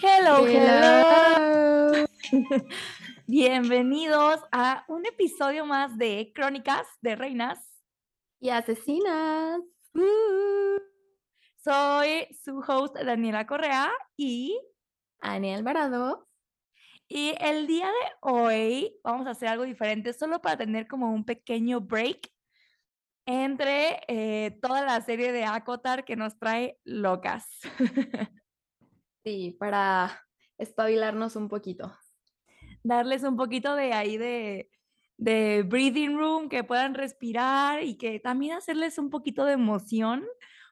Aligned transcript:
Hello, 0.00 0.46
hello. 0.46 2.06
Bienvenidos 3.26 4.40
a 4.52 4.84
un 4.86 5.04
episodio 5.06 5.66
más 5.66 5.98
de 5.98 6.30
Crónicas 6.32 6.86
de 7.00 7.16
Reinas 7.16 7.58
y 8.38 8.50
Asesinas. 8.50 9.60
Uh, 9.94 10.80
soy 11.56 12.28
su 12.44 12.58
host 12.60 12.94
Daniela 12.98 13.48
Correa 13.48 13.90
y 14.16 14.56
Ani 15.20 15.54
Alvarado. 15.54 16.27
Y 17.08 17.34
el 17.40 17.66
día 17.66 17.86
de 17.86 18.10
hoy 18.20 18.94
vamos 19.02 19.26
a 19.26 19.30
hacer 19.30 19.48
algo 19.48 19.64
diferente, 19.64 20.12
solo 20.12 20.42
para 20.42 20.58
tener 20.58 20.86
como 20.86 21.10
un 21.10 21.24
pequeño 21.24 21.80
break 21.80 22.30
entre 23.24 24.00
eh, 24.08 24.58
toda 24.60 24.84
la 24.84 25.00
serie 25.00 25.32
de 25.32 25.44
Acotar 25.44 26.04
que 26.04 26.16
nos 26.16 26.38
trae 26.38 26.78
locas. 26.84 27.46
Sí, 29.24 29.56
para 29.58 30.24
espabilarnos 30.56 31.36
un 31.36 31.48
poquito. 31.48 31.94
Darles 32.82 33.24
un 33.24 33.36
poquito 33.36 33.74
de 33.74 33.92
ahí 33.92 34.16
de, 34.16 34.70
de 35.18 35.64
breathing 35.64 36.16
room, 36.16 36.48
que 36.48 36.64
puedan 36.64 36.94
respirar 36.94 37.82
y 37.82 37.98
que 37.98 38.20
también 38.20 38.56
hacerles 38.56 38.96
un 38.96 39.10
poquito 39.10 39.44
de 39.44 39.52
emoción, 39.52 40.24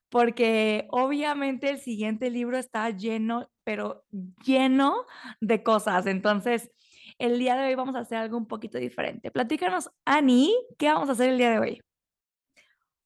porque 0.08 0.86
obviamente 0.88 1.68
el 1.68 1.80
siguiente 1.80 2.30
libro 2.30 2.56
está 2.56 2.88
lleno, 2.88 3.50
pero 3.66 4.04
lleno 4.44 5.06
de 5.40 5.64
cosas. 5.64 6.06
Entonces, 6.06 6.70
el 7.18 7.40
día 7.40 7.56
de 7.56 7.66
hoy 7.66 7.74
vamos 7.74 7.96
a 7.96 8.00
hacer 8.00 8.18
algo 8.18 8.36
un 8.36 8.46
poquito 8.46 8.78
diferente. 8.78 9.32
Platícanos, 9.32 9.90
Ani, 10.04 10.54
¿qué 10.78 10.86
vamos 10.86 11.08
a 11.08 11.12
hacer 11.12 11.30
el 11.30 11.38
día 11.38 11.50
de 11.50 11.58
hoy? 11.58 11.82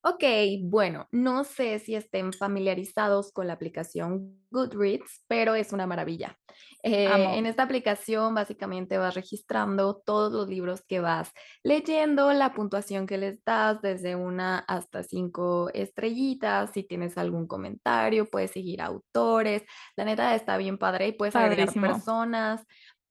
Ok, 0.02 0.24
bueno, 0.62 1.08
no 1.10 1.44
sé 1.44 1.78
si 1.78 1.94
estén 1.94 2.32
familiarizados 2.32 3.32
con 3.32 3.46
la 3.46 3.52
aplicación 3.52 4.40
Goodreads, 4.50 5.24
pero 5.28 5.54
es 5.54 5.74
una 5.74 5.86
maravilla. 5.86 6.38
Eh, 6.82 7.06
en 7.36 7.44
esta 7.44 7.64
aplicación 7.64 8.34
básicamente 8.34 8.96
vas 8.96 9.14
registrando 9.14 10.00
todos 10.04 10.32
los 10.32 10.48
libros 10.48 10.82
que 10.88 11.00
vas 11.00 11.30
leyendo, 11.62 12.32
la 12.32 12.54
puntuación 12.54 13.06
que 13.06 13.18
les 13.18 13.44
das 13.44 13.82
desde 13.82 14.16
una 14.16 14.60
hasta 14.60 15.02
cinco 15.02 15.68
estrellitas, 15.74 16.70
si 16.72 16.82
tienes 16.82 17.18
algún 17.18 17.46
comentario, 17.46 18.30
puedes 18.30 18.52
seguir 18.52 18.80
autores. 18.80 19.64
La 19.96 20.06
neta 20.06 20.34
está 20.34 20.56
bien 20.56 20.78
padre 20.78 21.08
y 21.08 21.12
puedes 21.12 21.36
agregar 21.36 21.74
personas. 21.74 22.66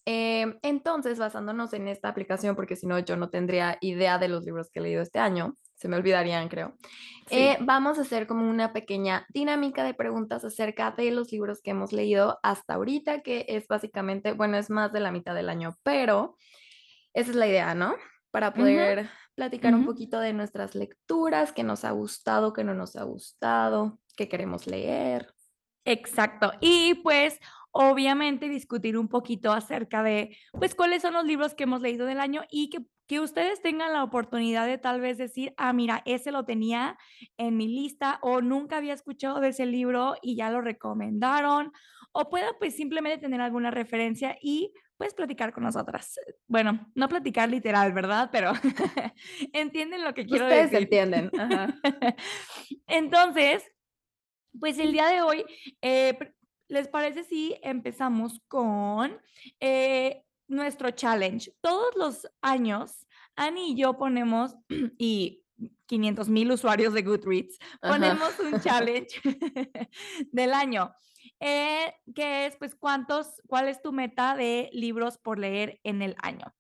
Em, 0.06 0.58
entonces, 0.64 1.20
basándonos 1.20 1.72
en 1.74 1.88
esta 1.88 2.10
aplicación, 2.10 2.56
porque 2.56 2.76
si 2.76 2.88
no 2.88 2.98
yo 2.98 3.16
no 3.16 3.30
tendría 3.30 3.78
idea 3.80 4.18
de 4.18 4.28
los 4.28 4.44
libros 4.44 4.72
que 4.72 4.80
he 4.80 4.82
leído 4.82 5.04
este 5.04 5.20
año, 5.20 5.54
se 5.80 5.88
me 5.88 5.96
olvidarían, 5.96 6.50
creo. 6.50 6.76
Eh, 7.30 7.58
vamos 7.62 7.98
a 7.98 8.02
hacer 8.02 8.28
como 8.28 8.50
una 8.50 8.74
pequeña 8.74 9.26
dinámica 9.30 9.84
de 9.84 9.94
preguntas 9.94 10.44
acerca 10.44 10.92
de 10.92 11.12
los 11.12 11.32
libros 11.32 11.62
que 11.62 11.72
hemos 11.72 11.94
leído 11.94 12.38
hasta 12.44 12.74
ahorita, 12.74 13.22
que 13.22 13.46
es 13.48 13.68
básicamente, 13.68 14.34
bueno, 14.34 14.58
es 14.58 14.70
más 14.70 14.92
de 14.92 15.00
la 15.00 15.12
mitad 15.12 15.34
del 15.34 15.48
año, 15.48 15.78
pero 15.84 16.36
esa 17.14 17.32
es 17.32 17.38
la 17.38 17.48
idea, 17.48 17.76
¿no? 17.76 17.96
Para 18.32 18.54
poder 18.54 19.10
platicar 19.36 19.74
un 19.74 19.86
poquito 19.86 20.20
de 20.20 20.34
nuestras 20.34 20.76
lecturas, 20.76 21.54
qué 21.54 21.64
nos 21.64 21.86
ha 21.86 21.92
gustado, 21.92 22.52
qué 22.52 22.64
no 22.66 22.74
nos 22.74 22.98
ha 22.98 23.04
gustado, 23.04 24.00
qué 24.18 24.28
queremos 24.28 24.68
leer. 24.68 25.34
Exacto. 25.86 26.52
Y 26.60 26.96
pues 26.96 27.40
obviamente 27.72 28.50
discutir 28.50 28.98
un 28.98 29.08
poquito 29.08 29.52
acerca 29.52 30.04
de, 30.04 30.38
pues, 30.52 30.76
cuáles 30.76 31.02
son 31.02 31.14
los 31.14 31.26
libros 31.26 31.54
que 31.54 31.64
hemos 31.64 31.82
leído 31.82 32.06
del 32.06 32.20
año 32.20 32.44
y 32.50 32.70
que, 32.70 32.80
que 33.08 33.20
ustedes 33.20 33.62
tengan 33.62 33.94
la 33.94 34.04
oportunidad 34.04 34.68
de 34.68 34.78
tal 34.78 35.02
vez 35.02 35.18
decir, 35.18 35.54
ah, 35.58 35.74
mira, 35.74 36.02
ese 36.06 36.32
lo 36.32 36.46
tenía 36.46 36.98
en 37.38 37.58
mi 37.58 37.68
lista 37.68 38.20
o 38.22 38.42
nunca 38.42 38.78
había 38.78 38.94
escuchado 38.94 39.40
de 39.40 39.50
ese 39.50 39.66
libro 39.66 40.16
y 40.22 40.36
ya 40.36 40.50
lo 40.52 40.62
recomendaron 40.62 41.72
o 42.12 42.30
pueda 42.30 42.52
pues 42.58 42.76
simplemente 42.76 43.20
tener 43.20 43.42
alguna 43.42 43.72
referencia 43.72 44.38
y 44.42 44.74
pues 44.98 45.14
platicar 45.14 45.54
con 45.54 45.64
nosotras. 45.64 46.20
Bueno, 46.48 46.92
no 46.94 47.08
platicar 47.08 47.50
literal, 47.50 47.94
¿verdad? 47.94 48.30
Pero 48.32 48.52
entienden 49.54 50.04
lo 50.04 50.14
que 50.14 50.26
quiero 50.26 50.46
decir. 50.46 50.66
Ustedes 50.66 50.84
entienden. 50.84 51.32
Entonces, 52.88 53.64
pues 54.60 54.78
el 54.78 54.92
día 54.92 55.08
de 55.08 55.22
hoy 55.22 55.46
eh, 55.82 56.18
¿les 56.70 56.88
parece 56.88 57.24
si 57.24 57.58
empezamos 57.62 58.42
con 58.48 59.20
eh, 59.60 60.24
nuestro 60.48 60.92
challenge? 60.92 61.52
Todos 61.60 61.96
los 61.96 62.28
años, 62.42 63.06
Ani 63.36 63.72
y 63.72 63.76
yo 63.76 63.98
ponemos, 63.98 64.56
y 64.98 65.44
500 65.88 66.30
mil 66.30 66.52
usuarios 66.52 66.94
de 66.94 67.02
Goodreads, 67.02 67.58
ponemos 67.82 68.40
un 68.40 68.60
challenge 68.62 69.20
del 70.32 70.54
año. 70.54 70.94
Eh, 71.42 71.94
que 72.16 72.46
es, 72.46 72.56
pues, 72.58 72.76
cuántos, 72.76 73.42
cuál 73.48 73.68
es 73.68 73.82
tu 73.82 73.92
meta 73.92 74.36
de 74.36 74.70
libros 74.72 75.18
por 75.18 75.40
leer 75.40 75.80
en 75.84 76.02
el 76.02 76.16
año. 76.22 76.54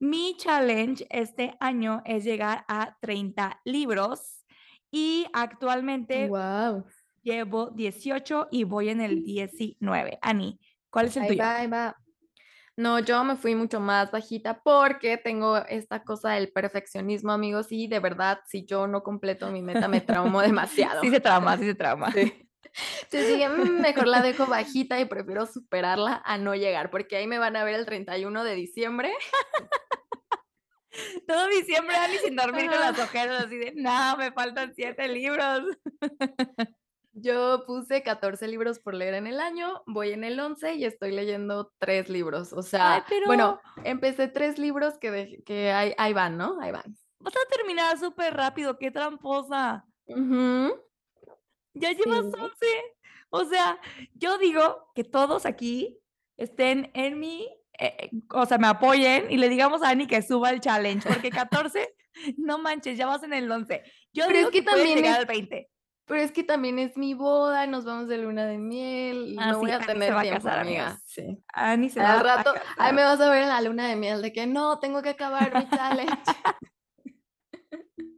Mi 0.00 0.34
challenge 0.36 1.06
este 1.10 1.56
año 1.60 2.02
es 2.04 2.24
llegar 2.24 2.64
a 2.68 2.96
30 3.00 3.60
libros 3.64 4.44
y 4.90 5.26
actualmente 5.32 6.28
wow. 6.28 6.84
Llevo 7.28 7.66
18 7.72 8.48
y 8.50 8.64
voy 8.64 8.88
en 8.88 9.02
el 9.02 9.22
19. 9.22 10.18
Ani, 10.22 10.58
¿cuál 10.88 11.08
es 11.08 11.16
el 11.18 11.26
tuyo? 11.26 11.42
Va, 11.42 11.66
va. 11.66 11.96
No, 12.74 13.00
yo 13.00 13.22
me 13.22 13.36
fui 13.36 13.54
mucho 13.54 13.80
más 13.80 14.10
bajita 14.10 14.62
porque 14.62 15.18
tengo 15.18 15.58
esta 15.58 16.04
cosa 16.04 16.30
del 16.30 16.50
perfeccionismo, 16.50 17.32
amigos, 17.32 17.66
y 17.70 17.86
de 17.86 18.00
verdad, 18.00 18.38
si 18.46 18.64
yo 18.64 18.86
no 18.86 19.02
completo 19.02 19.50
mi 19.50 19.60
meta, 19.60 19.88
me 19.88 20.00
traumo 20.00 20.40
demasiado. 20.40 21.00
sí 21.02 21.10
se 21.10 21.20
trauma, 21.20 21.58
sí 21.58 21.64
se 21.66 21.74
trauma. 21.74 22.10
Sí. 22.12 22.32
Entonces 23.02 23.50
mm, 23.50 23.78
mejor 23.78 24.06
la 24.06 24.22
dejo 24.22 24.46
bajita 24.46 24.98
y 24.98 25.04
prefiero 25.04 25.44
superarla 25.44 26.22
a 26.24 26.38
no 26.38 26.54
llegar, 26.54 26.88
porque 26.88 27.16
ahí 27.16 27.26
me 27.26 27.38
van 27.38 27.56
a 27.56 27.64
ver 27.64 27.74
el 27.74 27.84
31 27.84 28.42
de 28.42 28.54
diciembre. 28.54 29.12
Todo 31.28 31.46
diciembre, 31.48 31.94
Ani, 31.94 32.16
sin 32.24 32.36
dormir 32.36 32.70
con 32.70 32.80
las 32.80 32.98
ojeras, 32.98 33.44
así 33.44 33.58
de, 33.58 33.74
no, 33.76 34.16
me 34.16 34.32
faltan 34.32 34.72
siete 34.74 35.08
libros. 35.08 35.64
Yo 37.20 37.64
puse 37.66 38.02
14 38.02 38.48
libros 38.48 38.78
por 38.78 38.94
leer 38.94 39.14
en 39.14 39.26
el 39.26 39.40
año, 39.40 39.82
voy 39.86 40.12
en 40.12 40.24
el 40.24 40.38
11 40.38 40.74
y 40.74 40.84
estoy 40.84 41.12
leyendo 41.12 41.72
tres 41.78 42.08
libros. 42.08 42.52
O 42.52 42.62
sea, 42.62 43.04
bueno, 43.26 43.60
empecé 43.84 44.28
tres 44.28 44.58
libros 44.58 44.98
que, 44.98 45.42
que 45.44 45.72
ahí, 45.72 45.94
ahí, 45.98 46.12
van, 46.12 46.36
¿no? 46.36 46.60
Ahí 46.60 46.72
van. 46.72 46.96
Vas 47.20 47.34
a 47.34 47.56
terminar 47.56 47.98
súper 47.98 48.34
rápido, 48.34 48.78
qué 48.78 48.90
tramposa. 48.90 49.84
Ya 50.06 51.92
llevas 51.92 52.26
11. 52.26 52.66
O 53.30 53.44
sea, 53.44 53.78
yo 54.14 54.38
digo 54.38 54.90
que 54.94 55.04
todos 55.04 55.44
aquí 55.46 55.98
estén 56.36 56.90
en 56.94 57.18
mi, 57.18 57.46
eh, 57.78 58.10
o 58.30 58.46
sea, 58.46 58.58
me 58.58 58.68
apoyen 58.68 59.30
y 59.30 59.36
le 59.36 59.48
digamos 59.48 59.82
a 59.82 59.90
Ani 59.90 60.06
que 60.06 60.22
suba 60.22 60.50
el 60.50 60.60
challenge, 60.60 61.06
porque 61.06 61.30
14, 61.30 61.94
no 62.38 62.58
manches, 62.58 62.96
ya 62.96 63.06
vas 63.06 63.22
en 63.22 63.34
el 63.34 63.50
11. 63.50 63.82
Yo 64.12 64.24
Pero 64.26 64.38
digo 64.38 64.48
es 64.50 64.52
que, 64.52 64.62
también 64.62 64.96
llegar 64.96 65.18
al 65.18 65.26
20. 65.26 65.70
Pero 66.08 66.22
es 66.22 66.32
que 66.32 66.42
también 66.42 66.78
es 66.78 66.96
mi 66.96 67.12
boda, 67.12 67.66
nos 67.66 67.84
vamos 67.84 68.08
de 68.08 68.16
luna 68.16 68.46
de 68.46 68.56
miel 68.56 69.28
y 69.28 69.36
ah, 69.38 69.52
no 69.52 69.58
voy 69.58 69.70
a 69.70 69.78
tener 69.78 70.14
se 70.14 70.20
tiempo, 70.22 70.42
casar, 70.42 70.60
amiga. 70.60 70.98
Sí. 71.04 71.44
Ani 71.52 71.90
se 71.90 72.00
Al 72.00 72.20
rato, 72.20 72.54
ahí 72.78 72.94
me 72.94 73.04
vas 73.04 73.20
a 73.20 73.30
ver 73.30 73.42
en 73.42 73.50
la 73.50 73.60
luna 73.60 73.86
de 73.86 73.96
miel 73.96 74.22
de 74.22 74.32
que 74.32 74.46
no, 74.46 74.78
tengo 74.78 75.02
que 75.02 75.10
acabar 75.10 75.54
mi 75.54 75.68
challenge. 75.68 76.14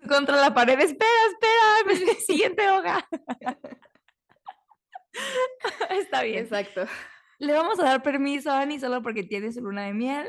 Contra 0.09 0.37
la 0.37 0.55
pared, 0.55 0.79
espera, 0.79 1.11
espera, 1.33 2.21
siguiente 2.27 2.71
hoja. 2.71 3.09
Está 5.91 6.23
bien. 6.23 6.45
Exacto. 6.45 6.87
Le 7.39 7.55
vamos 7.55 7.81
a 7.81 7.85
dar 7.85 8.03
permiso 8.03 8.53
a 8.53 8.61
Ani 8.61 8.79
solo 8.79 9.03
porque 9.03 9.25
tiene 9.25 9.53
su 9.53 9.61
luna 9.61 9.83
de 9.83 9.95
miel 9.95 10.29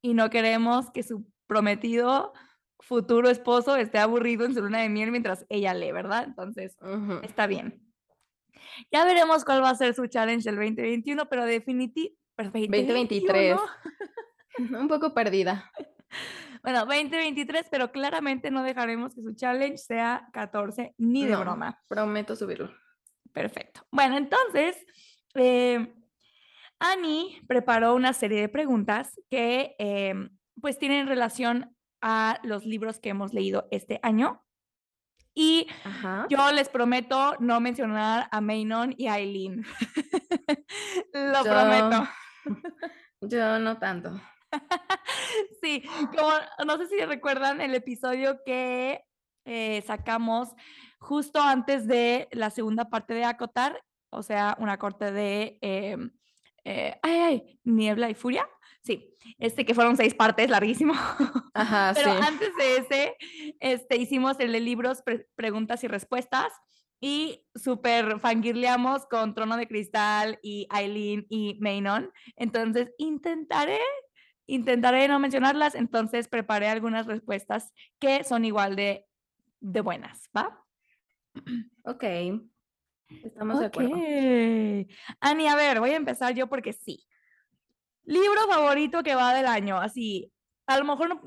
y 0.00 0.14
no 0.14 0.30
queremos 0.30 0.90
que 0.90 1.02
su 1.02 1.26
prometido 1.46 2.32
futuro 2.82 3.30
esposo 3.30 3.76
esté 3.76 3.98
aburrido 3.98 4.44
en 4.44 4.54
su 4.54 4.60
luna 4.60 4.80
de 4.80 4.88
miel 4.88 5.10
mientras 5.10 5.46
ella 5.48 5.74
lee, 5.74 5.92
¿verdad? 5.92 6.24
Entonces, 6.24 6.76
está 7.22 7.46
bien. 7.46 7.80
Ya 8.90 9.04
veremos 9.04 9.44
cuál 9.44 9.62
va 9.62 9.70
a 9.70 9.74
ser 9.74 9.94
su 9.94 10.06
challenge 10.06 10.44
del 10.44 10.56
2021, 10.56 11.28
pero 11.28 11.44
definitivamente... 11.44 12.18
2023. 12.36 13.58
Un 14.80 14.88
poco 14.88 15.14
perdida. 15.14 15.70
Bueno, 16.62 16.86
2023, 16.86 17.66
pero 17.72 17.90
claramente 17.90 18.52
no 18.52 18.62
dejaremos 18.62 19.16
que 19.16 19.22
su 19.22 19.34
challenge 19.34 19.78
sea 19.78 20.28
14 20.32 20.94
ni 20.96 21.26
de 21.26 21.34
broma. 21.34 21.82
Prometo 21.88 22.36
subirlo. 22.36 22.72
Perfecto. 23.32 23.84
Bueno, 23.90 24.16
entonces, 24.16 24.76
eh, 25.34 25.92
Annie 26.78 27.42
preparó 27.48 27.96
una 27.96 28.12
serie 28.12 28.40
de 28.40 28.48
preguntas 28.48 29.20
que 29.28 29.74
eh, 29.80 30.14
pues 30.60 30.78
tienen 30.78 31.08
relación 31.08 31.74
a 32.02 32.38
los 32.42 32.66
libros 32.66 32.98
que 32.98 33.10
hemos 33.10 33.32
leído 33.32 33.68
este 33.70 34.00
año. 34.02 34.44
Y 35.34 35.66
yo 36.28 36.52
les 36.52 36.68
prometo 36.68 37.36
no 37.38 37.58
mencionar 37.60 38.28
a 38.30 38.40
Maynon 38.42 38.94
y 38.98 39.06
a 39.06 39.18
Eileen. 39.18 39.64
Lo 41.14 41.42
prometo. 41.42 42.06
Yo 43.22 43.58
no 43.58 43.78
tanto. 43.78 44.20
sí, 45.62 45.82
como 46.14 46.32
no 46.66 46.76
sé 46.76 46.88
si 46.88 47.04
recuerdan 47.04 47.60
el 47.60 47.74
episodio 47.74 48.42
que 48.44 49.04
eh, 49.46 49.82
sacamos 49.86 50.50
justo 50.98 51.40
antes 51.40 51.86
de 51.86 52.28
la 52.32 52.50
segunda 52.50 52.90
parte 52.90 53.14
de 53.14 53.24
Acotar, 53.24 53.82
o 54.10 54.22
sea, 54.22 54.56
una 54.58 54.78
corte 54.78 55.12
de 55.12 55.58
em, 55.62 56.10
eh, 56.64 56.98
ay, 57.02 57.18
ay, 57.18 57.60
Niebla 57.64 58.10
y 58.10 58.14
Furia. 58.14 58.48
Sí, 58.82 59.16
este 59.38 59.64
que 59.64 59.74
fueron 59.74 59.96
seis 59.96 60.14
partes, 60.14 60.50
larguísimo. 60.50 60.92
Ajá, 61.54 61.92
Pero 61.94 62.10
antes 62.12 62.50
de 62.56 62.76
ese, 62.76 63.16
este, 63.60 63.96
hicimos 63.96 64.40
el 64.40 64.52
de 64.52 64.60
libros, 64.60 65.02
preguntas 65.36 65.84
y 65.84 65.88
respuestas 65.88 66.52
y 67.00 67.44
súper 67.54 68.18
fangirleamos 68.18 69.06
con 69.06 69.34
Trono 69.34 69.56
de 69.56 69.68
Cristal 69.68 70.38
y 70.42 70.66
Aileen 70.70 71.26
y 71.28 71.58
Mainon. 71.60 72.10
Entonces, 72.36 72.92
intentaré, 72.98 73.80
intentaré 74.46 75.06
no 75.06 75.20
mencionarlas. 75.20 75.76
Entonces, 75.76 76.28
preparé 76.28 76.68
algunas 76.68 77.06
respuestas 77.06 77.72
que 78.00 78.24
son 78.24 78.44
igual 78.44 78.74
de, 78.74 79.06
de 79.60 79.80
buenas, 79.80 80.28
¿va? 80.36 80.64
Ok. 81.84 82.04
Estamos 83.24 83.60
de 83.60 83.66
acuerdo. 83.66 83.96
Ani, 85.20 85.48
a 85.48 85.56
ver, 85.56 85.80
voy 85.80 85.90
a 85.90 85.96
empezar 85.96 86.34
yo 86.34 86.48
porque 86.48 86.72
sí. 86.72 87.04
Libro 88.04 88.46
favorito 88.48 89.02
que 89.02 89.14
va 89.14 89.34
del 89.34 89.46
año, 89.46 89.78
así. 89.78 90.32
A 90.66 90.78
lo 90.78 90.84
mejor 90.84 91.20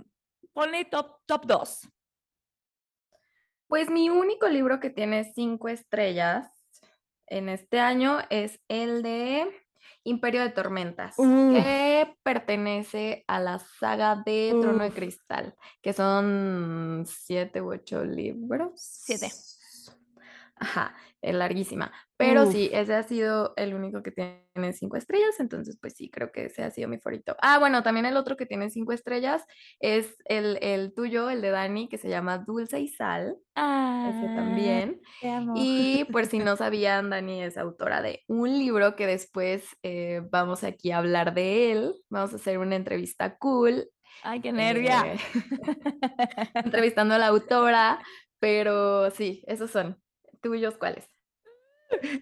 pone 0.53 0.85
top, 0.85 1.17
top 1.25 1.45
2. 1.45 1.89
Pues 3.67 3.89
mi 3.89 4.09
único 4.09 4.47
libro 4.47 4.79
que 4.79 4.89
tiene 4.89 5.31
cinco 5.33 5.69
estrellas 5.69 6.49
en 7.27 7.49
este 7.49 7.79
año 7.79 8.19
es 8.29 8.59
el 8.67 9.01
de 9.01 9.65
Imperio 10.03 10.41
de 10.41 10.49
Tormentas, 10.49 11.15
que 11.17 12.15
pertenece 12.21 13.23
a 13.27 13.39
la 13.39 13.57
saga 13.57 14.21
de 14.23 14.55
Trono 14.61 14.83
de 14.83 14.91
Cristal, 14.91 15.55
que 15.81 15.93
son 15.93 17.05
siete 17.07 17.61
u 17.61 17.71
ocho 17.71 18.05
libros. 18.05 18.73
Siete. 18.75 19.31
Ajá, 20.57 20.95
es 21.21 21.33
larguísima. 21.33 21.91
Pero 22.17 22.49
sí, 22.49 22.69
ese 22.71 22.93
ha 22.93 23.03
sido 23.03 23.53
el 23.57 23.73
único 23.73 24.01
que 24.01 24.11
tiene 24.11 24.73
cinco 24.73 24.95
estrellas, 24.95 25.39
entonces 25.39 25.77
pues 25.81 25.95
sí, 25.97 26.09
creo 26.09 26.31
que 26.31 26.45
ese 26.45 26.63
ha 26.63 26.71
sido 26.71 26.87
mi 26.87 26.97
favorito. 26.97 27.35
Ah, 27.41 27.59
bueno, 27.59 27.83
también 27.83 28.05
el 28.05 28.15
otro 28.15 28.37
que 28.37 28.45
tiene 28.45 28.69
cinco 28.69 28.93
estrellas 28.93 29.45
es 29.79 30.15
el, 30.25 30.93
tuyo, 30.95 31.29
el 31.29 31.41
de 31.41 31.49
Dani, 31.49 31.89
que 31.89 31.97
se 31.97 32.07
llama 32.07 32.37
Dulce 32.37 32.79
y 32.79 32.87
Sal. 32.87 33.37
Ah, 33.55 34.13
ese 34.13 34.33
también. 34.33 35.01
Y 35.55 36.05
por 36.05 36.25
si 36.25 36.39
no 36.39 36.55
sabían, 36.55 37.09
Dani 37.09 37.43
es 37.43 37.57
autora 37.57 38.01
de 38.01 38.23
un 38.27 38.57
libro 38.57 38.95
que 38.95 39.07
después 39.07 39.65
eh, 39.83 40.21
vamos 40.31 40.63
aquí 40.63 40.91
a 40.91 40.99
hablar 40.99 41.33
de 41.33 41.71
él. 41.73 41.95
Vamos 42.09 42.31
a 42.31 42.37
hacer 42.37 42.59
una 42.59 42.77
entrevista 42.77 43.37
cool. 43.37 43.89
Ay, 44.23 44.39
qué 44.39 44.53
nervia. 44.53 45.13
Eh, 45.13 45.19
entrevistando 46.55 47.15
a 47.15 47.17
la 47.17 47.27
autora, 47.27 47.99
pero 48.39 49.11
sí, 49.11 49.43
esos 49.47 49.69
son. 49.69 50.01
¿Tuyos 50.41 50.77
cuáles? 50.77 51.14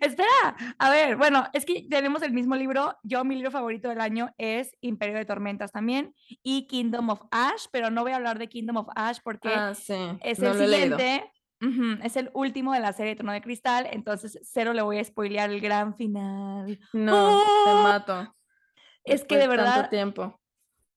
Espera, 0.01 0.55
a 0.77 0.89
ver, 0.89 1.15
bueno, 1.17 1.45
es 1.53 1.65
que 1.65 1.87
tenemos 1.89 2.21
el 2.21 2.33
mismo 2.33 2.55
libro. 2.55 2.97
Yo, 3.03 3.23
mi 3.23 3.35
libro 3.35 3.51
favorito 3.51 3.89
del 3.89 4.01
año 4.01 4.33
es 4.37 4.71
Imperio 4.81 5.15
de 5.15 5.25
Tormentas 5.25 5.71
también 5.71 6.13
y 6.41 6.67
Kingdom 6.67 7.09
of 7.09 7.21
Ash, 7.31 7.65
pero 7.71 7.89
no 7.89 8.01
voy 8.01 8.11
a 8.11 8.17
hablar 8.17 8.39
de 8.39 8.49
Kingdom 8.49 8.77
of 8.77 8.87
Ash 8.95 9.19
porque 9.23 9.49
ah, 9.49 9.71
es 9.71 9.89
el 10.39 10.57
siguiente. 10.57 11.31
es 12.03 12.17
el 12.17 12.29
último 12.33 12.73
de 12.73 12.79
la 12.79 12.93
serie 12.93 13.15
Trono 13.15 13.31
de 13.31 13.41
Cristal, 13.41 13.87
entonces 13.91 14.39
cero 14.43 14.73
le 14.73 14.81
voy 14.81 14.99
a 14.99 15.03
spoilear 15.03 15.49
el 15.49 15.61
gran 15.61 15.95
final. 15.95 16.79
No, 16.93 17.43
te 17.65 17.71
¡Oh! 17.71 17.83
mato. 17.83 18.35
Es 19.03 19.25
que 19.25 19.37
de 19.37 19.47
verdad. 19.47 19.75
Tanto 19.75 19.89
tiempo. 19.89 20.39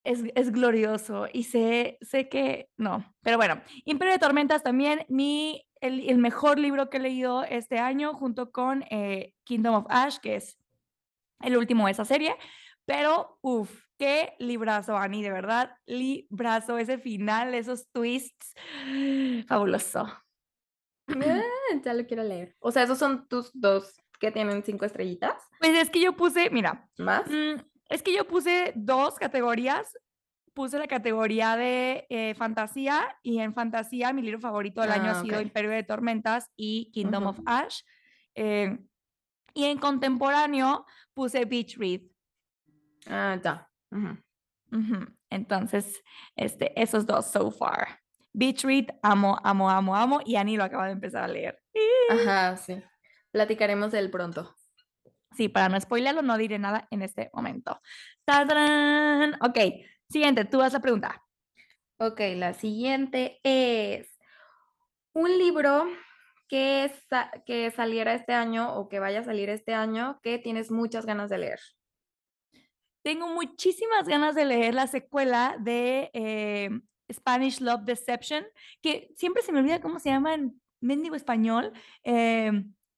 Es, 0.05 0.23
es, 0.37 0.53
glorioso 0.53 1.27
y 1.33 1.43
sé, 1.43 1.99
sé 2.01 2.29
que 2.29 2.69
no. 2.77 3.13
Pero 3.23 3.39
bueno, 3.39 3.61
Imperio 3.85 4.13
de 4.13 4.21
Tormentas 4.21 4.63
también, 4.63 5.05
mi 5.09 5.66
el, 5.81 6.19
mejor 6.19 6.59
libro 6.59 6.91
que 6.91 6.97
he 6.99 7.01
leído 7.01 7.45
este 7.45 7.79
año 7.79 8.15
junto 8.15 8.51
con 8.51 8.85
eh, 8.91 9.35
Kingdom 9.45 9.75
of 9.75 9.87
Ash, 9.89 10.19
que 10.19 10.37
es 10.37 10.59
el 11.41 11.57
último 11.57 11.87
de 11.87 11.93
esa 11.93 12.05
serie. 12.05 12.37
Pero, 12.85 13.39
uff, 13.43 13.85
qué 13.99 14.35
librazo, 14.39 14.97
Ani, 14.97 15.23
de 15.23 15.33
verdad, 15.33 15.77
librazo, 15.87 16.79
ese 16.79 16.99
final, 16.99 17.55
esos 17.55 17.91
twists, 17.91 18.55
fabuloso. 19.49 20.07
Ah, 21.09 21.43
ya 21.83 21.95
lo 21.95 22.07
quiero 22.07 22.23
leer. 22.23 22.57
O 22.61 22.71
sea, 22.73 22.83
esos 22.83 22.99
son 22.99 23.29
tus 23.29 23.51
dos 23.53 24.01
que 24.19 24.31
tienen 24.31 24.63
cinco 24.65 24.85
estrellitas. 24.85 25.43
Pues 25.61 25.77
es 25.77 25.91
que 25.91 26.01
yo 26.01 26.17
puse, 26.17 26.51
mira. 26.51 26.89
¿Más? 26.99 27.29
Mm, 27.29 27.61
es 27.89 28.03
que 28.03 28.15
yo 28.15 28.27
puse 28.27 28.73
dos 28.75 29.17
categorías 29.17 29.97
puse 30.57 30.79
la 30.79 30.87
categoría 30.87 31.55
de 31.55 32.07
eh, 32.09 32.35
fantasía 32.35 33.15
y 33.23 33.41
en 33.41 33.53
fantasía 33.53 34.15
mi 34.15 34.23
libro 34.23 34.41
favorito 34.41 34.81
del 34.81 34.91
año 34.91 35.11
ha 35.11 35.21
ah, 35.21 35.23
sido 35.23 35.43
Imperio 35.43 35.71
de 35.71 35.83
Tormentas 35.83 36.51
y 36.57 36.91
Kingdom 36.93 37.27
of 37.27 37.39
Ash. 37.45 37.83
Eh, 38.35 38.79
y 39.53 39.65
en 39.67 39.77
contemporáneo 39.77 40.87
puse 41.13 41.45
Beach 41.45 41.77
Read. 41.77 42.01
Ah, 43.07 43.39
ya. 43.45 43.69
Entonces, 45.29 46.03
este, 46.35 46.73
esos 46.81 47.05
dos 47.05 47.31
so 47.31 47.51
far. 47.51 48.01
Beach 48.33 48.65
Read, 48.65 48.87
amo, 49.03 49.39
amo, 49.45 49.71
amo, 49.71 49.95
amo. 49.95 50.21
Y 50.25 50.37
Ani 50.37 50.57
lo 50.57 50.65
acaba 50.65 50.87
de 50.87 50.93
empezar 50.93 51.25
a 51.25 51.29
leer. 51.29 51.63
Ajá, 52.09 52.57
sí. 52.57 52.83
Platicaremos 53.31 53.93
de 53.93 53.99
él 53.99 54.11
pronto. 54.11 54.55
Sí, 55.37 55.51
para 55.51 55.69
no 55.69 55.79
spoilerlo, 55.79 56.23
no 56.23 56.39
diré 56.39 56.59
nada 56.59 56.89
en 56.91 57.03
este 57.03 57.29
momento. 57.35 57.79
¡Tadán! 58.25 59.37
Ok, 59.43 59.59
Siguiente, 60.09 60.45
tú 60.45 60.59
vas 60.59 60.75
a 60.75 60.81
preguntar. 60.81 61.21
Ok, 61.99 62.21
la 62.37 62.55
siguiente 62.55 63.41
es 63.43 64.19
un 65.15 65.37
libro 65.39 65.87
que, 66.49 66.91
que 67.47 67.71
saliera 67.71 68.15
este 68.15 68.33
año 68.35 68.75
o 68.77 68.89
que 68.89 69.01
vaya 69.01 69.21
a 69.21 69.25
salir 69.25 69.49
este 69.49 69.75
año 69.75 70.21
que 70.23 70.39
tienes 70.39 70.71
muchas 70.71 71.07
ganas 71.07 71.31
de 71.31 71.39
leer. 71.39 71.61
Tengo 73.03 73.29
muchísimas 73.29 74.07
ganas 74.07 74.35
de 74.35 74.45
leer 74.45 74.75
la 74.75 74.87
secuela 74.87 75.57
de 75.61 76.11
eh, 76.13 76.71
Spanish 77.13 77.61
Love 77.61 77.85
Deception, 77.85 78.45
que 78.83 79.11
siempre 79.17 79.43
se 79.43 79.53
me 79.53 79.61
olvida 79.61 79.81
cómo 79.81 79.99
se 79.99 80.11
llama 80.11 80.35
en 80.35 80.61
mendigo 80.81 81.15
español. 81.15 81.73
Eh, 82.05 82.51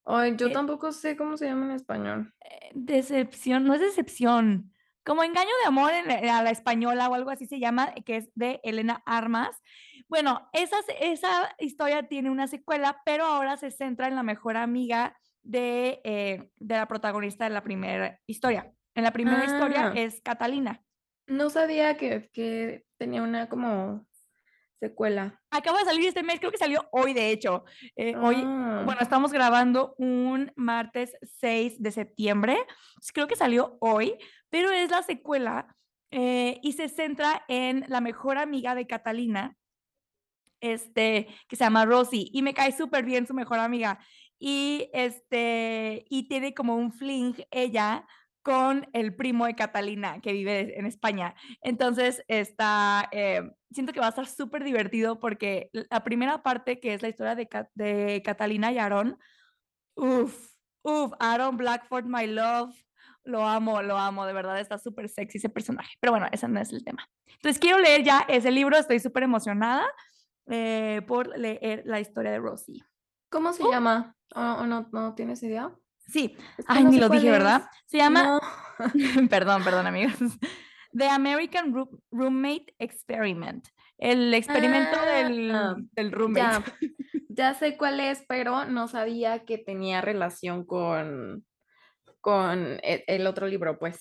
Ay, 0.04 0.34
yo 0.37 0.49
eh 0.49 0.52
tampoco 0.52 0.93
sé 0.93 1.16
cómo 1.16 1.37
se 1.37 1.46
llama 1.46 1.66
en 1.66 1.72
español. 1.72 2.34
decepción, 2.75 3.64
no 3.64 3.75
es 3.75 3.81
decepción 3.81 4.72
como 5.08 5.25
Engaño 5.25 5.50
de 5.62 5.66
Amor 5.66 5.93
en 5.93 6.28
a 6.28 6.43
la 6.43 6.50
española 6.50 7.08
o 7.08 7.14
algo 7.14 7.31
así 7.31 7.46
se 7.46 7.58
llama, 7.58 7.94
que 8.05 8.16
es 8.16 8.31
de 8.34 8.60
Elena 8.62 9.02
Armas. 9.06 9.56
Bueno, 10.06 10.49
esa, 10.52 10.76
esa 11.00 11.55
historia 11.58 12.08
tiene 12.08 12.31
una 12.31 12.47
secuela, 12.47 13.00
pero 13.06 13.25
ahora 13.25 13.56
se 13.56 13.71
centra 13.71 14.06
en 14.06 14.14
la 14.14 14.23
mejor 14.23 14.59
amiga 14.59 15.18
de, 15.42 16.00
eh, 16.04 16.50
de 16.56 16.75
la 16.76 16.87
protagonista 16.87 17.44
de 17.44 17.50
la 17.50 17.62
primera 17.62 18.21
historia. 18.26 18.71
En 18.94 19.02
la 19.02 19.12
primera 19.12 19.44
historia 19.44 19.88
ah. 19.88 19.92
es 19.97 20.21
Catalina. 20.21 20.83
No 21.26 21.49
sabía 21.49 21.97
que, 21.97 22.28
que 22.33 22.85
tenía 22.99 23.23
una 23.23 23.49
como 23.49 24.06
secuela. 24.78 25.40
Acaba 25.50 25.78
de 25.78 25.85
salir 25.85 26.08
este 26.08 26.23
mes, 26.23 26.38
creo 26.38 26.50
que 26.50 26.58
salió 26.58 26.88
hoy, 26.92 27.12
de 27.12 27.30
hecho. 27.30 27.64
Eh, 27.97 28.16
hoy, 28.16 28.37
ah. 28.44 28.82
bueno, 28.85 29.00
estamos 29.00 29.32
grabando 29.32 29.94
un 29.99 30.52
martes 30.56 31.16
6 31.40 31.82
de 31.82 31.90
septiembre. 31.90 32.56
Creo 33.12 33.26
que 33.26 33.37
salió 33.37 33.76
hoy, 33.80 34.14
pero 34.50 34.70
es 34.70 34.90
la 34.90 35.02
secuela 35.02 35.76
eh, 36.11 36.58
y 36.62 36.73
se 36.73 36.88
centra 36.88 37.44
en 37.49 37.85
la 37.88 38.00
mejor 38.00 38.38
amiga 38.38 38.75
de 38.75 38.87
Catalina, 38.87 39.56
este, 40.61 41.28
que 41.49 41.56
se 41.56 41.64
llama 41.64 41.85
Rosie, 41.85 42.28
y 42.32 42.42
me 42.42 42.54
cae 42.54 42.73
súper 42.73 43.04
bien 43.04 43.26
su 43.26 43.35
mejor 43.35 43.58
amiga. 43.58 43.99
Y, 44.38 44.88
este, 44.92 46.04
y 46.08 46.28
tiene 46.28 46.54
como 46.54 46.76
un 46.76 46.92
fling 46.92 47.35
ella 47.50 48.06
con 48.49 48.88
el 48.95 49.14
primo 49.14 49.45
de 49.45 49.55
Catalina 49.55 50.23
que 50.23 50.33
vive 50.33 50.78
en 50.78 50.87
España. 50.87 51.35
Entonces, 51.61 52.25
está, 52.28 53.07
eh, 53.12 53.43
siento 53.71 53.93
que 53.93 54.00
va 54.00 54.07
a 54.07 54.09
estar 54.09 54.26
súper 54.26 54.64
divertido 54.64 55.21
porque 55.21 55.69
la 55.90 56.02
primera 56.02 56.43
parte, 56.43 56.81
que 56.81 56.95
es 56.95 57.02
la 57.02 57.11
historia 57.11 57.35
de, 57.35 57.47
de 57.75 58.23
Catalina 58.25 58.73
y 58.73 58.78
Aaron, 58.78 59.19
uff, 59.97 60.55
uff, 60.81 61.12
Aaron 61.21 61.59
Blackford, 61.59 62.07
my 62.07 62.26
love, 62.26 62.75
lo 63.23 63.47
amo, 63.47 63.83
lo 63.83 63.99
amo, 63.99 64.25
de 64.25 64.33
verdad 64.33 64.59
está 64.59 64.78
súper 64.78 65.11
sexy 65.11 65.37
ese 65.37 65.50
personaje. 65.50 65.90
Pero 66.00 66.12
bueno, 66.12 66.26
ese 66.33 66.49
no 66.49 66.59
es 66.59 66.73
el 66.73 66.83
tema. 66.83 67.07
Entonces 67.26 67.59
quiero 67.59 67.78
leer 67.81 68.02
ya 68.02 68.25
ese 68.28 68.50
libro, 68.50 68.78
estoy 68.78 68.99
súper 68.99 69.25
emocionada 69.25 69.87
eh, 70.47 71.02
por 71.07 71.37
leer 71.37 71.83
la 71.85 72.00
historia 72.00 72.31
de 72.31 72.38
Rosie. 72.38 72.83
¿Cómo 73.28 73.52
se 73.52 73.62
llama? 73.64 74.17
¿O, 74.35 74.64
no, 74.64 74.88
no, 74.90 75.14
tienes 75.14 75.43
idea? 75.43 75.71
Sí, 76.09 76.37
ay, 76.67 76.85
ni 76.85 76.99
lo 76.99 77.09
dije, 77.09 77.31
¿verdad? 77.31 77.69
Se 77.87 77.99
llama, 77.99 78.41
perdón, 79.31 79.62
perdón 79.62 79.87
amigos, 79.87 80.15
The 80.93 81.09
American 81.09 81.75
Roommate 82.11 82.75
Experiment, 82.79 83.69
el 83.99 84.33
experimento 84.33 84.99
del, 85.03 85.55
ah, 85.55 85.77
del 85.93 86.12
roommate. 86.12 86.73
ya 87.29 87.53
sé 87.55 87.77
cuál 87.77 88.00
es, 88.00 88.25
pero 88.27 88.65
no 88.65 88.88
sabía 88.88 89.45
que 89.45 89.59
tenía 89.59 90.00
relación 90.00 90.65
con 90.65 91.45
con 92.21 92.79
e, 92.83 93.05
el 93.07 93.27
otro 93.27 93.47
libro, 93.47 93.79
pues. 93.79 94.00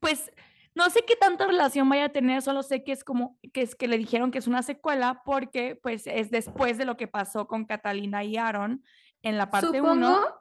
Pues 0.00 0.30
No 0.74 0.90
sé 0.90 1.02
qué 1.06 1.16
tanta 1.16 1.46
relación 1.46 1.88
vaya 1.88 2.04
a 2.04 2.08
tener, 2.10 2.42
solo 2.42 2.62
sé 2.62 2.84
que 2.84 2.92
es 2.92 3.02
como 3.02 3.38
que 3.52 3.62
es 3.62 3.74
que 3.74 3.88
le 3.88 3.98
dijeron 3.98 4.30
que 4.30 4.38
es 4.38 4.46
una 4.46 4.62
secuela 4.62 5.22
porque 5.24 5.76
pues 5.82 6.06
es 6.06 6.30
después 6.30 6.78
de 6.78 6.84
lo 6.84 6.96
que 6.96 7.08
pasó 7.08 7.48
con 7.48 7.64
Catalina 7.64 8.22
y 8.22 8.36
Aaron 8.36 8.84
en 9.22 9.38
la 9.38 9.50
parte 9.50 9.80
1. 9.80 9.94
Supongo 9.94 10.37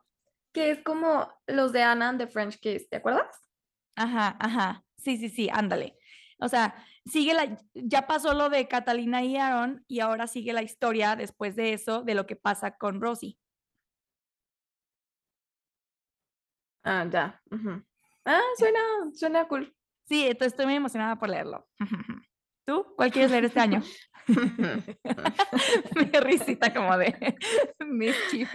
que 0.53 0.71
es 0.71 0.83
como 0.83 1.31
los 1.47 1.71
de 1.71 1.83
Anna 1.83 2.09
and 2.09 2.19
the 2.19 2.27
French 2.27 2.59
Kiss, 2.59 2.89
¿te 2.89 2.97
acuerdas? 2.97 3.27
Ajá, 3.95 4.35
ajá. 4.39 4.83
Sí, 4.97 5.17
sí, 5.17 5.29
sí, 5.29 5.49
ándale. 5.51 5.97
O 6.39 6.47
sea, 6.49 6.75
sigue 7.05 7.33
la, 7.33 7.57
ya 7.73 8.05
pasó 8.05 8.33
lo 8.33 8.49
de 8.49 8.67
Catalina 8.67 9.23
y 9.23 9.37
Aaron 9.37 9.83
y 9.87 10.01
ahora 10.01 10.27
sigue 10.27 10.53
la 10.53 10.61
historia 10.61 11.15
después 11.15 11.55
de 11.55 11.73
eso 11.73 12.03
de 12.03 12.15
lo 12.15 12.27
que 12.27 12.35
pasa 12.35 12.77
con 12.77 13.01
Rosie. 13.01 13.37
Ah, 16.83 17.05
ya. 17.11 17.41
Ah, 18.25 18.41
suena, 18.57 18.79
suena 19.13 19.47
cool. 19.47 19.75
Sí, 20.05 20.25
entonces 20.25 20.53
estoy 20.53 20.65
muy 20.67 20.75
emocionada 20.75 21.17
por 21.17 21.29
leerlo. 21.29 21.67
¿Tú? 22.65 22.85
¿Cuál 22.95 23.11
quieres 23.11 23.31
leer 23.31 23.45
este 23.45 23.59
año? 23.59 23.81
Mi 25.95 26.19
risita 26.19 26.73
como 26.73 26.97
de 26.97 27.15
mischief, 27.87 28.49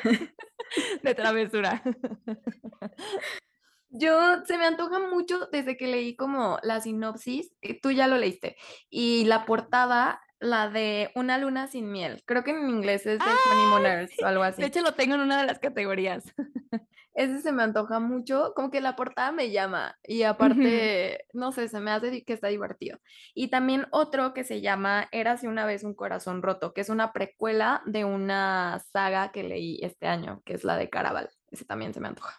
de 1.02 1.14
travesura. 1.14 1.82
Yo 3.90 4.42
se 4.46 4.56
me 4.56 4.66
antoja 4.66 4.98
mucho 4.98 5.48
desde 5.52 5.76
que 5.76 5.86
leí 5.86 6.16
como 6.16 6.58
la 6.62 6.80
sinopsis, 6.80 7.52
tú 7.82 7.90
ya 7.90 8.06
lo 8.06 8.16
leíste, 8.16 8.56
y 8.88 9.24
la 9.24 9.44
portada, 9.44 10.22
la 10.40 10.68
de 10.68 11.10
Una 11.14 11.38
luna 11.38 11.68
sin 11.68 11.92
miel. 11.92 12.22
Creo 12.26 12.42
que 12.42 12.50
en 12.52 12.68
inglés 12.68 13.06
es 13.06 13.18
de 13.18 13.24
Honeymooners 13.50 14.12
o 14.22 14.26
algo 14.26 14.42
así. 14.42 14.60
De 14.60 14.68
hecho, 14.68 14.80
lo 14.80 14.94
tengo 14.94 15.14
en 15.14 15.20
una 15.20 15.40
de 15.40 15.46
las 15.46 15.58
categorías. 15.58 16.24
Ese 17.14 17.40
se 17.40 17.52
me 17.52 17.62
antoja 17.62 18.00
mucho, 18.00 18.52
como 18.56 18.70
que 18.70 18.80
la 18.80 18.96
portada 18.96 19.32
me 19.32 19.50
llama 19.50 19.98
y 20.02 20.22
aparte, 20.22 21.26
no 21.34 21.52
sé, 21.52 21.68
se 21.68 21.80
me 21.80 21.90
hace 21.90 22.24
que 22.24 22.32
está 22.32 22.48
divertido. 22.48 22.98
Y 23.34 23.48
también 23.48 23.86
otro 23.90 24.32
que 24.32 24.44
se 24.44 24.62
llama 24.62 25.08
Érase 25.12 25.46
una 25.46 25.66
vez 25.66 25.84
un 25.84 25.94
corazón 25.94 26.42
roto, 26.42 26.72
que 26.72 26.80
es 26.80 26.88
una 26.88 27.12
precuela 27.12 27.82
de 27.84 28.04
una 28.04 28.82
saga 28.92 29.30
que 29.30 29.42
leí 29.42 29.78
este 29.82 30.06
año, 30.06 30.42
que 30.44 30.54
es 30.54 30.64
la 30.64 30.76
de 30.76 30.88
Caraval. 30.88 31.28
Ese 31.50 31.64
también 31.66 31.92
se 31.92 32.00
me 32.00 32.08
antoja. 32.08 32.34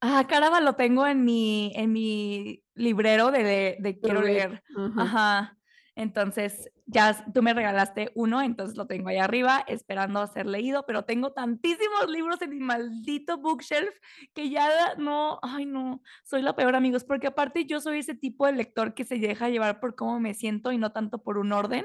Ah, 0.00 0.24
Caraval 0.28 0.64
lo 0.64 0.74
tengo 0.74 1.06
en 1.06 1.24
mi, 1.24 1.72
en 1.74 1.92
mi 1.92 2.62
librero 2.74 3.30
de, 3.32 3.76
de, 3.80 3.98
quiero 3.98 4.22
leer. 4.22 4.62
Ajá. 4.96 5.56
Entonces, 5.96 6.70
ya 6.86 7.24
tú 7.34 7.42
me 7.42 7.52
regalaste 7.52 8.12
uno, 8.14 8.40
entonces 8.42 8.76
lo 8.76 8.86
tengo 8.86 9.08
ahí 9.08 9.18
arriba 9.18 9.64
esperando 9.66 10.20
a 10.20 10.26
ser 10.28 10.46
leído, 10.46 10.86
pero 10.86 11.04
tengo 11.04 11.32
tantísimos 11.32 12.08
libros 12.08 12.40
en 12.42 12.50
mi 12.50 12.60
maldito 12.60 13.38
bookshelf 13.38 13.94
que 14.34 14.50
ya 14.50 14.94
no, 14.96 15.40
ay 15.42 15.66
no, 15.66 16.00
soy 16.24 16.42
la 16.42 16.54
peor 16.54 16.76
amigos, 16.76 17.04
porque 17.04 17.26
aparte 17.26 17.66
yo 17.66 17.80
soy 17.80 17.98
ese 17.98 18.14
tipo 18.14 18.46
de 18.46 18.52
lector 18.52 18.94
que 18.94 19.04
se 19.04 19.18
deja 19.18 19.48
llevar 19.48 19.80
por 19.80 19.96
cómo 19.96 20.20
me 20.20 20.34
siento 20.34 20.70
y 20.72 20.78
no 20.78 20.92
tanto 20.92 21.18
por 21.22 21.38
un 21.38 21.52
orden. 21.52 21.84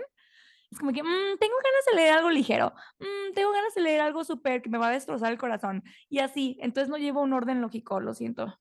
Es 0.71 0.79
como 0.79 0.93
que 0.93 1.03
mm, 1.03 1.37
tengo 1.39 1.55
ganas 1.63 1.85
de 1.91 1.95
leer 1.95 2.13
algo 2.13 2.29
ligero, 2.29 2.73
mm, 2.99 3.33
tengo 3.33 3.51
ganas 3.51 3.73
de 3.75 3.81
leer 3.81 4.01
algo 4.01 4.23
súper 4.23 4.61
que 4.61 4.69
me 4.69 4.77
va 4.77 4.87
a 4.89 4.91
destrozar 4.91 5.31
el 5.31 5.37
corazón 5.37 5.83
y 6.09 6.19
así, 6.19 6.57
entonces 6.61 6.89
no 6.89 6.97
llevo 6.97 7.21
un 7.21 7.33
orden 7.33 7.59
lógico, 7.61 7.99
lo 7.99 8.13
siento. 8.13 8.57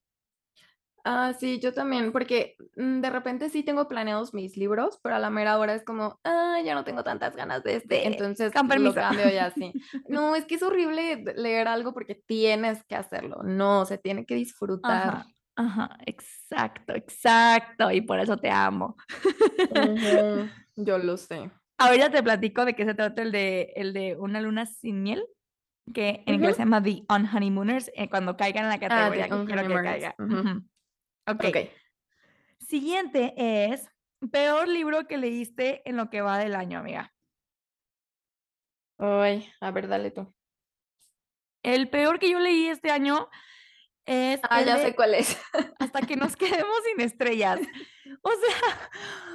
Ah, 1.04 1.32
sí, 1.38 1.58
yo 1.58 1.72
también, 1.72 2.12
porque 2.12 2.56
mm, 2.76 3.00
de 3.00 3.10
repente 3.10 3.48
sí 3.48 3.62
tengo 3.62 3.88
planeados 3.88 4.34
mis 4.34 4.56
libros, 4.56 4.98
pero 5.02 5.16
a 5.16 5.18
la 5.18 5.30
mera 5.30 5.58
hora 5.58 5.74
es 5.74 5.84
como, 5.84 6.20
ah, 6.24 6.58
ya 6.64 6.74
no 6.74 6.84
tengo 6.84 7.02
tantas 7.04 7.34
ganas 7.34 7.62
de 7.62 7.76
este, 7.76 8.06
entonces 8.06 8.52
lo 8.54 8.94
cambio 8.94 9.30
ya 9.30 9.46
así. 9.46 9.72
No, 10.08 10.34
es 10.36 10.44
que 10.44 10.56
es 10.56 10.62
horrible 10.62 11.24
leer 11.36 11.68
algo 11.68 11.92
porque 11.94 12.14
tienes 12.14 12.84
que 12.84 12.96
hacerlo, 12.96 13.42
no, 13.42 13.86
se 13.86 13.98
tiene 13.98 14.26
que 14.26 14.34
disfrutar. 14.34 15.24
Ajá, 15.56 15.98
exacto, 16.06 16.94
exacto, 16.94 17.90
y 17.90 18.00
por 18.00 18.18
eso 18.18 18.36
te 18.36 18.50
amo. 18.50 18.96
yo 20.76 20.98
lo 20.98 21.16
sé. 21.16 21.50
Ahorita 21.78 22.10
te 22.10 22.22
platico 22.22 22.64
de 22.64 22.74
qué 22.74 22.84
se 22.84 22.94
trata 22.94 23.22
el 23.22 23.32
de, 23.32 23.72
el 23.76 23.92
de 23.92 24.16
Una 24.16 24.40
luna 24.40 24.66
sin 24.66 25.02
miel, 25.02 25.24
que 25.92 26.22
en 26.26 26.34
inglés 26.34 26.56
se 26.56 26.62
llama 26.62 26.82
The 26.82 27.04
Unhoneymooners, 27.08 27.90
eh, 27.94 28.08
cuando 28.08 28.36
caigan 28.36 28.64
en 28.64 28.68
la 28.68 28.76
ah, 28.76 28.80
categoría 28.80 29.28
que 29.28 29.44
quiero 29.46 29.68
que 29.68 29.74
caiga. 29.82 30.14
Okay. 31.30 31.70
Siguiente 32.58 33.34
es 33.36 33.88
peor 34.30 34.68
libro 34.68 35.06
que 35.06 35.18
leíste 35.18 35.82
en 35.88 35.96
lo 35.96 36.10
que 36.10 36.20
va 36.20 36.38
del 36.38 36.54
año, 36.54 36.80
amiga. 36.80 37.12
Ay, 38.98 39.50
a 39.60 39.70
ver, 39.70 39.88
dale 39.88 40.10
tú. 40.10 40.32
El 41.62 41.88
peor 41.88 42.18
que 42.18 42.30
yo 42.30 42.38
leí 42.38 42.68
este 42.68 42.90
año 42.90 43.28
es. 44.04 44.40
Ah, 44.42 44.62
ya 44.62 44.78
sé 44.78 44.94
cuál 44.94 45.14
es. 45.14 45.38
Hasta 45.78 46.02
que 46.02 46.16
nos 46.16 46.36
quedemos 46.36 46.76
sin 46.84 47.00
estrellas. 47.00 47.60
O 48.22 48.30
sea, 48.30 48.90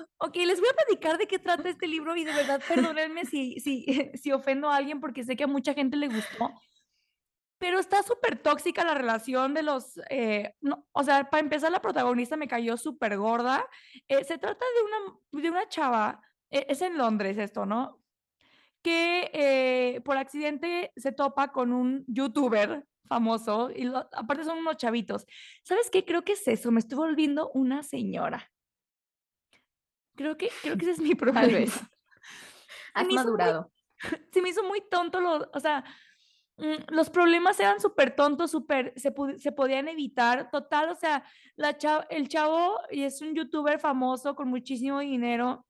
ok, 0.17 0.35
les 0.35 0.59
voy 0.59 0.69
a 0.69 0.75
platicar 0.75 1.17
de 1.17 1.27
qué 1.27 1.39
trata 1.39 1.69
este 1.69 1.87
libro 1.87 2.15
y 2.15 2.25
de 2.25 2.33
verdad 2.33 2.61
perdónenme 2.67 3.25
si, 3.25 3.59
si, 3.59 3.85
si 4.15 4.31
ofendo 4.31 4.69
a 4.69 4.75
alguien 4.75 4.99
porque 4.99 5.23
sé 5.23 5.35
que 5.35 5.45
a 5.45 5.47
mucha 5.47 5.73
gente 5.73 5.97
le 5.97 6.07
gustó 6.07 6.53
pero 7.57 7.79
está 7.79 8.03
súper 8.03 8.37
tóxica 8.37 8.83
la 8.83 8.93
relación 8.93 9.53
de 9.53 9.63
los, 9.63 9.99
eh, 10.09 10.53
no, 10.61 10.87
o 10.91 11.03
sea, 11.03 11.29
para 11.29 11.41
empezar 11.41 11.71
la 11.71 11.81
protagonista 11.81 12.35
me 12.35 12.47
cayó 12.47 12.77
súper 12.77 13.17
gorda. 13.17 13.67
Eh, 14.07 14.23
se 14.23 14.37
trata 14.37 14.65
de 14.65 14.83
una, 14.83 15.41
de 15.43 15.49
una 15.49 15.69
chava, 15.69 16.21
e, 16.49 16.65
es 16.69 16.81
en 16.81 16.97
Londres 16.97 17.37
esto, 17.37 17.65
¿no? 17.65 18.01
Que 18.81 19.31
eh, 19.33 20.01
por 20.01 20.17
accidente 20.17 20.91
se 20.95 21.11
topa 21.11 21.51
con 21.51 21.71
un 21.71 22.03
youtuber 22.07 22.85
famoso 23.07 23.71
y 23.71 23.91
aparte 24.11 24.43
son 24.43 24.59
unos 24.59 24.77
chavitos. 24.77 25.25
¿Sabes 25.63 25.89
qué? 25.89 26.03
Creo 26.03 26.23
que 26.23 26.33
es 26.33 26.47
eso, 26.47 26.71
me 26.71 26.79
estoy 26.79 26.97
volviendo 26.97 27.51
una 27.53 27.83
señora. 27.83 28.51
Creo 30.15 30.37
que, 30.37 30.49
creo 30.61 30.77
que 30.77 30.85
ese 30.85 30.91
es 30.93 30.99
mi 30.99 31.15
problema. 31.15 31.41
Tal 31.47 31.53
vez. 31.53 31.81
Has 32.93 33.07
madurado. 33.07 33.71
se 34.31 34.41
me 34.41 34.49
hizo 34.49 34.63
muy 34.63 34.81
tonto 34.89 35.19
lo, 35.21 35.49
o 35.53 35.59
sea, 35.59 35.83
los 36.57 37.09
problemas 37.09 37.59
eran 37.59 37.79
súper 37.79 38.15
tontos, 38.15 38.51
súper, 38.51 38.93
se, 38.95 39.13
se, 39.37 39.51
podían 39.51 39.87
evitar, 39.87 40.49
total, 40.51 40.89
o 40.89 40.95
sea, 40.95 41.23
la 41.55 41.77
el 42.09 42.29
chavo 42.29 42.79
es 42.89 43.21
un 43.21 43.35
youtuber 43.35 43.79
famoso 43.79 44.35
con 44.35 44.47
muchísimo 44.47 44.99
dinero, 44.99 45.65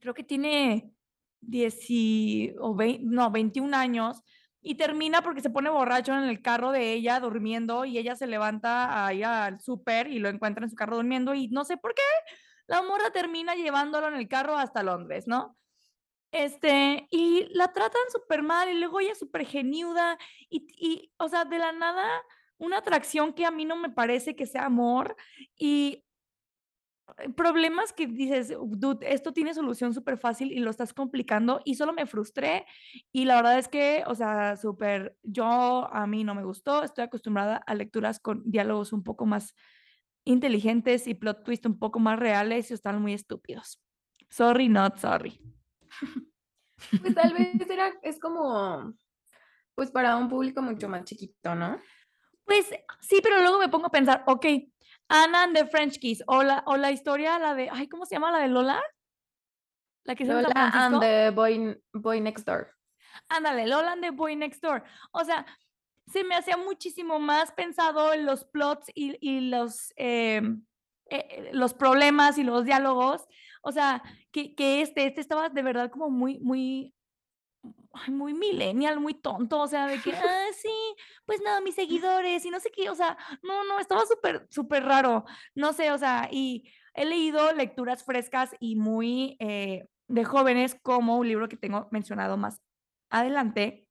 creo 0.00 0.14
que 0.14 0.24
tiene 0.24 0.92
10 1.42 1.76
o 2.58 2.74
20, 2.74 3.04
no, 3.04 3.30
21 3.30 3.76
años, 3.76 4.22
y 4.62 4.74
termina 4.74 5.22
porque 5.22 5.40
se 5.40 5.50
pone 5.50 5.70
borracho 5.70 6.12
en 6.12 6.24
el 6.24 6.42
carro 6.42 6.72
de 6.72 6.92
ella 6.92 7.20
durmiendo 7.20 7.84
y 7.84 7.96
ella 7.96 8.14
se 8.16 8.26
levanta 8.26 9.06
ahí 9.06 9.22
al 9.22 9.60
súper 9.60 10.08
y 10.08 10.18
lo 10.18 10.28
encuentra 10.28 10.64
en 10.64 10.70
su 10.70 10.76
carro 10.76 10.96
durmiendo 10.96 11.34
y 11.34 11.48
no 11.48 11.64
sé 11.64 11.76
por 11.76 11.94
qué, 11.94 12.02
la 12.66 12.82
morra 12.82 13.10
termina 13.10 13.54
llevándolo 13.54 14.08
en 14.08 14.14
el 14.14 14.28
carro 14.28 14.56
hasta 14.56 14.82
Londres, 14.82 15.26
¿no? 15.26 15.56
Este, 16.32 17.08
y 17.10 17.48
la 17.54 17.72
tratan 17.72 18.02
súper 18.12 18.42
mal 18.42 18.68
y 18.68 18.78
luego 18.78 19.00
ella 19.00 19.14
súper 19.14 19.44
geniuda 19.44 20.16
y, 20.48 20.66
y, 20.76 21.12
o 21.18 21.28
sea, 21.28 21.44
de 21.44 21.58
la 21.58 21.72
nada, 21.72 22.08
una 22.56 22.78
atracción 22.78 23.32
que 23.32 23.46
a 23.46 23.50
mí 23.50 23.64
no 23.64 23.76
me 23.76 23.90
parece 23.90 24.36
que 24.36 24.46
sea 24.46 24.66
amor 24.66 25.16
y 25.56 26.04
eh, 27.18 27.30
problemas 27.30 27.92
que 27.92 28.06
dices, 28.06 28.54
dude, 28.76 29.12
esto 29.12 29.32
tiene 29.32 29.54
solución 29.54 29.94
súper 29.94 30.18
fácil 30.18 30.52
y 30.52 30.60
lo 30.60 30.70
estás 30.70 30.92
complicando 30.92 31.60
y 31.64 31.74
solo 31.74 31.92
me 31.92 32.06
frustré 32.06 32.66
y 33.12 33.24
la 33.24 33.36
verdad 33.36 33.58
es 33.58 33.68
que, 33.68 34.04
o 34.06 34.14
sea, 34.14 34.56
súper, 34.56 35.16
yo 35.22 35.88
a 35.92 36.06
mí 36.06 36.24
no 36.24 36.34
me 36.34 36.44
gustó, 36.44 36.82
estoy 36.82 37.04
acostumbrada 37.04 37.56
a 37.66 37.74
lecturas 37.74 38.20
con 38.20 38.42
diálogos 38.44 38.92
un 38.92 39.02
poco 39.02 39.26
más 39.26 39.54
inteligentes 40.24 41.06
y 41.06 41.14
plot 41.14 41.44
twist 41.44 41.66
un 41.66 41.78
poco 41.78 41.98
más 41.98 42.18
reales 42.18 42.70
y 42.70 42.74
están 42.74 43.00
muy 43.00 43.14
estúpidos. 43.14 43.80
Sorry, 44.28 44.68
not 44.68 44.98
sorry. 44.98 45.40
Pues 47.02 47.14
tal 47.14 47.34
vez 47.34 47.68
era, 47.68 47.92
es 48.02 48.18
como, 48.18 48.94
pues 49.74 49.90
para 49.90 50.16
un 50.16 50.30
público 50.30 50.62
mucho 50.62 50.88
más 50.88 51.04
chiquito, 51.04 51.54
¿no? 51.54 51.78
Pues 52.46 52.70
sí, 53.00 53.20
pero 53.22 53.38
luego 53.40 53.58
me 53.58 53.68
pongo 53.68 53.88
a 53.88 53.90
pensar, 53.90 54.24
ok, 54.26 54.46
Anna 55.08 55.42
and 55.42 55.54
the 55.54 55.66
French 55.66 55.98
Kiss, 55.98 56.22
o 56.26 56.42
la, 56.42 56.62
o 56.66 56.78
la 56.78 56.90
historia, 56.90 57.38
la 57.38 57.54
de, 57.54 57.68
ay, 57.70 57.86
¿cómo 57.86 58.06
se 58.06 58.14
llama? 58.14 58.32
La 58.32 58.38
de 58.38 58.48
Lola. 58.48 58.82
La 60.04 60.14
que 60.14 60.24
se 60.24 60.30
llama 60.30 60.42
Lola 60.42 60.70
and 60.72 61.00
the 61.00 61.30
boy, 61.30 61.78
boy 61.92 62.20
Next 62.20 62.46
Door. 62.46 62.74
Ándale, 63.28 63.66
Lola 63.66 63.92
and 63.92 64.02
the 64.02 64.10
Boy 64.10 64.36
Next 64.36 64.62
Door. 64.62 64.82
O 65.12 65.24
sea, 65.24 65.46
se 66.06 66.24
me 66.24 66.34
hacía 66.34 66.56
muchísimo 66.56 67.18
más 67.18 67.52
pensado 67.52 68.12
en 68.12 68.26
los 68.26 68.44
plots 68.44 68.90
y, 68.94 69.16
y 69.20 69.48
los, 69.48 69.92
em, 69.96 70.64
eh, 71.06 71.50
los 71.52 71.74
problemas 71.74 72.38
y 72.38 72.42
los 72.42 72.64
diálogos 72.64 73.26
o 73.62 73.72
sea, 73.72 74.02
que, 74.30 74.54
que 74.54 74.82
este, 74.82 75.06
este 75.06 75.20
estaba 75.20 75.48
de 75.48 75.62
verdad 75.62 75.90
como 75.90 76.10
muy, 76.10 76.38
muy, 76.40 76.94
muy 78.08 78.34
millennial, 78.34 79.00
muy 79.00 79.14
tonto, 79.14 79.60
o 79.60 79.66
sea, 79.66 79.86
de 79.86 80.00
que, 80.00 80.12
ah, 80.14 80.46
sí, 80.56 80.96
pues 81.26 81.40
nada, 81.42 81.60
mis 81.60 81.74
seguidores 81.76 82.44
y 82.44 82.50
no 82.50 82.60
sé 82.60 82.70
qué, 82.70 82.90
o 82.90 82.94
sea, 82.94 83.16
no, 83.42 83.64
no, 83.64 83.78
estaba 83.78 84.04
súper, 84.06 84.46
súper 84.50 84.84
raro, 84.84 85.24
no 85.54 85.72
sé, 85.72 85.90
o 85.92 85.98
sea, 85.98 86.28
y 86.30 86.70
he 86.94 87.04
leído 87.04 87.52
lecturas 87.52 88.04
frescas 88.04 88.54
y 88.60 88.76
muy 88.76 89.36
eh, 89.40 89.88
de 90.08 90.24
jóvenes 90.24 90.76
como 90.82 91.16
un 91.18 91.28
libro 91.28 91.48
que 91.48 91.56
tengo 91.56 91.88
mencionado 91.90 92.36
más 92.36 92.60
adelante, 93.10 93.86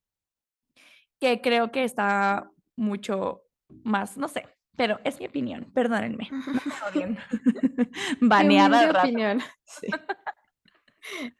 que 1.19 1.41
creo 1.41 1.71
que 1.71 1.83
está 1.83 2.49
mucho 2.75 3.43
más, 3.83 4.17
no 4.17 4.27
sé, 4.27 4.47
pero 4.79 4.97
es 5.03 5.19
mi 5.19 5.25
opinión, 5.25 5.69
perdónenme. 5.73 6.29
Baneada 8.21 8.85
de 8.85 8.97
opinión. 8.97 9.41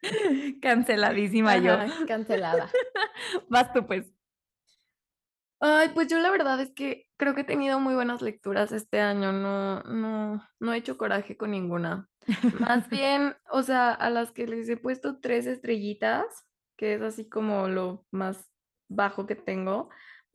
Canceladísima 0.62 1.56
yo. 1.56 1.78
Cancelada. 2.06 2.70
Vas 3.48 3.72
tú, 3.72 3.88
pues. 3.88 4.12
Ay, 5.62 5.92
pues 5.94 6.10
yo 6.10 6.20
la 6.20 6.32
verdad 6.32 6.60
es 6.60 6.74
que 6.74 7.08
creo 7.16 7.34
que 7.34 7.42
he 7.42 7.46
tenido 7.46 7.80
muy 7.80 7.96
buenas 7.96 8.22
lecturas 8.22 8.74
este 8.74 9.00
año. 9.00 9.32
No, 9.32 9.84
no, 9.84 10.46
no 10.60 10.74
he 10.74 10.78
hecho 10.78 10.98
coraje 10.98 11.38
con 11.38 11.52
ninguna. 11.52 12.10
Más 12.60 12.90
bien, 12.90 13.38
o 13.52 13.64
sea, 13.64 13.92
a 13.92 14.10
las 14.10 14.32
que 14.32 14.48
les 14.48 14.68
he 14.68 14.76
puesto 14.76 15.22
tres 15.22 15.46
estrellitas, 15.46 16.26
que 16.76 16.96
es 16.96 17.02
así 17.02 17.30
como 17.30 17.70
lo 17.70 18.06
más 18.12 18.52
bajo 18.90 19.26
que 19.26 19.36
tengo, 19.36 19.90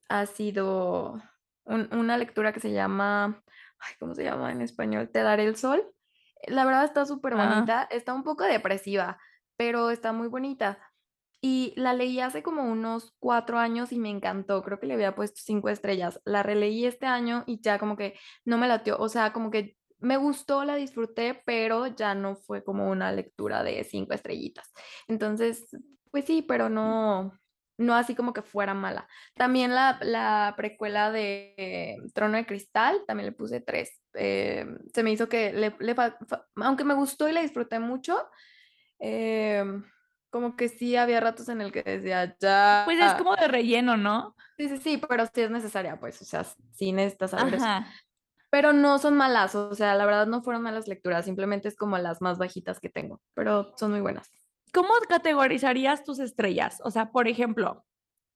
ha 0.08 0.24
sido 0.24 1.20
una 1.66 2.16
lectura 2.18 2.52
que 2.52 2.60
se 2.60 2.72
llama, 2.72 3.42
ay, 3.78 3.94
¿cómo 3.98 4.14
se 4.14 4.24
llama 4.24 4.52
en 4.52 4.60
español? 4.62 5.10
Te 5.12 5.22
daré 5.22 5.44
el 5.44 5.56
sol. 5.56 5.90
La 6.46 6.64
verdad 6.64 6.84
está 6.84 7.06
súper 7.06 7.36
bonita, 7.36 7.88
está 7.90 8.12
un 8.12 8.22
poco 8.22 8.44
depresiva, 8.44 9.18
pero 9.56 9.90
está 9.90 10.12
muy 10.12 10.28
bonita. 10.28 10.78
Y 11.40 11.74
la 11.76 11.92
leí 11.92 12.20
hace 12.20 12.42
como 12.42 12.62
unos 12.62 13.14
cuatro 13.18 13.58
años 13.58 13.92
y 13.92 13.98
me 13.98 14.08
encantó. 14.08 14.62
Creo 14.62 14.80
que 14.80 14.86
le 14.86 14.94
había 14.94 15.14
puesto 15.14 15.40
cinco 15.42 15.68
estrellas. 15.68 16.20
La 16.24 16.42
releí 16.42 16.86
este 16.86 17.06
año 17.06 17.44
y 17.46 17.60
ya 17.60 17.78
como 17.78 17.96
que 17.96 18.18
no 18.46 18.56
me 18.56 18.66
latió. 18.66 18.96
O 18.98 19.10
sea, 19.10 19.34
como 19.34 19.50
que 19.50 19.76
me 19.98 20.16
gustó, 20.16 20.64
la 20.64 20.74
disfruté, 20.76 21.42
pero 21.44 21.86
ya 21.88 22.14
no 22.14 22.36
fue 22.36 22.64
como 22.64 22.90
una 22.90 23.12
lectura 23.12 23.62
de 23.62 23.84
cinco 23.84 24.14
estrellitas. 24.14 24.72
Entonces, 25.06 25.66
pues 26.10 26.24
sí, 26.24 26.42
pero 26.42 26.68
no, 26.68 27.32
no 27.76 27.94
así 27.94 28.14
como 28.14 28.32
que 28.32 28.42
fuera 28.42 28.74
mala. 28.74 29.08
También 29.34 29.74
la, 29.74 30.54
precuela 30.56 31.10
de 31.10 31.96
Trono 32.12 32.36
de 32.36 32.46
Cristal, 32.46 33.02
también 33.06 33.26
le 33.26 33.32
puse 33.32 33.60
tres. 33.60 34.00
Eh, 34.14 34.66
se 34.92 35.02
me 35.02 35.10
hizo 35.10 35.28
que, 35.28 35.52
le, 35.52 35.74
aunque 36.56 36.84
me 36.84 36.94
gustó 36.94 37.28
y 37.28 37.32
la 37.32 37.42
disfruté 37.42 37.78
mucho, 37.78 38.28
eh, 39.00 39.64
como 40.30 40.56
que 40.56 40.68
sí 40.68 40.96
había 40.96 41.20
ratos 41.20 41.48
en 41.48 41.60
el 41.60 41.72
que 41.72 41.82
decía, 41.82 42.36
ya. 42.40 42.82
Pues 42.84 42.98
es 43.00 43.14
como 43.14 43.36
de 43.36 43.48
relleno, 43.48 43.96
¿no? 43.96 44.34
Sí, 44.56 44.68
sí, 44.68 44.78
sí, 44.78 45.02
pero 45.08 45.26
sí 45.26 45.42
es 45.42 45.50
necesaria, 45.50 45.98
pues, 45.98 46.20
o 46.22 46.24
sea, 46.24 46.44
sí 46.72 46.92
necesitas 46.92 47.32
saber 47.32 47.54
eso. 47.54 47.66
Pero 48.50 48.72
no 48.72 48.98
son 49.00 49.16
malas, 49.16 49.54
o 49.56 49.74
sea, 49.74 49.96
la 49.96 50.06
verdad 50.06 50.26
no 50.26 50.42
fueron 50.42 50.62
malas 50.62 50.86
lecturas, 50.86 51.24
simplemente 51.24 51.66
es 51.66 51.76
como 51.76 51.98
las 51.98 52.20
más 52.20 52.38
bajitas 52.38 52.78
que 52.78 52.88
tengo, 52.88 53.20
pero 53.34 53.72
son 53.76 53.90
muy 53.90 54.00
buenas. 54.00 54.30
¿Cómo 54.74 54.88
categorizarías 55.08 56.02
tus 56.02 56.18
estrellas? 56.18 56.80
O 56.84 56.90
sea, 56.90 57.12
por 57.12 57.28
ejemplo, 57.28 57.86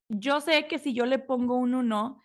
yo 0.09 0.41
sé 0.41 0.69
que 0.69 0.79
si 0.79 0.95
yo 0.95 1.05
le 1.05 1.19
pongo 1.19 1.57
un 1.57 1.75
1, 1.75 2.23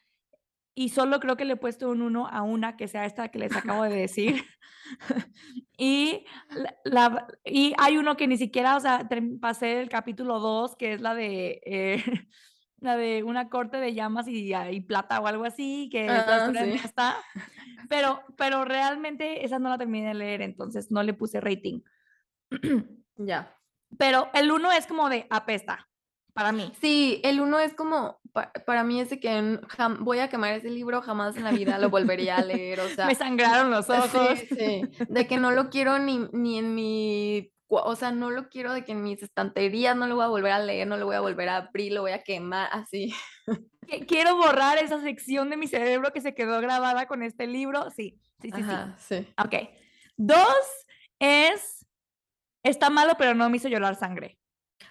y 0.75 0.89
solo 0.89 1.19
creo 1.19 1.35
que 1.35 1.45
le 1.45 1.53
he 1.53 1.57
puesto 1.57 1.89
un 1.89 2.03
1 2.03 2.27
a 2.27 2.43
una, 2.43 2.77
que 2.77 2.87
sea 2.87 3.05
esta 3.05 3.29
que 3.29 3.39
les 3.39 3.55
acabo 3.55 3.83
de 3.83 3.95
decir. 3.95 4.45
y, 5.77 6.25
la, 6.83 7.27
y 7.43 7.73
hay 7.79 7.97
uno 7.97 8.15
que 8.15 8.27
ni 8.27 8.37
siquiera, 8.37 8.77
o 8.77 8.79
sea, 8.79 9.09
pasé 9.41 9.81
el 9.81 9.89
capítulo 9.89 10.39
2, 10.39 10.75
que 10.75 10.93
es 10.93 11.01
la 11.01 11.15
de, 11.15 11.61
eh, 11.65 12.03
la 12.79 12.95
de 12.97 13.23
una 13.23 13.49
corte 13.49 13.77
de 13.77 13.95
llamas 13.95 14.27
y, 14.27 14.53
y, 14.53 14.81
plata 14.81 15.19
o 15.21 15.27
algo 15.27 15.45
así, 15.45 15.89
que 15.91 16.07
ah, 16.07 16.51
está. 16.83 17.17
Pero, 17.89 18.21
pero 18.37 18.63
realmente 18.63 19.43
esa 19.43 19.57
no 19.57 19.69
la 19.69 19.77
terminé 19.79 20.09
de 20.09 20.13
leer, 20.13 20.41
entonces 20.43 20.91
no 20.91 21.01
le 21.01 21.13
puse 21.13 21.41
rating. 21.41 21.81
ya. 23.17 23.57
Pero 23.97 24.29
el 24.33 24.51
1 24.51 24.71
es 24.71 24.87
como 24.87 25.09
de 25.09 25.27
apesta 25.29 25.87
para 26.33 26.51
mí. 26.51 26.71
Sí, 26.81 27.21
el 27.23 27.39
uno 27.39 27.59
es 27.59 27.73
como, 27.73 28.19
para 28.65 28.83
mí 28.83 28.99
es 28.99 29.09
de 29.11 29.19
que 29.19 29.59
voy 29.99 30.19
a 30.19 30.29
quemar 30.29 30.53
ese 30.53 30.69
libro, 30.69 31.01
jamás 31.01 31.37
en 31.37 31.43
la 31.43 31.51
vida 31.51 31.77
lo 31.77 31.89
volvería 31.89 32.37
a 32.37 32.43
leer, 32.43 32.79
o 32.79 32.89
sea. 32.89 33.05
Me 33.05 33.15
sangraron 33.15 33.71
los 33.71 33.89
ojos. 33.89 34.39
Sí, 34.39 34.47
sí, 34.49 34.81
de 35.07 35.27
que 35.27 35.37
no 35.37 35.51
lo 35.51 35.69
quiero 35.69 35.99
ni, 35.99 36.27
ni 36.33 36.57
en 36.57 36.75
mi, 36.75 37.53
o 37.67 37.95
sea, 37.95 38.11
no 38.11 38.31
lo 38.31 38.49
quiero 38.49 38.73
de 38.73 38.83
que 38.83 38.93
en 38.93 39.03
mis 39.03 39.21
estanterías 39.21 39.95
no 39.95 40.07
lo 40.07 40.15
voy 40.15 40.25
a 40.25 40.29
volver 40.29 40.51
a 40.51 40.59
leer, 40.59 40.87
no 40.87 40.97
lo 40.97 41.05
voy 41.05 41.15
a 41.15 41.21
volver 41.21 41.49
a 41.49 41.57
abrir, 41.57 41.93
lo 41.93 42.01
voy 42.01 42.11
a 42.11 42.23
quemar, 42.23 42.69
así. 42.71 43.13
Quiero 44.07 44.37
borrar 44.37 44.77
esa 44.77 45.01
sección 45.01 45.49
de 45.49 45.57
mi 45.57 45.67
cerebro 45.67 46.13
que 46.13 46.21
se 46.21 46.33
quedó 46.33 46.61
grabada 46.61 47.05
con 47.05 47.21
este 47.21 47.47
libro, 47.47 47.91
sí, 47.91 48.17
sí, 48.41 48.49
sí, 48.49 48.63
sí. 48.63 48.75
sí. 48.97 49.33
Ok. 49.37 49.69
Dos 50.15 50.65
es, 51.19 51.82
está 52.63 52.89
malo, 52.89 53.13
pero 53.17 53.33
no 53.33 53.49
me 53.49 53.57
hizo 53.57 53.67
llorar 53.67 53.95
sangre. 53.95 54.39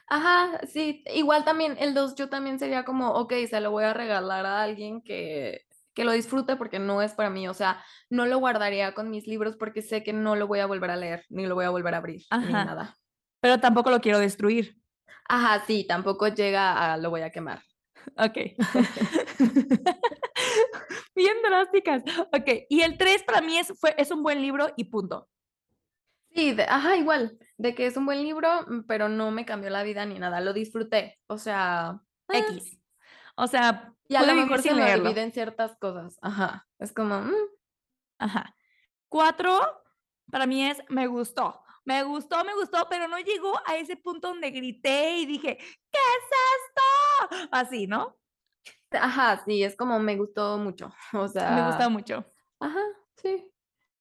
Ajá, 0.07 0.61
sí, 0.67 1.03
igual 1.15 1.45
también 1.45 1.77
el 1.79 1.95
2 1.95 2.15
yo 2.15 2.29
también 2.29 2.59
sería 2.59 2.85
como, 2.85 3.13
ok, 3.13 3.33
se 3.49 3.61
lo 3.61 3.71
voy 3.71 3.85
a 3.85 3.95
regalar 3.95 4.47
a 4.47 4.63
alguien 4.63 5.03
que, 5.03 5.63
que 5.95 6.05
lo 6.05 6.13
disfrute 6.13 6.57
porque 6.57 6.79
no 6.79 7.03
es 7.03 7.13
para 7.15 7.31
mí, 7.31 7.49
o 7.49 7.55
sea, 7.55 7.83
no 8.11 8.27
lo 8.27 8.39
guardaría 8.39 8.95
con 8.95 9.11
mis 9.11 9.27
libros 9.27 9.57
porque 9.57 9.83
sé 9.83 10.03
que 10.03 10.13
no 10.13 10.37
lo 10.37 10.47
voy 10.47 10.61
a 10.61 10.67
volver 10.67 10.91
a 10.91 10.97
leer, 10.97 11.25
ni 11.29 11.47
lo 11.47 11.55
voy 11.55 11.65
a 11.65 11.71
volver 11.71 11.95
a 11.95 11.99
abrir, 11.99 12.23
ni 12.31 12.53
nada. 12.53 12.97
Pero 13.41 13.61
tampoco 13.61 13.91
lo 13.91 14.01
quiero 14.01 14.19
destruir. 14.19 14.77
Ajá, 15.29 15.65
sí, 15.67 15.87
tampoco 15.87 16.29
llega 16.29 16.93
a 16.93 16.97
lo 16.97 17.11
voy 17.11 17.23
a 17.23 17.31
quemar. 17.31 17.63
Ok. 18.17 18.39
Bien 21.15 21.37
drásticas. 21.43 22.03
Ok, 22.33 22.67
y 22.69 22.81
el 22.83 22.97
3 22.97 23.23
para 23.25 23.41
mí 23.41 23.59
es, 23.59 23.73
fue, 23.79 23.95
es 23.99 24.11
un 24.11 24.23
buen 24.23 24.41
libro 24.41 24.73
y 24.77 24.85
punto. 24.85 25.29
Sí, 26.35 26.57
ajá, 26.67 26.97
igual, 26.97 27.39
de 27.59 27.75
que 27.75 27.87
es 27.87 27.97
un 27.97 28.07
buen 28.07 28.23
libro, 28.23 28.49
mm, 28.67 28.83
pero 28.87 29.09
no 29.09 29.31
me 29.31 29.45
cambió 29.45 29.71
la 29.71 29.83
vida 29.83 30.07
ni 30.07 30.19
nada, 30.19 30.41
lo 30.41 30.53
disfruté, 30.53 31.19
o 31.27 31.39
sea, 31.39 32.01
X. 32.29 32.79
O 33.37 33.47
sea, 33.47 33.95
y 34.09 34.15
a 34.15 34.23
lo 34.23 34.35
mejor 34.35 34.63
se 34.63 34.75
me 34.75 34.95
olviden 34.95 35.33
ciertas 35.33 35.77
cosas, 35.77 36.19
ajá, 36.23 36.67
es 36.79 36.93
como, 36.93 37.21
mm. 37.21 37.35
ajá. 38.19 38.57
Cuatro, 39.09 39.61
para 40.31 40.47
mí 40.47 40.67
es, 40.67 40.79
me 40.89 41.07
gustó, 41.07 41.63
me 41.85 42.03
gustó, 42.03 42.45
me 42.45 42.55
gustó, 42.55 42.87
pero 42.89 43.09
no 43.09 43.19
llegó 43.19 43.61
a 43.67 43.77
ese 43.77 43.97
punto 43.97 44.29
donde 44.29 44.51
grité 44.51 45.19
y 45.19 45.27
dije, 45.27 45.59
¿qué 45.59 45.99
es 45.99 47.31
esto? 47.31 47.49
Así, 47.51 47.87
¿no? 47.87 48.17
Ajá, 48.91 49.43
sí, 49.45 49.63
es 49.63 49.77
como 49.77 49.99
me 49.99 50.17
gustó 50.17 50.59
mucho, 50.59 50.93
o 51.13 51.29
sea. 51.29 51.51
Me 51.51 51.67
gustó 51.67 51.91
mucho. 51.91 52.25
Ajá, 52.61 52.81
sí. 53.17 53.52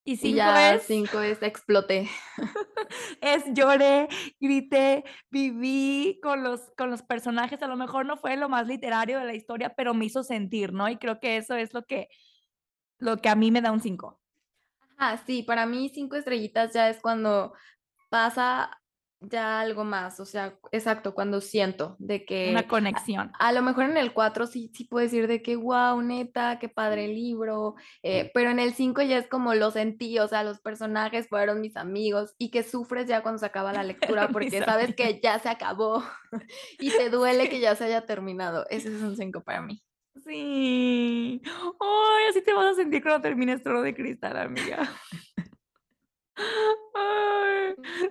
Y 0.03 0.17
cinco 0.17 0.37
ya 0.37 0.73
es. 0.73 0.83
Cinco 0.83 1.19
es 1.21 1.41
exploté. 1.43 2.09
es 3.21 3.43
lloré, 3.53 4.07
grité, 4.39 5.03
viví 5.29 6.19
con 6.21 6.43
los, 6.43 6.71
con 6.77 6.89
los 6.89 7.03
personajes. 7.03 7.61
A 7.61 7.67
lo 7.67 7.75
mejor 7.77 8.05
no 8.05 8.17
fue 8.17 8.35
lo 8.37 8.49
más 8.49 8.67
literario 8.67 9.19
de 9.19 9.25
la 9.25 9.35
historia, 9.35 9.73
pero 9.75 9.93
me 9.93 10.05
hizo 10.05 10.23
sentir, 10.23 10.73
¿no? 10.73 10.89
Y 10.89 10.97
creo 10.97 11.19
que 11.19 11.37
eso 11.37 11.55
es 11.55 11.73
lo 11.73 11.83
que, 11.85 12.09
lo 12.97 13.17
que 13.17 13.29
a 13.29 13.35
mí 13.35 13.51
me 13.51 13.61
da 13.61 13.71
un 13.71 13.81
cinco. 13.81 14.19
Ajá, 14.97 15.21
sí, 15.25 15.43
para 15.43 15.65
mí 15.65 15.89
cinco 15.89 16.15
estrellitas 16.15 16.73
ya 16.73 16.89
es 16.89 16.99
cuando 16.99 17.53
pasa 18.09 18.80
ya 19.21 19.60
algo 19.62 19.84
más, 19.84 20.19
o 20.19 20.25
sea, 20.25 20.57
exacto, 20.71 21.13
cuando 21.13 21.41
siento 21.41 21.95
de 21.99 22.25
que... 22.25 22.49
Una 22.49 22.67
conexión. 22.67 23.31
A, 23.39 23.51
lo 23.51 23.62
mejor 23.62 23.86
en 23.86 23.97
el 23.97 24.13
4 24.13 24.47
sí, 24.47 24.71
sí 24.73 24.86
puedo 24.86 25.03
decir 25.03 25.27
de 25.27 25.41
que, 25.41 25.55
wow, 25.55 26.01
neta, 26.01 26.57
qué 26.60 26.69
padre 26.69 27.07
libro, 27.07 27.75
eh, 28.01 28.31
pero 28.34 28.49
en 28.49 28.60
el 28.60 28.73
5 28.73 29.01
ya 29.03 29.17
es 29.17 29.27
como 29.27 29.53
lo 29.53 29.69
sentí, 29.71 30.17
o 30.19 30.27
sea, 30.27 30.43
los 30.43 30.60
personajes 30.60 31.29
fueron 31.29 31.62
mis 31.62 31.77
amigos 31.77 32.34
y 32.38 32.49
que 32.49 32.63
sufres 32.63 33.07
ya 33.07 33.21
cuando 33.21 33.39
se 33.39 33.45
acaba 33.45 33.71
la 33.71 33.84
lectura 33.84 34.29
porque 34.29 34.63
sabes 34.63 34.95
que 34.95 35.19
ya 35.21 35.38
se 35.39 35.49
acabó 35.49 36.03
y 36.79 36.89
te 36.89 37.10
duele 37.10 37.47
que 37.49 37.60
ya 37.60 37.75
se 37.75 37.86
haya 37.86 38.05
terminado. 38.05 38.65
Ese 38.69 38.89
es 38.89 39.01
un 39.01 39.15
5 39.15 39.41
para 39.43 39.62
mí. 39.62 39.84
Sí. 40.25 41.41
Ay, 41.45 42.29
así 42.29 42.41
te 42.41 42.53
vas 42.53 42.73
a 42.73 42.75
sentir 42.75 43.01
cuando 43.01 43.21
termines 43.21 43.63
Trono 43.63 43.81
de 43.81 43.93
Cristal, 43.93 44.38
amiga. 44.38 44.89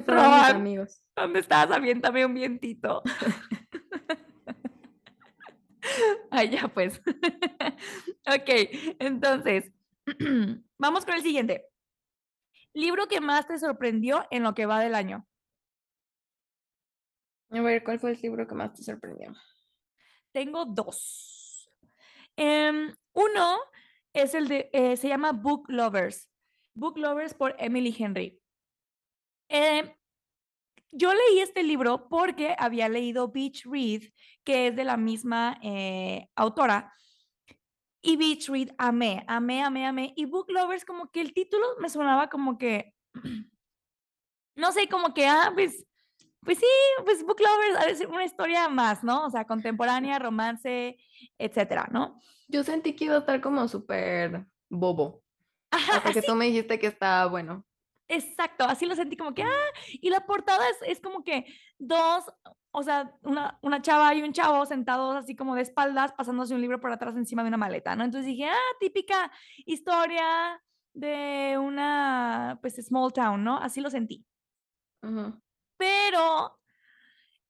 Ay, 0.06 0.52
amigos. 0.52 1.02
¿Dónde 1.16 1.40
estás? 1.40 1.70
Aviéntame 1.70 2.24
un 2.24 2.34
vientito. 2.34 3.02
Ay, 6.30 6.50
ya 6.50 6.68
pues. 6.68 7.00
ok, 8.26 8.48
entonces, 8.98 9.72
vamos 10.78 11.04
con 11.04 11.14
el 11.14 11.22
siguiente. 11.22 11.66
Libro 12.72 13.08
que 13.08 13.20
más 13.20 13.46
te 13.46 13.58
sorprendió 13.58 14.26
en 14.30 14.42
lo 14.44 14.54
que 14.54 14.66
va 14.66 14.80
del 14.80 14.94
año. 14.94 15.26
A 17.50 17.60
ver, 17.60 17.82
¿cuál 17.82 17.98
fue 17.98 18.12
el 18.12 18.20
libro 18.20 18.46
que 18.46 18.54
más 18.54 18.72
te 18.74 18.82
sorprendió? 18.82 19.34
Tengo 20.32 20.64
dos. 20.66 21.68
Em, 22.36 22.94
uno 23.12 23.58
es 24.12 24.34
el 24.34 24.46
de, 24.46 24.70
eh, 24.72 24.96
se 24.96 25.08
llama 25.08 25.32
Book 25.32 25.64
Lovers. 25.68 26.29
Book 26.80 26.96
Lovers 26.96 27.34
por 27.34 27.54
Emily 27.58 27.94
Henry. 27.96 28.40
Eh, 29.50 29.94
yo 30.90 31.12
leí 31.12 31.40
este 31.40 31.62
libro 31.62 32.08
porque 32.08 32.56
había 32.58 32.88
leído 32.88 33.28
Beach 33.28 33.66
Read, 33.66 34.10
que 34.44 34.68
es 34.68 34.76
de 34.76 34.84
la 34.84 34.96
misma 34.96 35.58
eh, 35.62 36.28
autora. 36.34 36.92
Y 38.00 38.16
Beach 38.16 38.48
Read 38.48 38.68
amé, 38.78 39.22
amé, 39.28 39.62
amé, 39.62 39.86
amé. 39.86 40.14
Y 40.16 40.24
Book 40.24 40.50
Lovers, 40.50 40.86
como 40.86 41.10
que 41.10 41.20
el 41.20 41.34
título 41.34 41.66
me 41.80 41.90
sonaba 41.90 42.30
como 42.30 42.56
que, 42.56 42.94
no 44.56 44.72
sé, 44.72 44.88
como 44.88 45.12
que, 45.12 45.26
ah, 45.26 45.50
pues, 45.52 45.86
pues 46.42 46.58
sí, 46.58 46.66
pues 47.04 47.22
Book 47.22 47.40
Lovers, 47.40 48.00
una 48.08 48.24
historia 48.24 48.70
más, 48.70 49.04
¿no? 49.04 49.26
O 49.26 49.30
sea, 49.30 49.44
contemporánea, 49.44 50.18
romance, 50.18 50.96
etcétera, 51.36 51.90
¿no? 51.92 52.18
Yo 52.48 52.64
sentí 52.64 52.96
que 52.96 53.04
iba 53.04 53.16
a 53.16 53.18
estar 53.18 53.38
como 53.42 53.68
súper 53.68 54.46
bobo. 54.70 55.22
Hasta 55.70 56.12
que 56.12 56.22
tú 56.22 56.34
me 56.34 56.46
dijiste 56.46 56.78
que 56.78 56.86
estaba 56.86 57.26
bueno. 57.26 57.64
Exacto, 58.08 58.64
así 58.64 58.86
lo 58.86 58.96
sentí 58.96 59.16
como 59.16 59.34
que, 59.34 59.44
ah, 59.44 59.70
y 59.92 60.10
la 60.10 60.26
portada 60.26 60.68
es, 60.68 60.76
es 60.82 61.00
como 61.00 61.22
que 61.22 61.46
dos, 61.78 62.24
o 62.72 62.82
sea, 62.82 63.14
una, 63.22 63.56
una, 63.62 63.80
chava 63.82 64.12
y 64.14 64.22
un 64.22 64.32
chavo 64.32 64.66
sentados 64.66 65.14
así 65.14 65.36
como 65.36 65.54
de 65.54 65.62
espaldas, 65.62 66.12
pasándose 66.12 66.52
un 66.52 66.60
libro 66.60 66.80
por 66.80 66.90
atrás 66.90 67.14
encima 67.14 67.42
de 67.42 67.48
una 67.48 67.56
maleta, 67.56 67.94
¿no? 67.94 68.02
Entonces 68.02 68.26
dije, 68.26 68.46
ah, 68.46 68.76
típica 68.80 69.30
historia 69.64 70.60
de 70.92 71.56
una, 71.56 72.58
pues, 72.60 72.84
small 72.84 73.12
town, 73.12 73.44
¿no? 73.44 73.58
Así 73.58 73.80
lo 73.80 73.90
sentí. 73.90 74.26
Pero 75.76 76.58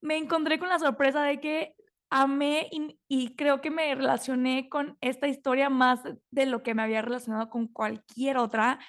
me 0.03 0.19
encontré 0.19 0.59
con 0.59 0.69
la 0.69 0.79
sorpresa 0.79 1.23
de 1.23 1.41
que 1.41 1.75
amé 2.11 2.69
y, 2.73 2.99
y, 3.09 3.37
creo 3.37 3.61
que 3.61 3.71
me 3.71 3.95
relacioné 3.95 4.69
con 4.69 4.99
esta 5.01 5.29
historia 5.29 5.71
más 5.71 6.01
de 6.31 6.47
lo 6.47 6.63
que 6.63 6.75
me 6.75 6.83
había 6.83 7.03
relacionado 7.03 7.51
con 7.51 7.69
cualquier 7.69 8.37
otra 8.37 8.81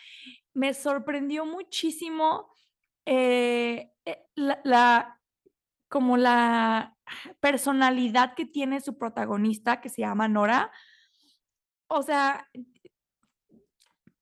me 0.54 0.74
sorprendió 0.74 1.46
muchísimo 1.46 2.54
eh, 3.06 3.92
eh, 4.06 4.24
la, 4.36 5.20
como 5.88 6.18
la 6.18 6.98
personalidad 7.40 8.36
que 8.36 8.46
tiene 8.46 8.82
su 8.82 8.98
protagonista, 8.98 9.82
que 9.82 9.90
se 9.90 10.02
llama 10.02 10.28
Nora. 10.28 10.72
O 11.88 12.04
sea, 12.04 12.48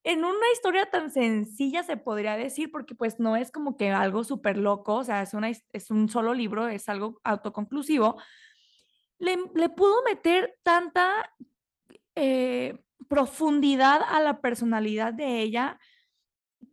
en 0.03 0.25
una 0.25 0.51
historia 0.53 0.89
tan 0.89 1.11
sencilla 1.11 1.83
se 1.83 1.97
podría 1.97 2.35
decir, 2.35 2.71
porque 2.71 2.95
pues 2.95 3.19
no 3.19 3.35
es 3.35 3.51
como 3.51 3.77
que 3.77 3.91
algo 3.91 4.23
súper 4.23 4.57
loco, 4.57 4.95
o 4.95 5.03
sea, 5.03 5.21
es, 5.21 5.33
una, 5.33 5.49
es 5.49 5.91
un 5.91 6.09
solo 6.09 6.33
libro, 6.33 6.67
es 6.67 6.89
algo 6.89 7.19
autoconclusivo, 7.23 8.17
le, 9.19 9.37
le 9.55 9.69
pudo 9.69 10.01
meter 10.03 10.57
tanta 10.63 11.33
eh, 12.15 12.79
profundidad 13.07 14.01
a 14.07 14.19
la 14.21 14.41
personalidad 14.41 15.13
de 15.13 15.41
ella 15.41 15.79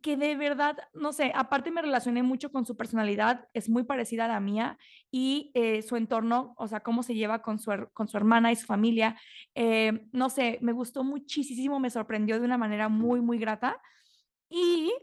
que 0.01 0.17
de 0.17 0.35
verdad, 0.35 0.77
no 0.93 1.11
sé, 1.11 1.31
aparte 1.35 1.71
me 1.71 1.81
relacioné 1.81 2.23
mucho 2.23 2.51
con 2.51 2.65
su 2.65 2.75
personalidad, 2.77 3.47
es 3.53 3.69
muy 3.69 3.83
parecida 3.83 4.25
a 4.25 4.29
la 4.29 4.39
mía 4.39 4.77
y 5.11 5.51
eh, 5.53 5.81
su 5.81 5.95
entorno, 5.95 6.53
o 6.57 6.67
sea, 6.67 6.81
cómo 6.81 7.03
se 7.03 7.15
lleva 7.15 7.41
con 7.41 7.59
su, 7.59 7.71
con 7.93 8.07
su 8.07 8.17
hermana 8.17 8.51
y 8.51 8.55
su 8.55 8.65
familia, 8.65 9.19
eh, 9.55 10.07
no 10.11 10.29
sé, 10.29 10.59
me 10.61 10.71
gustó 10.71 11.03
muchísimo, 11.03 11.79
me 11.79 11.89
sorprendió 11.89 12.39
de 12.39 12.45
una 12.45 12.57
manera 12.57 12.89
muy, 12.89 13.21
muy 13.21 13.37
grata. 13.37 13.81
Y 14.49 14.93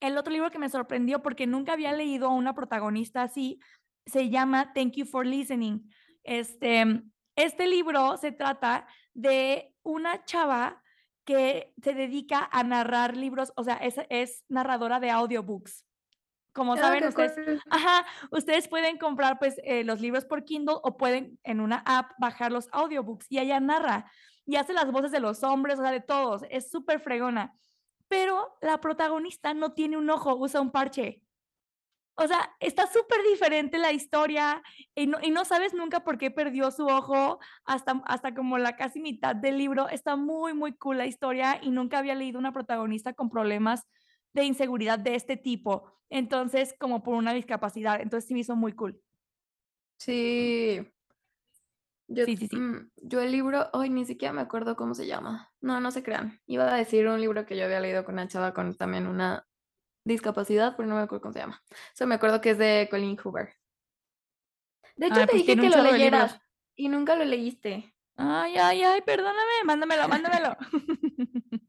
el 0.00 0.18
otro 0.18 0.32
libro 0.32 0.50
que 0.50 0.58
me 0.58 0.68
sorprendió 0.68 1.22
porque 1.22 1.46
nunca 1.46 1.74
había 1.74 1.92
leído 1.92 2.28
a 2.28 2.34
una 2.34 2.54
protagonista 2.54 3.22
así, 3.22 3.60
se 4.06 4.30
llama 4.30 4.72
Thank 4.74 4.94
You 4.94 5.06
for 5.06 5.26
Listening. 5.26 5.88
Este, 6.24 7.02
este 7.36 7.66
libro 7.66 8.16
se 8.16 8.32
trata 8.32 8.86
de 9.14 9.74
una 9.82 10.24
chava 10.24 10.82
que 11.24 11.72
se 11.82 11.94
dedica 11.94 12.48
a 12.50 12.64
narrar 12.64 13.16
libros, 13.16 13.52
o 13.56 13.64
sea, 13.64 13.74
es, 13.76 13.94
es 14.08 14.44
narradora 14.48 15.00
de 15.00 15.10
audiobooks. 15.10 15.86
Como 16.52 16.74
ah, 16.74 16.78
saben, 16.78 17.06
ustedes, 17.06 17.60
ajá, 17.70 18.04
ustedes 18.30 18.68
pueden 18.68 18.98
comprar 18.98 19.38
pues 19.38 19.56
eh, 19.64 19.84
los 19.84 20.00
libros 20.00 20.24
por 20.24 20.44
Kindle 20.44 20.76
o 20.82 20.96
pueden 20.96 21.38
en 21.44 21.60
una 21.60 21.82
app 21.86 22.12
bajar 22.18 22.52
los 22.52 22.68
audiobooks 22.72 23.26
y 23.30 23.38
ella 23.38 23.58
narra 23.58 24.10
y 24.44 24.56
hace 24.56 24.72
las 24.72 24.90
voces 24.90 25.12
de 25.12 25.20
los 25.20 25.42
hombres, 25.42 25.78
o 25.78 25.82
sea, 25.82 25.92
de 25.92 26.00
todos. 26.00 26.42
Es 26.50 26.70
súper 26.70 27.00
fregona. 27.00 27.54
Pero 28.08 28.56
la 28.60 28.80
protagonista 28.80 29.54
no 29.54 29.72
tiene 29.72 29.96
un 29.96 30.10
ojo, 30.10 30.34
usa 30.34 30.60
un 30.60 30.72
parche. 30.72 31.22
O 32.14 32.26
sea, 32.26 32.54
está 32.60 32.86
súper 32.86 33.22
diferente 33.30 33.78
la 33.78 33.92
historia 33.92 34.62
y 34.94 35.06
no, 35.06 35.18
y 35.22 35.30
no, 35.30 35.44
sabes 35.44 35.72
nunca 35.72 36.04
por 36.04 36.18
qué 36.18 36.30
perdió 36.30 36.70
su 36.70 36.86
ojo 36.86 37.38
hasta, 37.64 38.02
hasta 38.04 38.34
como 38.34 38.58
la 38.58 38.76
casi 38.76 39.00
mitad 39.00 39.34
del 39.34 39.56
libro. 39.56 39.88
Está 39.88 40.16
muy, 40.16 40.52
muy 40.52 40.74
cool 40.74 40.98
la 40.98 41.06
historia 41.06 41.58
y 41.62 41.70
nunca 41.70 41.98
había 41.98 42.14
leído 42.14 42.38
una 42.38 42.52
protagonista 42.52 43.14
con 43.14 43.30
problemas 43.30 43.86
de 44.34 44.44
inseguridad 44.44 44.98
de 44.98 45.14
este 45.14 45.36
tipo. 45.36 45.90
Entonces, 46.10 46.74
como 46.78 47.02
por 47.02 47.14
una 47.14 47.32
discapacidad. 47.32 48.00
Entonces, 48.00 48.28
sí 48.28 48.34
me 48.34 48.40
hizo 48.40 48.56
muy 48.56 48.72
cool. 48.72 49.00
Sí. 49.98 50.86
Yo, 52.08 52.26
sí, 52.26 52.36
sí, 52.36 52.48
sí. 52.48 52.56
Mm, 52.56 52.90
yo 52.96 53.22
el 53.22 53.32
libro, 53.32 53.70
hoy 53.72 53.88
ni 53.88 54.04
siquiera 54.04 54.34
me 54.34 54.42
acuerdo 54.42 54.76
cómo 54.76 54.94
se 54.94 55.06
llama. 55.06 55.50
No, 55.62 55.80
no 55.80 55.90
se 55.90 56.02
crean. 56.02 56.40
Iba 56.46 56.72
a 56.72 56.76
decir 56.76 57.08
un 57.08 57.20
libro 57.20 57.46
que 57.46 57.56
yo 57.56 57.64
había 57.64 57.80
leído 57.80 58.04
con 58.04 58.14
una 58.14 58.28
chava 58.28 58.52
con 58.52 58.76
también 58.76 59.06
una 59.06 59.46
discapacidad, 60.04 60.74
pero 60.76 60.88
no 60.88 60.96
me 60.96 61.02
acuerdo 61.02 61.22
cómo 61.22 61.32
se 61.32 61.40
llama. 61.40 61.62
Solo 61.94 62.08
me 62.08 62.14
acuerdo 62.16 62.40
que 62.40 62.50
es 62.50 62.58
de 62.58 62.88
Colin 62.90 63.16
Hoover. 63.16 63.54
De 64.96 65.06
hecho, 65.06 65.20
te 65.20 65.26
pues 65.26 65.46
dije 65.46 65.56
que 65.56 65.70
lo 65.70 65.82
leyeras 65.82 66.40
y 66.76 66.88
nunca 66.88 67.16
lo 67.16 67.24
leíste. 67.24 67.94
Ay, 68.16 68.56
ay, 68.56 68.82
ay, 68.82 69.00
perdóname, 69.02 69.64
mándamelo, 69.64 70.08
mándamelo. 70.08 70.56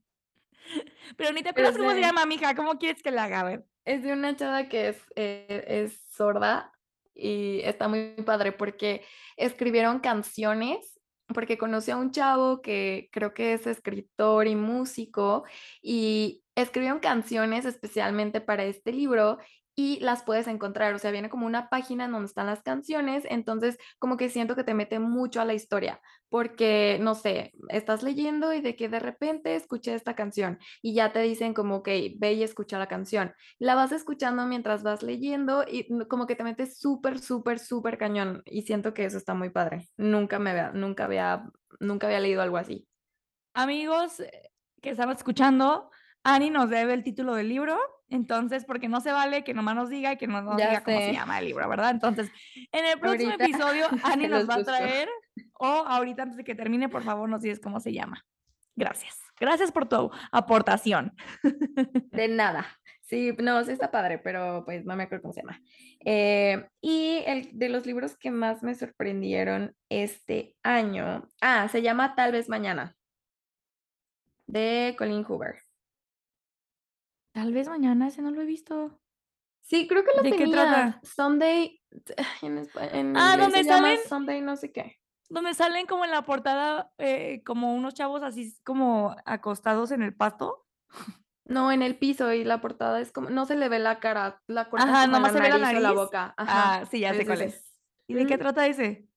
pero 1.18 1.32
ni 1.32 1.42
te 1.42 1.50
acuerdas 1.50 1.78
cómo 1.78 1.92
se 1.92 2.02
llama, 2.02 2.26
mija, 2.26 2.56
¿cómo 2.56 2.78
quieres 2.78 3.02
que 3.02 3.12
la 3.12 3.26
haga? 3.26 3.40
A 3.42 3.44
ver. 3.44 3.66
Es 3.86 4.04
de 4.04 4.14
una 4.14 4.36
chava 4.36 4.68
que 4.68 4.90
es, 4.90 4.98
eh, 5.16 5.64
es 5.68 6.02
sorda 6.12 6.74
y 7.14 7.62
está 7.64 7.88
muy 7.88 8.16
padre 8.26 8.52
porque 8.52 9.06
escribieron 9.38 10.00
canciones 10.00 10.93
porque 11.28 11.58
conocí 11.58 11.92
a 11.92 11.98
un 11.98 12.12
chavo 12.12 12.62
que 12.62 13.10
creo 13.12 13.34
que 13.34 13.54
es 13.54 13.68
escritor 13.68 14.48
y 14.48 14.56
músico 14.56 15.44
y 15.82 16.44
escribieron 16.56 17.00
canciones 17.00 17.66
especialmente 17.66 18.42
para 18.42 18.64
este 18.66 18.92
libro 18.92 19.38
y 19.76 20.00
las 20.02 20.24
puedes 20.24 20.48
encontrar, 20.48 20.94
o 20.94 21.00
sea, 21.00 21.12
viene 21.12 21.30
como 21.30 21.46
una 21.46 21.70
página 21.70 22.06
en 22.06 22.12
donde 22.12 22.28
están 22.28 22.46
las 22.46 22.62
canciones, 22.62 23.24
entonces 23.30 23.78
como 24.00 24.18
que 24.18 24.30
siento 24.30 24.56
que 24.56 24.64
te 24.64 24.74
mete 24.74 25.00
mucho 25.00 25.42
a 25.42 25.46
la 25.46 25.54
historia, 25.54 26.00
porque, 26.30 26.98
no 27.02 27.16
sé, 27.16 27.54
estás 27.70 28.04
leyendo 28.04 28.54
y 28.54 28.62
de 28.62 28.76
que 28.76 28.90
de 28.90 29.00
repente 29.00 29.56
escuché 29.56 29.94
esta 29.94 30.16
canción 30.16 30.60
y 30.82 30.94
ya 30.94 31.12
te 31.12 31.20
dicen 31.22 31.54
como, 31.54 31.78
ok, 31.78 31.90
ve 32.18 32.34
y 32.34 32.44
escucha 32.44 32.80
la 32.80 32.88
canción. 32.88 33.34
La 33.60 33.76
vas 33.76 33.92
escuchando 33.92 34.46
mientras 34.46 34.84
vas 34.84 35.04
leyendo 35.04 35.64
y 35.68 35.88
como 36.08 36.28
que 36.28 36.36
te 36.36 36.44
metes 36.44 36.80
súper, 36.80 37.20
súper, 37.20 37.60
súper 37.60 37.98
cañón 37.98 38.42
y 38.46 38.64
siento 38.64 38.94
que 38.94 39.06
eso 39.06 39.18
está 39.18 39.34
muy 39.34 39.50
padre. 39.50 39.88
Nunca 39.98 40.40
me 40.40 40.52
había, 40.52 40.72
nunca 40.72 41.06
había, 41.06 41.46
nunca 41.80 42.08
había 42.08 42.20
leído 42.20 42.42
algo 42.42 42.58
así. 42.58 42.88
Amigos 43.54 44.20
eh, 44.20 44.52
que 44.82 44.90
estaban 44.90 45.16
escuchando, 45.16 45.92
Ani 46.24 46.50
nos 46.50 46.70
debe 46.70 46.94
el 46.94 47.04
título 47.04 47.36
del 47.36 47.50
libro, 47.50 47.80
entonces, 48.14 48.64
porque 48.64 48.88
no 48.88 49.02
se 49.02 49.12
vale 49.12 49.44
que 49.44 49.56
nomás 49.56 49.76
nos 49.76 49.90
diga 49.90 50.14
y 50.14 50.18
que 50.18 50.28
no 50.28 50.42
nos 50.44 50.56
diga 50.56 50.84
cómo 50.84 51.00
se 51.00 51.14
llama 51.14 51.40
el 51.40 51.46
libro, 51.46 51.68
¿verdad? 51.68 51.90
Entonces, 51.90 52.30
en 52.72 52.86
el 52.86 53.00
próximo 53.00 53.34
episodio, 53.34 53.88
Ani 54.04 54.28
nos 54.28 54.48
va 54.48 54.56
a 54.56 54.64
traer, 54.64 55.10
o 55.54 55.66
ahorita 55.66 56.22
antes 56.22 56.38
de 56.38 56.44
que 56.44 56.54
termine, 56.54 56.90
por 56.90 57.04
favor, 57.04 57.28
nos 57.28 57.42
dices 57.42 57.60
cómo 57.60 57.80
se 57.80 57.92
llama. 57.92 58.24
Gracias. 58.76 59.20
Gracias 59.40 59.72
por 59.72 59.90
tu 59.90 60.12
aportación. 60.32 61.16
De 62.12 62.28
nada. 62.28 62.68
Sí, 63.02 63.36
no, 63.40 63.64
sí 63.64 63.72
está 63.72 63.90
padre, 63.90 64.20
pero 64.20 64.64
pues 64.64 64.86
no 64.86 64.96
me 64.96 65.04
acuerdo 65.04 65.24
cómo 65.24 65.34
se 65.34 65.42
llama. 65.42 65.60
Eh, 66.06 66.68
y 66.82 67.24
el 67.26 67.50
de 67.52 67.70
los 67.70 67.86
libros 67.88 68.16
que 68.16 68.30
más 68.30 68.62
me 68.62 68.76
sorprendieron 68.76 69.76
este 69.90 70.56
año, 70.62 71.28
ah, 71.42 71.68
se 71.68 71.82
llama 71.82 72.14
Tal 72.16 72.32
vez 72.32 72.48
mañana, 72.48 72.96
de 74.48 74.96
Colin 74.98 75.24
Hoover. 75.24 75.63
Tal 77.34 77.52
vez 77.52 77.68
mañana, 77.68 78.08
ese 78.08 78.22
no 78.22 78.32
lo 78.32 78.42
he 78.42 78.46
visto. 78.46 79.00
Sí, 79.62 79.88
creo 79.88 80.04
que 80.04 80.12
lo 80.16 80.24
¿De 80.24 80.32
tenía. 80.32 80.46
qué 80.46 80.52
trata? 80.52 81.00
Sunday, 81.04 81.82
en, 82.42 83.18
ah, 83.18 83.38
¿dónde 83.38 83.64
salen? 83.64 84.00
Sunday 84.08 84.42
no 84.42 84.56
sé 84.56 84.72
qué. 84.72 85.00
Donde 85.30 85.54
salen 85.54 85.88
como 85.88 86.06
en 86.06 86.12
la 86.12 86.24
portada, 86.26 86.92
eh, 86.98 87.42
como 87.44 87.74
unos 87.74 87.96
chavos 87.96 88.22
así 88.24 88.56
como 88.64 89.16
acostados 89.26 89.92
en 89.92 90.04
el 90.04 90.14
pasto. 90.14 90.68
No, 91.46 91.72
en 91.72 91.82
el 91.82 91.98
piso 91.98 92.32
y 92.34 92.44
la 92.44 92.62
portada 92.62 93.02
es 93.02 93.12
como, 93.12 93.30
no 93.30 93.46
se 93.46 93.56
le 93.56 93.68
ve 93.68 93.80
la 93.80 94.00
cara, 94.00 94.42
la 94.48 94.70
corta 94.70 94.86
Ajá, 94.86 95.08
nomás 95.08 95.34
se 95.34 95.42
ve 95.42 95.50
la 95.50 95.58
nariz. 95.58 95.82
la 95.82 95.92
boca. 95.92 96.34
Ajá, 96.38 96.82
ah, 96.82 96.86
sí, 96.86 97.00
ya 97.00 97.14
sé 97.14 97.26
cuál 97.26 97.42
es. 97.42 97.74
¿Y 98.08 98.14
de 98.14 98.26
qué 98.28 98.38
trata 98.38 98.68
ese? 98.68 99.08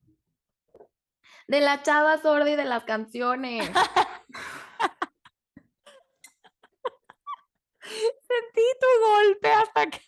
De 1.49 1.61
la 1.61 1.83
chava 1.83 2.19
sorda 2.19 2.51
y 2.51 2.57
de 2.57 2.65
las 2.65 2.85
canciones. 2.85 3.71
Sentí 8.37 8.63
tu 8.81 8.87
golpe 9.07 9.49
hasta 9.49 9.83
acá. 9.83 9.99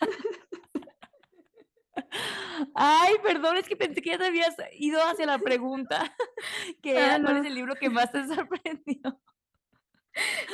Ay, 2.75 3.14
perdón, 3.23 3.57
es 3.57 3.69
que 3.69 3.77
pensé 3.77 4.01
que 4.03 4.11
ya 4.11 4.19
te 4.19 4.27
habías 4.27 4.55
ido 4.79 5.03
hacia 5.03 5.27
la 5.27 5.38
pregunta, 5.38 6.14
que 6.83 6.99
ah, 6.99 7.19
cuál 7.23 7.38
es 7.38 7.47
el 7.47 7.55
libro 7.55 7.75
que 7.75 7.91
más 7.91 8.11
te 8.12 8.27
sorprendió. 8.35 9.21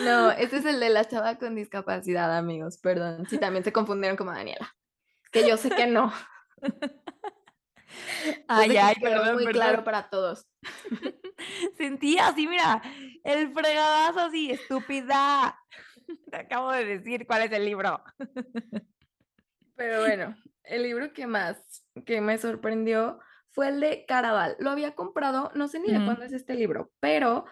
No, 0.01 0.31
ese 0.31 0.59
es 0.59 0.65
el 0.67 0.79
de 0.81 0.91
la 0.91 1.07
chava 1.07 1.39
con 1.39 1.55
discapacidad, 1.55 2.37
amigos, 2.37 2.79
perdón. 2.79 3.27
Sí, 3.29 3.39
también 3.39 3.65
se 3.65 3.73
confundieron 3.73 4.17
como 4.17 4.33
Daniela. 4.33 4.75
Que 5.31 5.49
yo 5.49 5.57
sé 5.57 5.71
que 5.71 5.87
no. 5.87 6.13
Ay, 8.49 8.77
ay, 8.77 8.97
perdón, 9.01 9.35
muy 9.35 9.53
claro 9.53 9.85
para 9.85 10.11
todos. 10.11 10.49
Sentí 11.77 12.19
así, 12.19 12.49
mira, 12.49 12.83
el 13.23 13.53
fregadazo 13.53 14.21
así, 14.21 14.51
estúpida. 14.51 15.57
Te 16.31 16.37
acabo 16.37 16.71
de 16.73 16.85
decir 16.85 17.27
cuál 17.27 17.43
es 17.43 17.53
el 17.53 17.64
libro. 17.64 18.03
Pero 19.77 20.01
bueno, 20.01 20.37
el 20.62 20.83
libro 20.83 21.12
que 21.12 21.27
más 21.27 21.85
que 22.07 22.21
me 22.21 22.38
sorprendió 22.38 23.19
fue 23.51 23.69
el 23.69 23.81
de 23.81 24.05
Caraval. 24.07 24.57
Lo 24.59 24.71
había 24.71 24.95
comprado, 24.95 25.51
no 25.55 25.69
sé 25.69 25.81
ni 25.81 25.93
de 25.93 26.05
cuándo 26.05 26.25
es 26.25 26.33
este 26.33 26.55
libro, 26.55 26.90
pero 27.01 27.45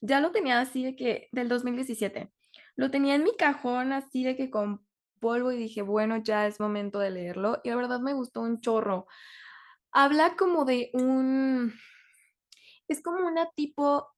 ya 0.00 0.20
lo 0.20 0.32
tenía 0.32 0.60
así 0.60 0.82
de 0.82 0.96
que 0.96 1.28
del 1.32 1.48
2017. 1.48 2.32
lo 2.76 2.90
tenía 2.90 3.14
en 3.14 3.24
mi 3.24 3.36
cajón 3.36 3.92
así 3.92 4.24
de 4.24 4.34
que 4.36 4.50
con 4.50 4.84
polvo 5.20 5.52
y 5.52 5.56
dije, 5.56 5.82
bueno, 5.82 6.18
ya 6.18 6.46
es 6.46 6.58
momento 6.58 6.98
de 6.98 7.10
leerlo. 7.10 7.60
Y 7.64 7.70
la 7.70 7.76
verdad 7.76 8.00
me 8.00 8.12
gustó 8.12 8.40
un 8.40 8.60
chorro. 8.60 9.06
Habla 9.92 10.36
como 10.36 10.64
de 10.64 10.90
un, 10.94 11.72
es 12.88 13.02
como 13.02 13.26
una 13.26 13.50
tipo 13.50 14.08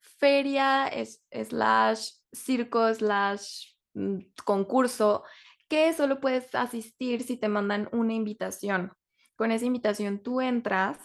feria 0.00 0.90
slash 1.30 2.21
circo 2.32 2.92
slash 2.92 3.74
mm, 3.94 4.18
concurso 4.44 5.24
que 5.68 5.92
solo 5.92 6.20
puedes 6.20 6.54
asistir 6.54 7.22
si 7.22 7.36
te 7.36 7.48
mandan 7.48 7.88
una 7.92 8.12
invitación. 8.12 8.92
Con 9.36 9.52
esa 9.52 9.64
invitación 9.64 10.22
tú 10.22 10.40
entras 10.40 10.98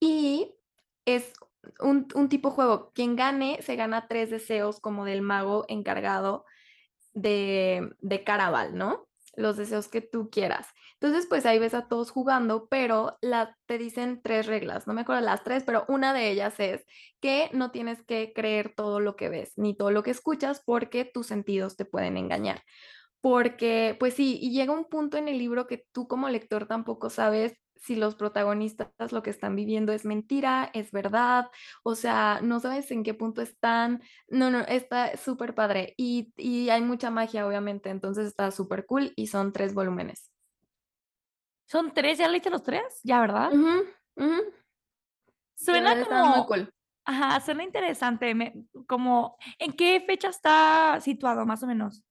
y 0.00 0.54
es 1.04 1.32
un, 1.80 2.08
un 2.14 2.28
tipo 2.28 2.50
juego. 2.50 2.92
Quien 2.94 3.16
gane 3.16 3.60
se 3.62 3.76
gana 3.76 4.08
tres 4.08 4.30
deseos 4.30 4.80
como 4.80 5.04
del 5.04 5.22
mago 5.22 5.64
encargado 5.68 6.44
de, 7.12 7.90
de 8.00 8.24
Caraval, 8.24 8.76
¿no? 8.76 9.06
Los 9.36 9.56
deseos 9.56 9.88
que 9.88 10.00
tú 10.00 10.30
quieras. 10.30 10.68
Entonces, 10.94 11.26
pues 11.26 11.46
ahí 11.46 11.58
ves 11.58 11.74
a 11.74 11.88
todos 11.88 12.10
jugando, 12.10 12.68
pero 12.68 13.18
la, 13.20 13.56
te 13.66 13.78
dicen 13.78 14.20
tres 14.22 14.46
reglas, 14.46 14.86
no 14.86 14.94
me 14.94 15.02
acuerdo 15.02 15.20
las 15.22 15.44
tres, 15.44 15.62
pero 15.64 15.84
una 15.88 16.14
de 16.14 16.30
ellas 16.30 16.58
es 16.58 16.84
que 17.20 17.50
no 17.52 17.70
tienes 17.70 18.02
que 18.02 18.32
creer 18.34 18.72
todo 18.74 18.98
lo 18.98 19.14
que 19.14 19.28
ves 19.28 19.52
ni 19.56 19.76
todo 19.76 19.90
lo 19.90 20.02
que 20.02 20.10
escuchas 20.10 20.62
porque 20.64 21.04
tus 21.04 21.26
sentidos 21.26 21.76
te 21.76 21.84
pueden 21.84 22.16
engañar. 22.16 22.62
Porque, 23.20 23.96
pues 23.98 24.14
sí, 24.14 24.38
y 24.40 24.52
llega 24.52 24.72
un 24.72 24.86
punto 24.86 25.16
en 25.18 25.28
el 25.28 25.38
libro 25.38 25.66
que 25.66 25.84
tú 25.92 26.08
como 26.08 26.28
lector 26.28 26.66
tampoco 26.66 27.10
sabes 27.10 27.54
si 27.76 27.96
los 27.96 28.14
protagonistas 28.14 29.12
lo 29.12 29.22
que 29.22 29.30
están 29.30 29.56
viviendo 29.56 29.92
es 29.92 30.04
mentira, 30.04 30.70
es 30.74 30.92
verdad, 30.92 31.50
o 31.82 31.94
sea, 31.94 32.40
no 32.42 32.60
sabes 32.60 32.90
en 32.90 33.02
qué 33.02 33.14
punto 33.14 33.42
están. 33.42 34.02
No, 34.28 34.50
no, 34.50 34.60
está 34.60 35.16
súper 35.16 35.54
padre 35.54 35.94
y, 35.96 36.32
y, 36.36 36.70
hay 36.70 36.82
mucha 36.82 37.10
magia, 37.10 37.46
obviamente, 37.46 37.90
entonces 37.90 38.26
está 38.26 38.50
súper 38.50 38.86
cool 38.86 39.12
y 39.16 39.28
son 39.28 39.52
tres 39.52 39.74
volúmenes. 39.74 40.32
¿Son 41.68 41.92
tres? 41.92 42.18
¿Ya 42.18 42.28
leíste 42.28 42.50
los 42.50 42.62
tres? 42.62 43.00
Ya, 43.02 43.20
¿verdad? 43.20 43.50
Suena 45.56 46.04
como... 46.04 46.36
Muy 46.36 46.46
cool. 46.46 46.70
Ajá, 47.04 47.40
suena 47.40 47.62
interesante. 47.62 48.34
como, 48.88 49.36
¿en 49.58 49.72
qué 49.72 50.02
fecha 50.04 50.28
está 50.28 50.98
situado, 51.00 51.46
más 51.46 51.62
o 51.62 51.66
menos? 51.66 52.04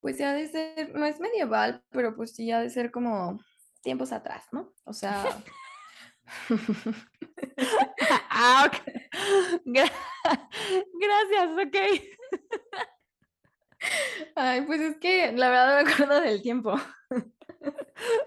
Pues 0.00 0.18
ya 0.18 0.32
de 0.32 0.46
ser, 0.46 0.94
no 0.94 1.04
es 1.06 1.18
medieval, 1.18 1.82
pero 1.90 2.14
pues 2.14 2.34
sí 2.34 2.50
ha 2.52 2.60
de 2.60 2.70
ser 2.70 2.90
como 2.90 3.40
tiempos 3.80 4.12
atrás, 4.12 4.44
¿no? 4.52 4.72
O 4.84 4.92
sea. 4.92 5.42
ah, 8.30 8.70
Gracias, 9.64 11.48
ok. 11.66 11.76
Ay, 14.34 14.62
pues 14.62 14.80
es 14.80 14.96
que 14.98 15.32
la 15.32 15.50
verdad 15.50 15.82
me 15.82 15.90
acuerdo 15.90 16.20
del 16.20 16.42
tiempo. 16.42 16.72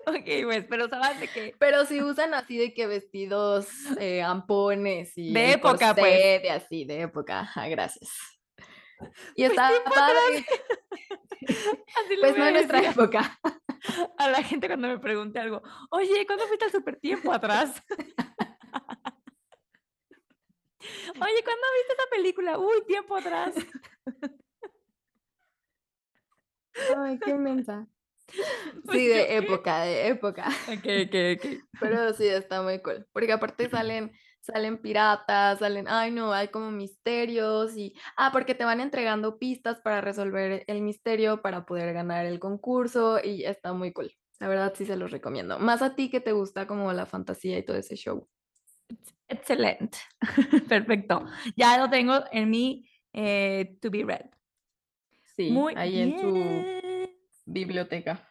ok, 0.06 0.30
pues, 0.44 0.66
pero 0.70 0.88
sabes 0.90 1.20
de 1.20 1.28
qué. 1.28 1.56
Pero 1.60 1.86
si 1.86 2.02
usan 2.02 2.34
así 2.34 2.58
de 2.58 2.74
que 2.74 2.88
vestidos, 2.88 3.68
eh, 4.00 4.22
ampones 4.22 5.18
y. 5.18 5.34
De 5.34 5.54
época, 5.54 5.94
pues. 5.94 6.42
De 6.42 6.50
así, 6.50 6.86
de 6.86 7.02
época. 7.02 7.52
gracias. 7.70 8.10
Y 9.36 9.48
pues 9.48 9.52
está 9.52 9.72
padre. 9.84 10.46
pues 12.22 12.38
no 12.38 12.46
en 12.48 12.54
nuestra 12.54 12.82
época 12.90 13.40
a 14.18 14.30
la 14.30 14.44
gente 14.44 14.68
cuando 14.68 14.88
me 14.88 15.00
pregunte 15.00 15.40
algo, 15.40 15.62
oye, 15.90 16.26
¿cuándo 16.26 16.48
fuiste 16.48 16.66
al 16.66 16.72
super 16.72 16.98
tiempo 16.98 17.32
atrás? 17.32 17.82
Oye, 20.82 21.44
¿cuándo 21.44 21.68
viste 21.78 21.94
esa 21.94 22.10
película? 22.10 22.58
Uy, 22.58 22.84
tiempo 22.88 23.16
atrás. 23.16 23.54
Ay, 26.98 27.20
qué. 27.20 27.36
Pues 28.86 28.98
sí, 28.98 29.08
de 29.08 29.38
época, 29.38 29.82
de 29.82 30.08
época. 30.08 30.48
Ok, 30.68 30.86
ok, 31.06 31.16
ok. 31.36 31.64
Pero 31.80 32.14
sí, 32.14 32.28
está 32.28 32.62
muy 32.62 32.82
cool. 32.82 33.06
Porque 33.12 33.32
aparte 33.32 33.70
salen 33.70 34.12
salen 34.42 34.78
piratas, 34.80 35.60
salen, 35.60 35.88
ay 35.88 36.12
no, 36.12 36.34
hay 36.34 36.50
como 36.50 36.72
misterios 36.72 37.78
y, 37.78 37.94
ah, 38.18 38.32
porque 38.32 38.56
te 38.56 38.66
van 38.66 38.82
entregando 38.82 39.38
pistas 39.38 39.80
para 39.82 40.02
resolver 40.02 40.64
el 40.68 40.82
misterio, 40.82 41.42
para 41.42 41.66
poder 41.66 41.94
ganar 41.94 42.26
el 42.26 42.40
concurso 42.40 43.20
y 43.24 43.46
está 43.46 43.74
muy 43.74 43.94
cool. 43.94 44.12
La 44.40 44.48
verdad 44.48 44.74
sí 44.76 44.86
se 44.86 44.96
los 44.96 45.12
recomiendo. 45.12 45.60
Más 45.60 45.82
a 45.84 45.96
ti 45.96 46.10
que 46.10 46.20
te 46.20 46.32
gusta 46.32 46.66
como 46.66 46.92
la 46.94 47.06
fantasía 47.06 47.60
y 47.60 47.64
todo 47.64 47.78
ese 47.78 47.96
show. 47.96 48.28
Excelente. 49.28 50.00
Perfecto. 50.68 51.26
Ya 51.56 51.78
lo 51.78 51.90
tengo 51.90 52.24
en 52.32 52.50
mi 52.50 52.90
eh, 53.14 53.78
to 53.82 53.92
be 53.92 54.04
read. 54.04 54.26
Sí, 55.36 55.52
muy 55.52 55.74
ahí 55.78 56.02
en 56.02 56.16
tu 56.18 56.34
biblioteca. 57.46 58.28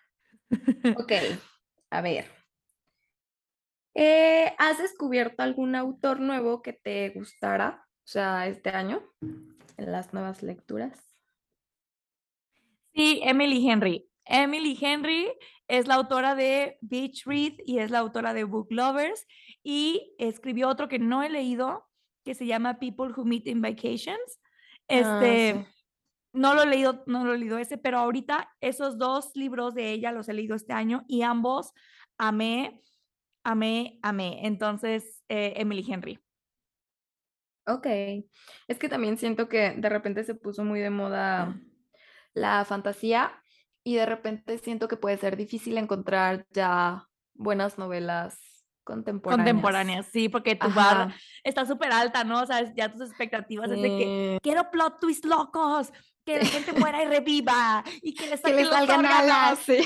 Ok, 0.97 1.13
a 1.91 2.01
ver. 2.03 2.40
Eh, 3.95 4.55
¿Has 4.59 4.79
descubierto 4.79 5.43
algún 5.43 5.75
autor 5.75 6.21
nuevo 6.21 6.63
que 6.63 6.73
te 6.73 7.11
gustara, 7.11 7.85
o 7.89 8.07
sea, 8.07 8.47
este 8.47 8.71
año, 8.71 9.03
en 9.21 9.93
las 9.93 10.13
nuevas 10.13 10.43
lecturas? 10.43 11.17
Sí, 12.95 13.21
Emily 13.25 13.69
Henry. 13.69 14.09
Emily 14.25 14.79
Henry 14.81 15.33
es 15.67 15.89
la 15.89 15.95
autora 15.95 16.35
de 16.35 16.79
Beach 16.81 17.25
Read 17.27 17.55
y 17.67 17.79
es 17.79 17.91
la 17.91 17.99
autora 17.99 18.33
de 18.33 18.45
Book 18.45 18.69
Lovers 18.71 19.27
y 19.63 20.15
escribió 20.19 20.69
otro 20.69 20.89
que 20.89 20.99
no 20.99 21.23
he 21.23 21.31
leído 21.31 21.89
que 22.25 22.35
se 22.35 22.47
llama 22.47 22.79
People 22.79 23.13
Who 23.17 23.25
Meet 23.25 23.49
in 23.49 23.61
Vacations. 23.61 24.41
Ah, 24.89 25.21
este, 25.21 25.67
no 26.33 26.55
lo 26.55 26.63
he 26.63 26.67
leído, 26.67 27.03
no 27.07 27.25
lo 27.25 27.35
he 27.35 27.39
leído 27.39 27.59
ese, 27.59 27.79
pero 27.79 27.99
ahorita 27.99 28.51
esos 28.61 28.99
dos 28.99 29.31
libros 29.35 29.75
de 29.75 29.91
ella 29.91 30.13
los 30.13 30.29
he 30.29 30.35
leído 30.35 30.55
este 30.55 30.73
año 30.73 31.05
y 31.09 31.23
ambos 31.23 31.73
amé 32.19 32.81
amé, 33.45 33.99
amé. 34.03 34.47
Entonces, 34.47 35.23
eh, 35.29 35.55
Emily 35.57 35.85
Henry. 35.89 36.19
Ok. 37.67 37.87
Es 38.69 38.79
que 38.79 38.89
también 38.89 39.17
siento 39.17 39.49
que 39.49 39.73
de 39.77 39.89
repente 39.89 40.25
se 40.25 40.35
puso 40.35 40.65
muy 40.65 40.81
de 40.81 40.91
moda 40.91 41.61
la 42.35 42.65
fantasía 42.65 43.33
y 43.85 43.97
de 43.97 44.07
repente 44.07 44.59
siento 44.59 44.89
que 44.89 44.97
puede 44.97 45.19
ser 45.19 45.37
difícil 45.37 45.79
encontrar 45.79 46.47
ya 46.51 47.07
buenas 47.35 47.79
novelas 47.79 48.39
contemporáneas. 48.85 49.47
Contemporáneas, 49.47 50.07
sí, 50.07 50.29
porque 50.29 50.57
tu 50.57 50.71
bar 50.71 51.15
está 51.45 51.65
súper 51.65 51.93
alta, 51.93 52.25
¿no? 52.25 52.43
O 52.43 52.47
sea, 52.47 52.73
ya 52.75 52.93
tus 52.93 53.09
expectativas 53.09 53.71
es 53.71 53.81
de 53.81 53.89
que 53.89 54.39
quiero 54.43 54.71
plot 54.71 55.01
twists 55.01 55.27
locos, 55.27 55.93
que 56.25 56.39
la 56.39 56.45
gente 56.45 56.73
muera 56.79 57.03
y 57.03 57.07
reviva 57.07 57.85
y 58.03 58.15
que 58.15 58.29
les, 58.29 58.41
que 58.41 58.53
les 58.53 58.69
salgan 58.69 59.07
alas. 59.07 59.59
Sí. 59.61 59.79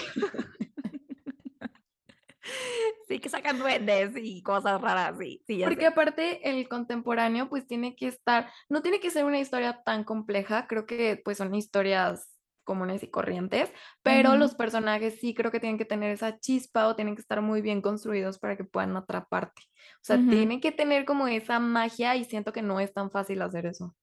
Sí, 3.08 3.18
que 3.18 3.28
sacan 3.28 3.58
duendes 3.58 4.12
y 4.16 4.42
cosas 4.42 4.80
raras, 4.80 5.16
sí. 5.18 5.42
sí 5.46 5.62
Porque 5.62 5.86
aparte 5.86 6.48
el 6.48 6.68
contemporáneo 6.68 7.48
pues 7.48 7.66
tiene 7.66 7.96
que 7.96 8.06
estar, 8.06 8.50
no 8.68 8.82
tiene 8.82 9.00
que 9.00 9.10
ser 9.10 9.24
una 9.24 9.38
historia 9.38 9.82
tan 9.84 10.04
compleja, 10.04 10.66
creo 10.66 10.86
que 10.86 11.20
pues 11.22 11.38
son 11.38 11.54
historias 11.54 12.34
comunes 12.64 13.02
y 13.02 13.10
corrientes, 13.10 13.70
pero 14.02 14.36
los 14.36 14.54
personajes 14.54 15.20
sí 15.20 15.34
creo 15.34 15.50
que 15.50 15.60
tienen 15.60 15.78
que 15.78 15.84
tener 15.84 16.10
esa 16.10 16.40
chispa 16.40 16.88
o 16.88 16.96
tienen 16.96 17.14
que 17.14 17.20
estar 17.20 17.42
muy 17.42 17.60
bien 17.60 17.82
construidos 17.82 18.38
para 18.38 18.56
que 18.56 18.64
puedan 18.64 18.96
atraparte. 18.96 19.62
O 19.96 20.04
sea, 20.04 20.16
tienen 20.16 20.60
que 20.60 20.72
tener 20.72 21.04
como 21.04 21.28
esa 21.28 21.60
magia 21.60 22.16
y 22.16 22.24
siento 22.24 22.52
que 22.52 22.62
no 22.62 22.80
es 22.80 22.92
tan 22.92 23.10
fácil 23.10 23.42
hacer 23.42 23.66
eso. 23.66 23.94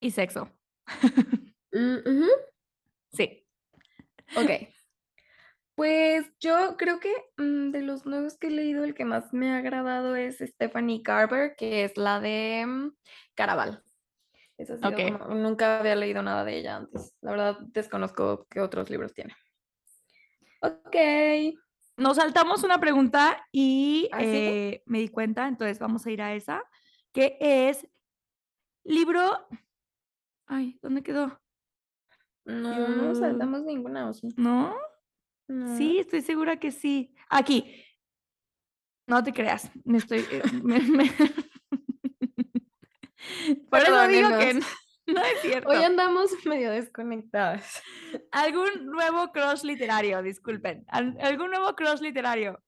Y 0.00 0.10
sexo. 0.10 0.50
Mm, 1.72 2.28
sí. 3.12 3.46
Ok. 4.36 4.50
Pues 5.76 6.32
yo 6.40 6.76
creo 6.78 7.00
que 7.00 7.12
mm, 7.36 7.70
de 7.70 7.82
los 7.82 8.06
nuevos 8.06 8.38
que 8.38 8.46
he 8.46 8.50
leído, 8.50 8.82
el 8.82 8.94
que 8.94 9.04
más 9.04 9.34
me 9.34 9.52
ha 9.52 9.58
agradado 9.58 10.16
es 10.16 10.38
Stephanie 10.38 11.02
Carver, 11.02 11.54
que 11.54 11.84
es 11.84 11.98
la 11.98 12.18
de 12.18 12.64
mm, 12.66 12.96
Caraval. 13.34 13.84
Esa 14.56 14.76
nunca 15.28 15.80
había 15.80 15.94
leído 15.94 16.22
nada 16.22 16.46
de 16.46 16.58
ella 16.58 16.76
antes. 16.76 17.14
La 17.20 17.32
verdad, 17.32 17.58
desconozco 17.74 18.46
qué 18.48 18.60
otros 18.60 18.88
libros 18.88 19.12
tiene. 19.12 19.36
Ok. 20.62 20.96
Nos 21.98 22.16
saltamos 22.16 22.64
una 22.64 22.80
pregunta 22.80 23.36
y 23.52 24.08
¿Ah, 24.12 24.22
eh, 24.22 24.82
me 24.86 25.00
di 25.00 25.08
cuenta, 25.08 25.46
entonces 25.46 25.78
vamos 25.78 26.06
a 26.06 26.10
ir 26.10 26.22
a 26.22 26.34
esa, 26.34 26.64
que 27.12 27.36
es 27.40 27.86
libro. 28.82 29.46
Ay, 30.46 30.78
¿dónde 30.80 31.02
quedó? 31.02 31.38
No, 32.46 32.88
no 32.88 33.14
saltamos 33.14 33.62
ninguna, 33.64 34.08
¿o 34.08 34.14
sí? 34.14 34.28
¿No? 34.36 34.74
Sí, 35.76 35.98
estoy 35.98 36.22
segura 36.22 36.58
que 36.58 36.72
sí. 36.72 37.14
Aquí. 37.28 37.84
No 39.06 39.22
te 39.22 39.32
creas, 39.32 39.70
me 39.84 39.98
estoy... 39.98 40.26
Eh, 40.30 40.42
Por 43.70 43.80
eso 43.80 44.08
digo 44.08 44.28
que 44.38 44.54
no, 45.06 45.22
es 45.22 45.40
cierto. 45.42 45.68
Hoy 45.68 45.84
andamos 45.84 46.30
medio 46.44 46.70
desconectadas. 46.70 47.82
¿Algún 48.30 48.86
nuevo 48.86 49.32
cross 49.32 49.64
literario? 49.64 50.22
Disculpen. 50.22 50.84
¿Algún 50.88 51.50
nuevo 51.50 51.74
cross 51.74 52.00
literario? 52.00 52.62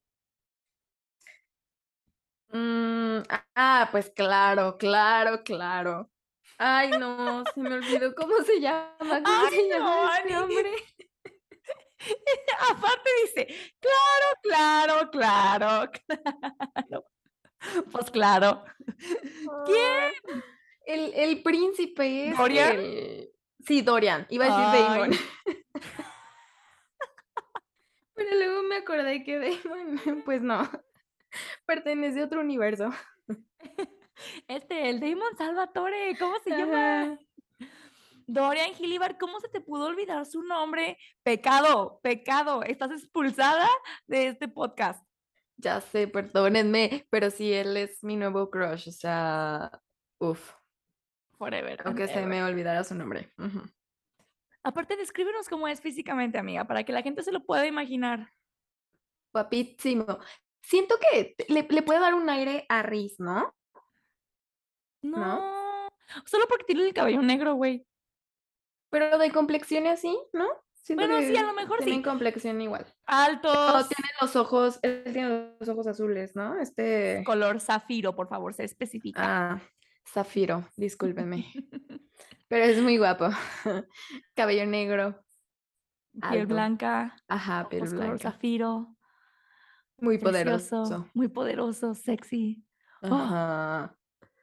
Mm, 2.51 3.19
ah, 3.55 3.88
pues 3.91 4.11
claro, 4.11 4.79
claro, 4.79 5.43
claro. 5.43 6.11
Ay, 6.57 6.91
no, 6.91 7.45
se 7.55 7.61
me 7.61 7.75
olvidó 7.75 8.14
cómo 8.14 8.43
se 8.43 8.61
llama. 8.61 8.97
¿Cómo 8.99 9.23
Ay, 9.25 9.55
se 9.55 9.69
llama 9.69 9.95
no, 9.95 10.14
este 10.14 10.37
hombre? 10.37 10.73
Aparte 12.71 13.11
dice, 13.25 13.47
claro, 13.81 14.29
claro, 14.43 15.11
claro, 15.11 15.91
claro. 15.91 17.05
Pues 17.91 18.09
claro. 18.13 18.63
¿Quién? 19.67 20.13
Ah, 20.33 20.43
El, 20.87 21.13
el 21.15 21.43
príncipe 21.43 22.29
es 22.31 22.39
¿Dorian? 22.39 22.77
el- 22.79 23.31
Sí, 23.67 23.83
Dorian. 23.83 24.27
Iba 24.31 24.45
a 24.45 24.49
decir 24.49 24.65
Ay. 24.65 25.01
Damon. 25.01 25.11
Pero 28.15 28.31
luego 28.37 28.63
me 28.63 28.77
acordé 28.77 29.25
que 29.25 29.39
Damon, 29.39 30.23
pues 30.25 30.43
no, 30.43 30.69
pertenece 31.67 32.21
a 32.21 32.25
otro 32.25 32.41
universo. 32.41 32.91
Este, 34.49 34.89
el 34.91 34.99
Damon 35.01 35.37
Salvatore, 35.37 36.17
¿cómo 36.19 36.39
se 36.41 36.51
llama? 36.51 37.19
Dorian 38.29 38.75
Gillibar, 38.75 39.17
¿cómo 39.17 39.41
se 39.41 39.49
te 39.49 39.62
pudo 39.62 39.87
olvidar 39.87 40.27
su 40.27 40.43
nombre? 40.43 40.99
Pecado, 41.23 41.99
pecado. 42.03 42.62
Estás 42.62 42.91
expulsada 42.91 43.67
de 44.07 44.29
este 44.29 44.49
podcast. 44.49 45.03
Ya 45.57 45.81
sé, 45.81 46.09
perdónenme, 46.09 47.07
pero 47.09 47.31
sí, 47.31 47.51
él 47.55 47.79
es 47.79 48.05
mi 48.05 48.17
nuevo 48.17 48.51
crush, 48.51 48.91
o 48.91 48.93
sea, 48.93 49.71
uff, 50.19 50.53
Forever. 51.38 51.81
aunque 51.87 52.07
se 52.07 52.27
me 52.27 52.45
olvidara 52.45 52.85
su 52.85 52.95
nombre. 52.95 53.33
Aparte, 54.62 54.99
descríbenos 54.99 55.49
cómo 55.49 55.67
es 55.67 55.81
físicamente, 55.81 56.37
amiga, 56.37 56.67
para 56.67 56.85
que 56.85 56.93
la 56.93 57.01
gente 57.01 57.23
se 57.23 57.33
lo 57.33 57.43
pueda 57.47 57.67
imaginar. 57.67 58.31
Guapísimo. 59.33 60.19
Siento 60.61 60.97
que 60.99 61.35
le, 61.49 61.67
le 61.67 61.83
puede 61.83 62.01
dar 62.01 62.12
un 62.12 62.29
aire 62.29 62.67
a 62.69 62.83
Riz, 62.83 63.19
¿no? 63.19 63.55
No. 65.01 65.88
Solo 66.27 66.45
porque 66.47 66.64
tiene 66.67 66.87
el 66.87 66.93
cabello 66.93 67.23
negro, 67.23 67.55
güey. 67.55 67.88
Pero 68.90 69.18
de 69.18 69.31
complexión 69.31 69.87
y 69.87 69.88
así, 69.88 70.18
¿no? 70.33 70.46
Siento 70.72 71.07
Bueno, 71.07 71.20
sí, 71.27 71.37
a 71.37 71.42
lo 71.42 71.53
mejor 71.53 71.79
tienen 71.81 72.01
sí. 72.03 72.09
complexión 72.09 72.61
igual. 72.62 72.87
Altos. 73.07 73.88
tiene 73.88 74.09
los 74.20 74.37
ojos, 74.37 74.79
él 74.83 75.03
tiene 75.12 75.55
los 75.61 75.68
ojos 75.68 75.87
azules, 75.87 76.35
¿no? 76.35 76.59
Este. 76.59 77.22
Color 77.27 77.61
zafiro, 77.61 78.14
por 78.14 78.29
favor, 78.29 78.55
se 78.55 78.64
especifica. 78.64 79.53
Ah, 79.53 79.61
Zafiro, 80.11 80.66
discúlpenme. 80.77 81.44
Pero 82.48 82.64
es 82.64 82.81
muy 82.83 82.96
guapo. 82.96 83.29
Cabello 84.35 84.64
negro. 84.64 85.22
Piel 86.12 86.40
alto. 86.42 86.55
blanca. 86.55 87.16
Ajá, 87.29 87.68
piel 87.68 87.83
ojos 87.83 87.92
color 87.92 88.07
blanca. 88.09 88.31
zafiro. 88.33 88.96
Muy 89.98 90.16
Precioso. 90.16 90.85
poderoso. 90.87 91.11
Muy 91.12 91.29
poderoso, 91.29 91.94
sexy. 91.94 92.64
Oh. 93.03 93.14
Ajá. 93.14 93.94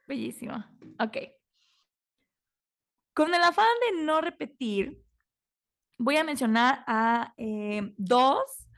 Bellísima. 0.06 0.72
Ok. 1.00 1.16
Con 3.16 3.34
el 3.34 3.42
afán 3.42 3.64
de 3.80 4.02
no 4.02 4.20
repetir, 4.20 5.02
voy 5.96 6.18
a 6.18 6.24
mencionar 6.24 6.84
a 6.86 7.32
eh, 7.38 7.94
dos, 7.96 8.68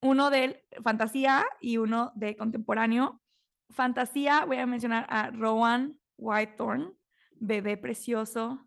uno 0.00 0.30
de 0.30 0.64
fantasía 0.82 1.44
y 1.60 1.76
uno 1.76 2.12
de 2.14 2.38
contemporáneo. 2.38 3.20
Fantasía, 3.68 4.46
voy 4.46 4.56
a 4.56 4.66
mencionar 4.66 5.06
a 5.10 5.30
Rowan 5.30 6.00
Whitethorn, 6.16 6.96
bebé 7.32 7.76
precioso. 7.76 8.66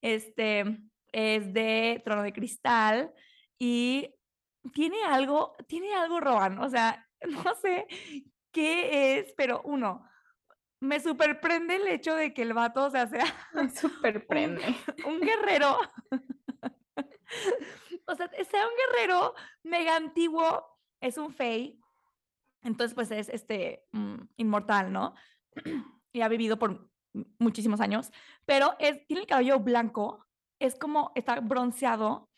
Este 0.00 0.80
es 1.12 1.52
de 1.52 2.00
Trono 2.06 2.22
de 2.22 2.32
Cristal 2.32 3.12
y 3.58 4.14
tiene 4.72 5.04
algo, 5.04 5.56
tiene 5.68 5.94
algo 5.94 6.20
Rowan, 6.20 6.58
o 6.58 6.70
sea, 6.70 7.06
no 7.20 7.54
sé 7.56 7.86
qué 8.50 9.18
es, 9.18 9.34
pero 9.36 9.60
uno, 9.62 10.08
me 10.84 11.00
superprende 11.00 11.76
el 11.76 11.88
hecho 11.88 12.14
de 12.14 12.32
que 12.34 12.42
el 12.42 12.52
vato, 12.52 12.84
o 12.84 12.90
sea, 12.90 13.06
sea 13.06 13.24
Me 13.54 13.70
super 13.70 14.26
prende. 14.26 14.62
un 15.06 15.20
guerrero. 15.20 15.78
o 18.06 18.14
sea, 18.14 18.28
sea 18.28 18.68
un 18.68 18.74
guerrero 18.76 19.34
mega 19.62 19.96
antiguo, 19.96 20.78
es 21.00 21.18
un 21.18 21.32
fey. 21.32 21.80
Entonces, 22.62 22.94
pues 22.94 23.10
es 23.10 23.28
este 23.28 23.84
mm, 23.92 24.16
inmortal, 24.36 24.92
¿no? 24.92 25.14
y 26.12 26.20
ha 26.20 26.28
vivido 26.28 26.58
por 26.58 26.90
muchísimos 27.38 27.80
años, 27.80 28.10
pero 28.44 28.74
es, 28.78 29.06
tiene 29.06 29.22
el 29.22 29.26
cabello 29.28 29.60
blanco, 29.60 30.26
es 30.58 30.74
como, 30.74 31.12
está 31.14 31.38
bronceado, 31.40 32.28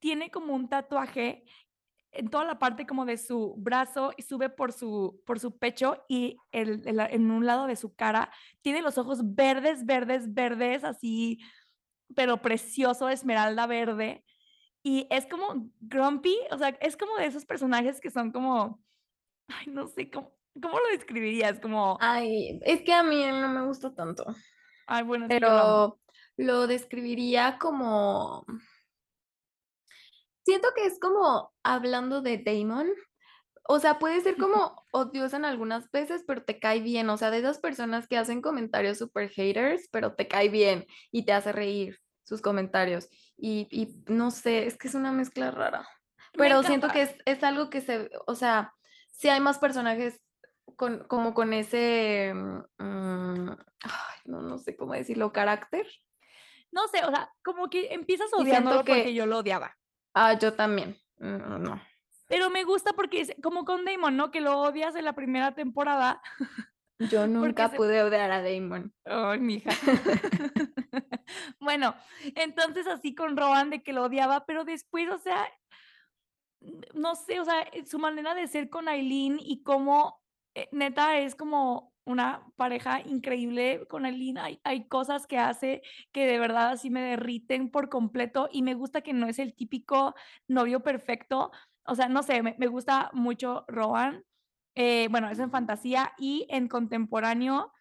tiene 0.00 0.30
como 0.30 0.54
un 0.54 0.68
tatuaje 0.68 1.44
en 2.14 2.28
toda 2.28 2.44
la 2.44 2.58
parte 2.58 2.86
como 2.86 3.04
de 3.04 3.16
su 3.18 3.54
brazo 3.56 4.12
y 4.16 4.22
sube 4.22 4.48
por 4.50 4.72
su, 4.72 5.20
por 5.26 5.38
su 5.40 5.58
pecho 5.58 6.04
y 6.08 6.36
el- 6.52 6.82
el- 6.86 7.00
en 7.00 7.30
un 7.30 7.46
lado 7.46 7.66
de 7.66 7.76
su 7.76 7.94
cara 7.94 8.30
tiene 8.62 8.82
los 8.82 8.98
ojos 8.98 9.20
verdes, 9.34 9.84
verdes, 9.86 10.32
verdes, 10.32 10.84
así, 10.84 11.40
pero 12.14 12.40
precioso, 12.42 13.08
esmeralda 13.08 13.66
verde. 13.66 14.24
Y 14.82 15.06
es 15.10 15.26
como 15.26 15.70
grumpy, 15.80 16.36
o 16.50 16.58
sea, 16.58 16.68
es 16.68 16.96
como 16.96 17.16
de 17.16 17.26
esos 17.26 17.44
personajes 17.46 18.00
que 18.00 18.10
son 18.10 18.30
como, 18.32 18.82
ay, 19.48 19.66
no 19.68 19.88
sé, 19.88 20.10
¿cómo, 20.10 20.34
cómo 20.60 20.78
lo 20.78 20.88
describirías? 20.90 21.58
Como, 21.60 21.96
Ay, 22.00 22.60
es 22.64 22.82
que 22.82 22.92
a 22.92 23.02
mí 23.02 23.24
no 23.24 23.48
me 23.48 23.64
gusta 23.66 23.94
tanto. 23.94 24.24
ay, 24.86 25.02
bueno. 25.04 25.26
Pero 25.28 25.98
lo 26.36 26.66
describiría 26.66 27.58
como. 27.58 28.44
Siento 30.44 30.68
que 30.74 30.86
es 30.86 30.98
como 31.00 31.52
hablando 31.62 32.20
de 32.20 32.38
Damon. 32.38 32.88
O 33.66 33.78
sea, 33.78 33.98
puede 33.98 34.20
ser 34.20 34.36
como 34.36 34.84
odiosa 34.92 35.38
en 35.38 35.46
algunas 35.46 35.90
veces, 35.90 36.22
pero 36.26 36.44
te 36.44 36.58
cae 36.58 36.80
bien. 36.80 37.08
O 37.08 37.16
sea, 37.16 37.30
de 37.30 37.38
esas 37.38 37.58
personas 37.58 38.06
que 38.06 38.18
hacen 38.18 38.42
comentarios 38.42 38.98
super 38.98 39.30
haters, 39.30 39.88
pero 39.90 40.14
te 40.14 40.28
cae 40.28 40.50
bien 40.50 40.86
y 41.10 41.24
te 41.24 41.32
hace 41.32 41.50
reír 41.50 41.98
sus 42.24 42.42
comentarios. 42.42 43.08
Y, 43.38 43.68
y 43.70 44.02
no 44.12 44.30
sé, 44.30 44.66
es 44.66 44.76
que 44.76 44.88
es 44.88 44.94
una 44.94 45.12
mezcla 45.12 45.50
rara. 45.50 45.88
Me 46.34 46.44
Pero 46.44 46.62
siento 46.62 46.88
que 46.88 47.02
es, 47.02 47.16
es 47.24 47.42
algo 47.42 47.70
que 47.70 47.80
se, 47.80 48.10
o 48.26 48.34
sea, 48.34 48.74
si 49.12 49.28
hay 49.28 49.40
más 49.40 49.58
personajes 49.58 50.20
con, 50.76 51.04
como 51.04 51.32
con 51.32 51.52
ese, 51.52 52.32
mm, 52.34 52.84
mm, 52.84 53.50
ay, 53.82 54.18
no, 54.26 54.42
no 54.42 54.58
sé 54.58 54.76
cómo 54.76 54.92
decirlo, 54.94 55.32
carácter. 55.32 55.86
No 56.72 56.88
sé, 56.88 57.04
o 57.04 57.10
sea, 57.10 57.32
como 57.44 57.70
que 57.70 57.94
empiezas 57.94 58.32
odiándolo 58.34 58.84
porque 58.84 59.04
que- 59.04 59.14
yo 59.14 59.26
lo 59.26 59.38
odiaba. 59.38 59.76
Ah, 60.14 60.38
yo 60.38 60.54
también. 60.54 60.96
Mm, 61.18 61.62
No. 61.62 61.80
Pero 62.26 62.48
me 62.50 62.64
gusta 62.64 62.94
porque 62.94 63.20
es 63.20 63.34
como 63.42 63.64
con 63.66 63.84
Damon, 63.84 64.16
¿no? 64.16 64.30
Que 64.30 64.40
lo 64.40 64.58
odias 64.58 64.96
en 64.96 65.04
la 65.04 65.12
primera 65.14 65.54
temporada. 65.54 66.22
Yo 66.98 67.26
nunca 67.26 67.68
se- 67.68 67.76
pude 67.76 68.02
odiar 68.02 68.30
a 68.30 68.40
Damon. 68.42 68.94
Ay, 69.04 69.40
mija. 69.40 69.70
bueno, 71.60 71.94
entonces 72.36 72.86
así 72.86 73.14
con 73.14 73.36
Rowan 73.36 73.70
de 73.70 73.82
que 73.82 73.92
lo 73.92 74.04
odiaba, 74.04 74.46
pero 74.46 74.64
después, 74.64 75.08
o 75.10 75.18
sea, 75.18 75.46
no 76.94 77.14
sé, 77.14 77.40
o 77.40 77.44
sea, 77.44 77.66
su 77.86 77.98
manera 77.98 78.34
de 78.34 78.46
ser 78.48 78.70
con 78.70 78.88
Aileen 78.88 79.38
y 79.40 79.62
cómo 79.62 80.22
eh, 80.54 80.68
neta 80.72 81.18
es 81.18 81.34
como 81.34 81.93
una 82.04 82.46
pareja 82.56 83.00
increíble 83.00 83.86
con 83.88 84.04
Aileen. 84.06 84.38
Hay, 84.38 84.60
hay 84.64 84.86
cosas 84.88 85.26
que 85.26 85.38
hace 85.38 85.82
que 86.12 86.26
de 86.26 86.38
verdad 86.38 86.72
así 86.72 86.90
me 86.90 87.02
derriten 87.02 87.70
por 87.70 87.88
completo 87.88 88.48
y 88.52 88.62
me 88.62 88.74
gusta 88.74 89.00
que 89.02 89.12
no 89.12 89.26
es 89.26 89.38
el 89.38 89.54
típico 89.54 90.14
novio 90.48 90.82
perfecto. 90.82 91.50
O 91.86 91.94
sea, 91.94 92.08
no 92.08 92.22
sé, 92.22 92.42
me, 92.42 92.54
me 92.58 92.66
gusta 92.68 93.10
mucho 93.14 93.64
Rowan. 93.68 94.24
Eh, 94.74 95.08
bueno, 95.10 95.28
es 95.30 95.38
en 95.38 95.50
fantasía 95.50 96.12
y 96.18 96.46
en 96.50 96.68
contemporáneo. 96.68 97.72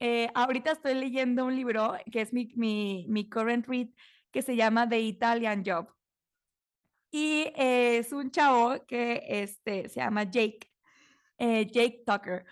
eh, 0.00 0.30
ahorita 0.34 0.72
estoy 0.72 0.94
leyendo 0.94 1.44
un 1.46 1.54
libro 1.56 1.94
que 2.10 2.20
es 2.22 2.32
mi, 2.32 2.52
mi, 2.56 3.06
mi 3.08 3.28
current 3.28 3.66
read 3.68 3.88
que 4.32 4.42
se 4.42 4.56
llama 4.56 4.88
The 4.88 5.00
Italian 5.00 5.62
Job. 5.64 5.88
Y 7.10 7.52
eh, 7.56 7.98
es 7.98 8.12
un 8.12 8.30
chavo 8.30 8.84
que 8.86 9.22
este, 9.28 9.88
se 9.88 10.00
llama 10.00 10.24
Jake, 10.24 10.70
Jake 11.38 12.02
Tucker. 12.06 12.44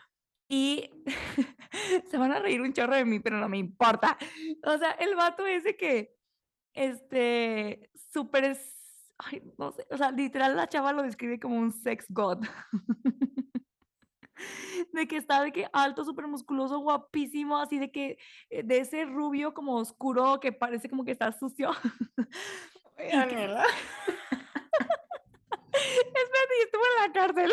Y 0.52 0.90
se 2.10 2.18
van 2.18 2.32
a 2.32 2.40
reír 2.40 2.60
un 2.60 2.72
chorro 2.72 2.96
de 2.96 3.04
mí, 3.04 3.20
pero 3.20 3.38
no 3.38 3.48
me 3.48 3.56
importa. 3.58 4.18
O 4.64 4.76
sea, 4.76 4.90
el 4.92 5.14
vato 5.14 5.46
ese 5.46 5.76
que, 5.76 6.12
este, 6.74 7.88
súper, 8.12 8.58
ay, 9.18 9.42
no 9.56 9.70
sé, 9.70 9.86
o 9.90 9.96
sea, 9.96 10.10
literal 10.10 10.56
la 10.56 10.66
chava 10.68 10.92
lo 10.92 11.04
describe 11.04 11.38
como 11.38 11.56
un 11.56 11.70
sex 11.72 12.06
god. 12.08 12.44
De 14.94 15.06
que 15.06 15.18
está 15.18 15.42
de 15.42 15.52
que 15.52 15.68
alto, 15.72 16.02
súper 16.02 16.26
musculoso, 16.26 16.78
guapísimo, 16.78 17.58
así 17.58 17.78
de 17.78 17.92
que 17.92 18.16
eh, 18.48 18.62
de 18.62 18.78
ese 18.78 19.04
rubio 19.04 19.52
como 19.52 19.76
oscuro 19.76 20.40
que 20.40 20.50
parece 20.50 20.88
como 20.88 21.04
que 21.04 21.12
está 21.12 21.30
sucio. 21.32 21.70
Y 22.98 23.10
que- 23.28 23.44
Espérate, 25.72 26.54
y 26.58 26.62
estuvo 26.64 26.82
en 26.82 27.06
la 27.06 27.12
cárcel. 27.12 27.50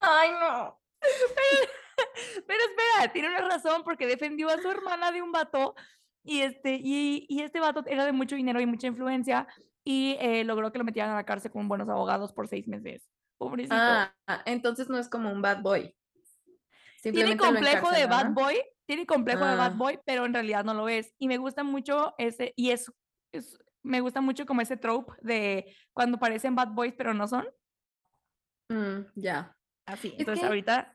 Ay, 0.00 0.30
no. 0.32 0.79
Pero 2.46 2.60
espera, 2.64 3.12
tiene 3.12 3.28
una 3.28 3.48
razón 3.48 3.82
porque 3.84 4.06
defendió 4.06 4.48
a 4.48 4.60
su 4.60 4.70
hermana 4.70 5.12
de 5.12 5.22
un 5.22 5.32
vato 5.32 5.74
y 6.22 6.40
este, 6.40 6.78
y, 6.82 7.26
y 7.28 7.42
este 7.42 7.60
vato 7.60 7.82
era 7.86 8.04
de 8.04 8.12
mucho 8.12 8.36
dinero 8.36 8.60
y 8.60 8.66
mucha 8.66 8.86
influencia 8.86 9.46
y 9.84 10.16
eh, 10.20 10.44
logró 10.44 10.70
que 10.72 10.78
lo 10.78 10.84
metieran 10.84 11.12
a 11.12 11.16
la 11.16 11.24
cárcel 11.24 11.50
con 11.50 11.68
buenos 11.68 11.88
abogados 11.88 12.32
por 12.32 12.48
seis 12.48 12.68
meses. 12.68 13.08
Pobrecito. 13.38 13.74
Ah, 13.76 14.12
entonces 14.44 14.88
no 14.88 14.98
es 14.98 15.08
como 15.08 15.32
un 15.32 15.40
bad 15.40 15.62
boy. 15.62 15.94
tiene 17.02 17.36
complejo 17.36 17.90
de 17.90 18.06
bad 18.06 18.32
boy, 18.32 18.60
tiene 18.86 19.06
complejo 19.06 19.44
de 19.46 19.56
bad 19.56 19.72
ah. 19.72 19.76
boy, 19.76 19.98
pero 20.04 20.26
en 20.26 20.34
realidad 20.34 20.64
no 20.64 20.74
lo 20.74 20.88
es. 20.88 21.14
Y 21.18 21.28
me 21.28 21.38
gusta 21.38 21.64
mucho 21.64 22.14
ese, 22.18 22.52
y 22.56 22.70
es, 22.70 22.92
me 23.82 24.00
gusta 24.00 24.20
mucho 24.20 24.44
como 24.44 24.60
ese 24.60 24.76
trope 24.76 25.12
de 25.22 25.74
cuando 25.94 26.18
parecen 26.18 26.54
bad 26.54 26.68
boys, 26.68 26.94
pero 26.96 27.14
no 27.14 27.26
son. 27.26 27.48
Mm, 28.68 29.06
ya. 29.14 29.56
Así, 29.86 30.14
entonces 30.18 30.44
ahorita, 30.44 30.92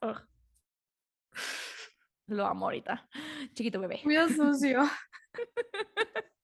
lo 2.28 2.46
amo 2.46 2.66
ahorita. 2.66 3.08
Chiquito 3.54 3.80
bebé. 3.80 4.02
Muy 4.04 4.16
sucio. 4.30 4.84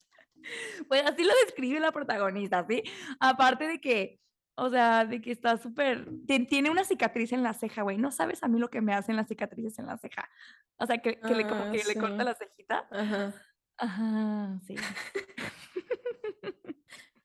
pues 0.88 1.04
así 1.06 1.24
lo 1.24 1.34
describe 1.46 1.80
la 1.80 1.92
protagonista, 1.92 2.66
¿sí? 2.68 2.84
Aparte 3.20 3.68
de 3.68 3.80
que, 3.80 4.20
o 4.56 4.70
sea, 4.70 5.06
de 5.06 5.22
que 5.22 5.32
está 5.32 5.58
súper, 5.58 6.08
tiene 6.26 6.70
una 6.70 6.84
cicatriz 6.84 7.32
en 7.32 7.44
la 7.44 7.54
ceja, 7.54 7.84
güey. 7.84 7.98
No 7.98 8.12
sabes 8.12 8.44
a 8.44 8.48
mí 8.48 8.60
lo 8.60 8.70
que 8.70 8.82
me 8.82 8.94
hacen 8.94 9.16
las 9.16 9.28
cicatrices 9.28 9.80
en 9.80 9.88
la 9.88 9.98
ceja. 9.98 10.30
O 10.78 10.86
sea, 10.86 10.98
que, 10.98 11.20
le, 11.24 11.48
como 11.48 11.64
ah, 11.64 11.72
que 11.72 11.84
le 11.84 11.96
corta 11.96 12.24
la 12.24 12.36
cejita. 12.36 12.88
Ajá. 12.92 13.34
Ajá, 13.78 14.60
sí. 14.68 14.76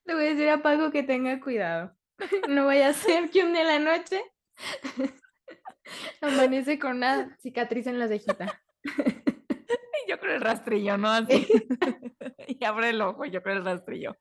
Le 0.05 0.13
voy 0.13 0.23
a 0.23 0.29
decir 0.29 0.49
a 0.49 0.61
Paco 0.63 0.89
que 0.89 1.03
tenga 1.03 1.39
cuidado. 1.39 1.93
No 2.49 2.65
vaya 2.65 2.89
a 2.89 2.93
ser 2.93 3.29
que 3.29 3.43
un 3.43 3.55
en 3.55 3.67
la 3.67 3.77
noche 3.77 4.23
amanece 6.21 6.79
con 6.79 6.97
una 6.97 7.35
cicatriz 7.39 7.87
en 7.87 7.99
la 7.99 8.07
cejita. 8.07 8.61
Yo 10.07 10.19
creo 10.19 10.35
el 10.35 10.41
rastrillo, 10.41 10.97
¿no? 10.97 11.09
Así. 11.09 11.47
y 12.47 12.63
abre 12.63 12.91
el 12.91 13.01
ojo, 13.01 13.25
yo 13.25 13.43
creo 13.43 13.57
el 13.57 13.65
rastrillo. 13.65 14.15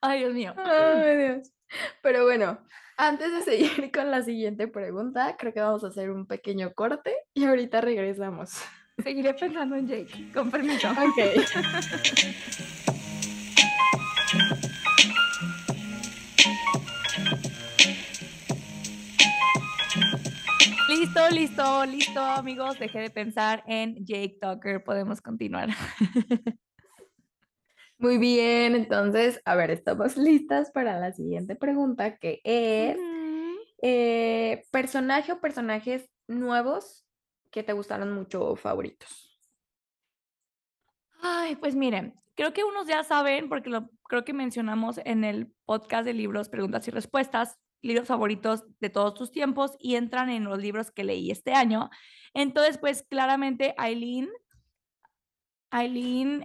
Ay, 0.00 0.20
Dios 0.20 0.34
mío. 0.34 0.54
Ay, 0.56 1.16
Dios. 1.16 1.52
Pero 2.00 2.24
bueno, 2.24 2.64
antes 2.96 3.32
de 3.32 3.42
seguir 3.42 3.90
con 3.90 4.12
la 4.12 4.22
siguiente 4.22 4.68
pregunta, 4.68 5.36
creo 5.36 5.52
que 5.52 5.60
vamos 5.60 5.82
a 5.82 5.88
hacer 5.88 6.10
un 6.10 6.26
pequeño 6.26 6.72
corte 6.74 7.12
y 7.34 7.44
ahorita 7.44 7.80
regresamos. 7.80 8.62
Seguiré 9.02 9.34
pensando 9.34 9.74
en 9.74 9.88
Jake, 9.88 10.30
con 10.32 10.52
permiso. 10.52 10.90
Ok. 10.90 11.18
Listo, 21.14 21.30
listo, 21.30 21.86
listo, 21.86 22.20
amigos. 22.20 22.76
Dejé 22.80 22.98
de 22.98 23.10
pensar 23.10 23.62
en 23.68 24.04
Jake 24.04 24.36
Tucker. 24.40 24.82
Podemos 24.82 25.20
continuar. 25.20 25.68
Muy 27.98 28.18
bien, 28.18 28.74
entonces, 28.74 29.40
a 29.44 29.54
ver, 29.54 29.70
estamos 29.70 30.16
listas 30.16 30.72
para 30.72 30.98
la 30.98 31.12
siguiente 31.12 31.54
pregunta, 31.54 32.16
que 32.16 32.40
es, 32.42 32.98
eh, 33.80 34.64
¿personaje 34.72 35.30
o 35.30 35.40
personajes 35.40 36.10
nuevos 36.26 37.06
que 37.52 37.62
te 37.62 37.74
gustaron 37.74 38.12
mucho 38.12 38.44
o 38.44 38.56
favoritos? 38.56 39.38
Ay, 41.22 41.54
pues 41.54 41.76
miren, 41.76 42.20
creo 42.34 42.52
que 42.52 42.64
unos 42.64 42.88
ya 42.88 43.04
saben, 43.04 43.48
porque 43.48 43.70
lo 43.70 43.88
creo 44.08 44.24
que 44.24 44.32
mencionamos 44.32 45.00
en 45.04 45.22
el 45.22 45.54
podcast 45.64 46.06
de 46.06 46.14
libros, 46.14 46.48
preguntas 46.48 46.88
y 46.88 46.90
respuestas, 46.90 47.56
libros 47.84 48.08
favoritos 48.08 48.64
de 48.80 48.90
todos 48.90 49.14
tus 49.14 49.30
tiempos 49.30 49.76
y 49.78 49.96
entran 49.96 50.30
en 50.30 50.44
los 50.44 50.58
libros 50.58 50.90
que 50.90 51.04
leí 51.04 51.30
este 51.30 51.52
año. 51.52 51.90
Entonces, 52.32 52.78
pues 52.78 53.02
claramente 53.02 53.74
Aileen, 53.76 54.30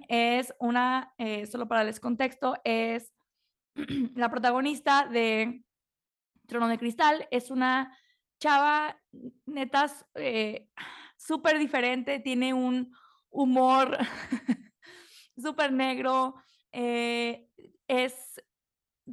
es 0.09 0.53
una, 0.59 1.13
eh, 1.17 1.45
solo 1.47 1.67
para 1.67 1.81
darles 1.81 1.99
contexto, 1.99 2.55
es 2.63 3.13
la 4.15 4.29
protagonista 4.29 5.07
de 5.07 5.63
Trono 6.47 6.67
de 6.67 6.77
Cristal, 6.77 7.27
es 7.31 7.51
una 7.51 7.97
chava 8.39 8.99
netas 9.45 10.05
eh, 10.15 10.67
súper 11.15 11.59
diferente, 11.59 12.19
tiene 12.19 12.53
un 12.53 12.93
humor 13.29 13.97
súper 15.37 15.71
negro, 15.71 16.35
eh, 16.71 17.47
es, 17.87 18.41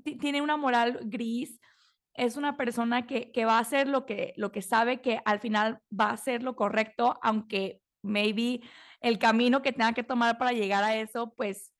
tiene 0.02 0.42
una 0.42 0.56
moral 0.56 1.00
gris, 1.04 1.60
es 2.16 2.36
una 2.36 2.56
persona 2.56 3.06
que, 3.06 3.32
va 3.44 3.58
a 3.58 3.60
hacer 3.60 3.88
lo 3.88 4.06
que, 4.06 4.32
lo 4.36 4.52
que 4.52 4.62
sabe 4.62 5.00
que 5.00 5.20
al 5.24 5.40
final 5.40 5.80
va 5.88 6.10
a 6.10 6.16
ser 6.16 6.42
lo 6.42 6.56
correcto, 6.56 7.18
aunque 7.22 7.80
maybe 8.02 8.60
el 9.00 9.18
camino 9.18 9.62
que 9.62 9.72
tenga 9.72 9.92
que 9.92 10.02
tomar 10.02 10.38
para 10.38 10.52
llegar 10.52 10.82
a 10.82 10.96
eso, 10.96 11.34
pues 11.36 11.72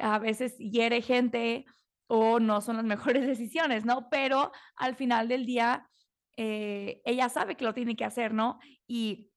a 0.00 0.18
veces 0.18 0.56
hiere 0.58 1.00
gente 1.00 1.64
o 2.06 2.40
no 2.40 2.60
son 2.60 2.76
las 2.76 2.84
mejores 2.84 3.26
decisiones, 3.26 3.84
¿no? 3.84 4.08
Pero 4.10 4.52
al 4.76 4.96
final 4.96 5.28
del 5.28 5.46
día, 5.46 5.88
eh, 6.36 7.00
ella 7.04 7.28
sabe 7.28 7.56
que 7.56 7.64
lo 7.64 7.74
tiene 7.74 7.96
que 7.96 8.04
hacer, 8.04 8.34
¿no? 8.34 8.58
Y 8.86 9.30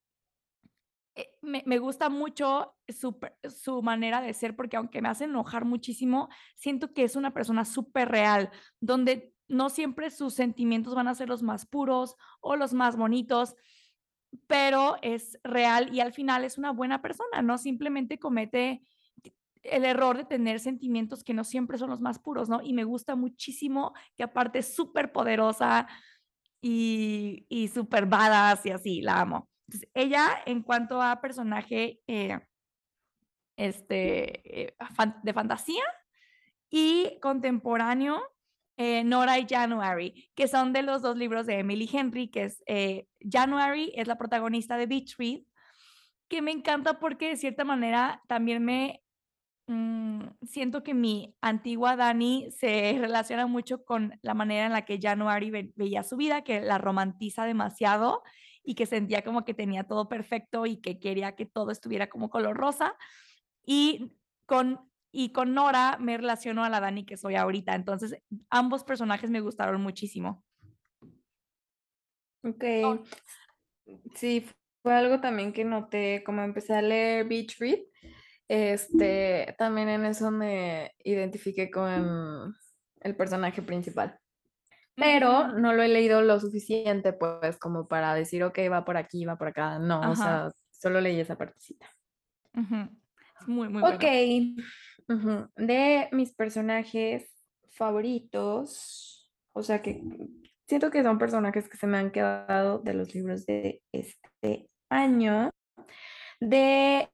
eh, 1.15 1.29
me, 1.41 1.77
gusta 1.79 2.09
mucho 2.09 2.75
su, 2.87 3.17
su, 3.49 3.81
manera 3.81 4.21
de 4.21 4.33
ser 4.33 4.55
porque 4.55 4.77
aunque 4.77 5.01
me 5.01 5.09
hace 5.09 5.25
enojar 5.25 5.65
muchísimo, 5.65 6.29
siento 6.55 6.93
que 6.93 7.03
es 7.03 7.15
una 7.15 7.33
persona 7.33 7.65
súper 7.65 8.09
real, 8.09 8.51
donde 8.79 9.36
no 9.47 9.69
siempre 9.69 10.11
sus 10.11 10.33
sentimientos 10.33 10.95
van 10.95 11.07
a 11.07 11.15
ser 11.15 11.29
los 11.29 11.43
más 11.43 11.65
puros 11.65 12.15
o 12.41 12.55
los 12.55 12.73
más 12.73 12.95
bonitos, 12.95 13.55
pero 14.47 14.97
es 15.01 15.39
real 15.43 15.93
y 15.93 16.01
al 16.01 16.13
final 16.13 16.43
es 16.43 16.57
una 16.57 16.71
buena 16.71 17.01
persona, 17.01 17.41
no 17.41 17.57
simplemente 17.57 18.19
comete 18.19 18.81
el 19.63 19.85
error 19.85 20.17
de 20.17 20.25
tener 20.25 20.59
sentimientos 20.59 21.23
que 21.23 21.33
no 21.33 21.43
siempre 21.43 21.77
son 21.77 21.89
los 21.89 21.99
más 21.99 22.19
puros, 22.19 22.49
¿no? 22.49 22.61
Y 22.61 22.73
me 22.73 22.83
gusta 22.83 23.15
muchísimo 23.15 23.93
que 24.15 24.23
aparte 24.23 24.59
es 24.59 24.73
súper 24.73 25.11
poderosa 25.11 25.87
y, 26.61 27.45
y 27.49 27.67
súper 27.67 28.05
badass 28.05 28.65
y 28.65 28.71
así, 28.71 29.01
la 29.01 29.21
amo. 29.21 29.49
ella, 29.93 30.29
en 30.45 30.63
cuanto 30.63 31.01
a 31.01 31.19
personaje 31.21 31.99
eh, 32.07 32.39
este, 33.57 34.67
eh, 34.67 34.75
de 35.23 35.33
fantasía 35.33 35.83
y 36.69 37.19
contemporáneo, 37.21 38.21
eh, 38.77 39.03
Nora 39.03 39.39
y 39.39 39.47
January, 39.49 40.29
que 40.35 40.47
son 40.47 40.71
de 40.71 40.83
los 40.83 41.01
dos 41.01 41.17
libros 41.17 41.47
de 41.47 41.59
Emily 41.59 41.89
Henry, 41.91 42.29
que 42.29 42.43
es 42.43 42.63
eh, 42.67 43.07
January, 43.19 43.91
es 43.95 44.07
la 44.07 44.17
protagonista 44.17 44.77
de 44.77 44.85
Beach 44.85 45.15
Read, 45.17 45.41
que 46.27 46.43
me 46.43 46.51
encanta 46.51 46.99
porque 46.99 47.29
de 47.29 47.37
cierta 47.37 47.63
manera 47.63 48.21
también 48.27 48.63
me 48.63 49.01
mm, 49.65 50.25
siento 50.43 50.83
que 50.83 50.93
mi 50.93 51.35
antigua 51.41 51.95
Dani 51.95 52.51
se 52.51 52.95
relaciona 52.99 53.47
mucho 53.47 53.83
con 53.83 54.17
la 54.21 54.35
manera 54.35 54.67
en 54.67 54.73
la 54.73 54.85
que 54.85 54.99
January 55.01 55.73
veía 55.75 56.03
su 56.03 56.15
vida, 56.15 56.43
que 56.43 56.61
la 56.61 56.77
romantiza 56.77 57.45
demasiado 57.45 58.21
y 58.63 58.75
que 58.75 58.85
sentía 58.85 59.23
como 59.23 59.43
que 59.43 59.55
tenía 59.55 59.85
todo 59.85 60.07
perfecto 60.07 60.67
y 60.67 60.77
que 60.77 60.99
quería 60.99 61.35
que 61.35 61.45
todo 61.45 61.71
estuviera 61.71 62.07
como 62.09 62.29
color 62.29 62.57
rosa. 62.57 62.95
Y 63.65 64.11
con 64.45 64.87
y 65.19 65.31
con 65.31 65.55
Nora 65.55 65.97
me 65.99 66.15
relaciono 66.15 66.63
a 66.63 66.69
la 66.69 66.79
Dani 66.79 67.03
que 67.03 67.17
soy 67.17 67.33
ahorita. 67.33 67.73
Entonces, 67.73 68.21
ambos 68.51 68.83
personajes 68.83 69.31
me 69.31 69.39
gustaron 69.39 69.81
muchísimo. 69.81 70.45
Ok. 72.43 72.63
Sí, 74.13 74.45
fue 74.83 74.93
algo 74.93 75.19
también 75.19 75.53
que 75.53 75.65
noté, 75.65 76.23
como 76.23 76.43
empecé 76.43 76.75
a 76.75 76.83
leer 76.83 77.27
Beach 77.27 77.57
Read, 77.57 77.79
este, 78.47 79.55
también 79.57 79.89
en 79.89 80.05
eso 80.05 80.29
me 80.29 80.91
identifiqué 81.03 81.71
con 81.71 82.53
el 83.01 83.15
personaje 83.15 83.63
principal. 83.63 84.19
Pero 84.93 85.47
no 85.47 85.73
lo 85.73 85.81
he 85.81 85.87
leído 85.87 86.21
lo 86.21 86.39
suficiente, 86.39 87.11
pues, 87.11 87.57
como 87.57 87.87
para 87.87 88.13
decir, 88.13 88.43
ok, 88.43 88.59
va 88.71 88.85
por 88.85 88.97
aquí, 88.97 89.25
va 89.25 89.35
por 89.35 89.47
acá. 89.47 89.79
No, 89.79 90.11
o 90.11 90.15
sea, 90.15 90.51
solo 90.69 91.01
leí 91.01 91.19
esa 91.19 91.39
partecita. 91.39 91.87
Muy, 93.47 93.67
muy 93.69 93.81
Ok. 93.81 94.03
De 95.07 96.09
mis 96.11 96.33
personajes 96.33 97.31
favoritos, 97.69 99.31
o 99.53 99.63
sea 99.63 99.81
que 99.81 100.03
siento 100.67 100.91
que 100.91 101.03
son 101.03 101.17
personajes 101.17 101.69
que 101.69 101.77
se 101.77 101.87
me 101.87 101.97
han 101.97 102.11
quedado 102.11 102.79
de 102.79 102.93
los 102.93 103.13
libros 103.15 103.45
de 103.45 103.81
este 103.91 104.69
año. 104.89 105.49
De 106.39 107.09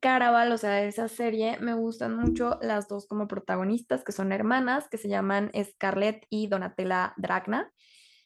Caraval, 0.00 0.52
o 0.52 0.58
sea, 0.58 0.70
de 0.72 0.88
esa 0.88 1.08
serie, 1.08 1.58
me 1.60 1.74
gustan 1.74 2.16
mucho 2.16 2.58
las 2.62 2.88
dos 2.88 3.06
como 3.06 3.26
protagonistas, 3.26 4.04
que 4.04 4.12
son 4.12 4.32
hermanas, 4.32 4.88
que 4.88 4.98
se 4.98 5.08
llaman 5.08 5.50
Scarlett 5.64 6.26
y 6.28 6.46
Donatella 6.46 7.14
Dragna. 7.16 7.72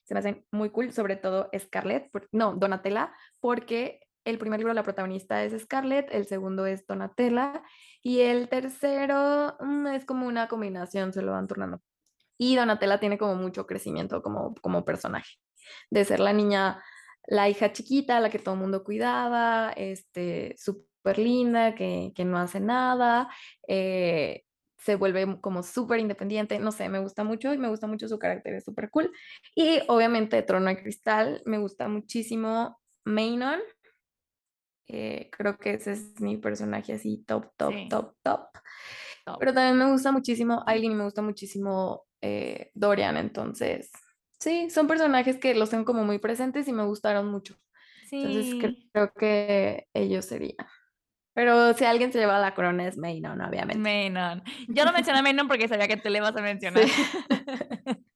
Se 0.04 0.14
me 0.14 0.20
hacen 0.20 0.44
muy 0.50 0.70
cool, 0.70 0.92
sobre 0.92 1.16
todo 1.16 1.48
Scarlett, 1.56 2.10
no, 2.32 2.54
Donatella, 2.54 3.12
porque 3.40 4.00
el 4.26 4.38
primer 4.38 4.58
libro 4.58 4.74
la 4.74 4.82
protagonista 4.82 5.42
es 5.44 5.58
Scarlett, 5.62 6.08
el 6.12 6.26
segundo 6.26 6.66
es 6.66 6.84
Donatella 6.86 7.62
y 8.02 8.20
el 8.20 8.48
tercero 8.48 9.56
mm, 9.60 9.86
es 9.86 10.04
como 10.04 10.26
una 10.26 10.48
combinación, 10.48 11.12
se 11.12 11.22
lo 11.22 11.32
van 11.32 11.46
turnando. 11.46 11.80
Y 12.36 12.56
Donatella 12.56 12.98
tiene 12.98 13.18
como 13.18 13.36
mucho 13.36 13.66
crecimiento 13.66 14.22
como, 14.22 14.54
como 14.56 14.84
personaje, 14.84 15.36
de 15.90 16.04
ser 16.04 16.20
la 16.20 16.32
niña, 16.32 16.82
la 17.26 17.48
hija 17.48 17.72
chiquita, 17.72 18.20
la 18.20 18.28
que 18.28 18.40
todo 18.40 18.54
el 18.54 18.60
mundo 18.60 18.82
cuidaba, 18.84 19.72
este, 19.76 20.54
súper 20.58 21.18
linda, 21.18 21.74
que, 21.76 22.12
no 22.24 22.36
hace 22.38 22.58
nada, 22.58 23.28
eh, 23.68 24.42
se 24.76 24.96
vuelve 24.96 25.40
como 25.40 25.62
súper 25.62 26.00
independiente, 26.00 26.58
no 26.58 26.72
sé, 26.72 26.88
me 26.88 26.98
gusta 26.98 27.22
mucho 27.22 27.54
y 27.54 27.58
me 27.58 27.68
gusta 27.68 27.86
mucho 27.86 28.08
su 28.08 28.18
carácter, 28.18 28.54
es 28.54 28.64
súper 28.64 28.90
cool. 28.90 29.12
Y 29.54 29.80
obviamente 29.86 30.42
Trono 30.42 30.66
de 30.66 30.82
Cristal, 30.82 31.42
me 31.46 31.58
gusta 31.58 31.88
muchísimo 31.88 32.78
Maynon. 33.04 33.60
Eh, 34.88 35.30
creo 35.32 35.58
que 35.58 35.74
ese 35.74 35.92
es 35.92 36.20
mi 36.20 36.36
personaje 36.36 36.92
así, 36.92 37.24
top, 37.26 37.50
top, 37.56 37.74
top, 37.90 38.14
top, 38.22 38.48
Pero 39.38 39.52
también 39.52 39.76
me 39.76 39.90
gusta 39.90 40.12
muchísimo 40.12 40.62
Aileen 40.66 40.92
y 40.92 40.94
me 40.94 41.04
gusta 41.04 41.22
muchísimo 41.22 42.04
eh, 42.20 42.70
Dorian, 42.74 43.16
entonces, 43.16 43.90
sí, 44.38 44.70
son 44.70 44.86
personajes 44.86 45.38
que 45.38 45.54
los 45.54 45.70
tengo 45.70 45.84
como 45.84 46.04
muy 46.04 46.18
presentes 46.18 46.68
y 46.68 46.72
me 46.72 46.84
gustaron 46.84 47.30
mucho. 47.30 47.56
Entonces 48.12 48.54
creo 48.92 49.12
que 49.12 49.88
ellos 49.92 50.24
serían. 50.24 50.56
Pero 51.34 51.74
si 51.74 51.84
alguien 51.84 52.12
se 52.12 52.18
lleva 52.18 52.38
la 52.38 52.54
corona 52.54 52.86
es 52.86 52.96
Maynon, 52.96 53.40
obviamente. 53.42 53.78
Maynon. 53.78 54.42
Yo 54.68 54.84
no 54.86 54.92
mencioné 54.92 55.18
a 55.18 55.22
Maynon 55.22 55.48
porque 55.48 55.68
sabía 55.68 55.88
que 55.88 55.96
tú 55.96 56.08
le 56.08 56.18
ibas 56.18 56.34
a 56.34 56.40
mencionar. 56.40 56.84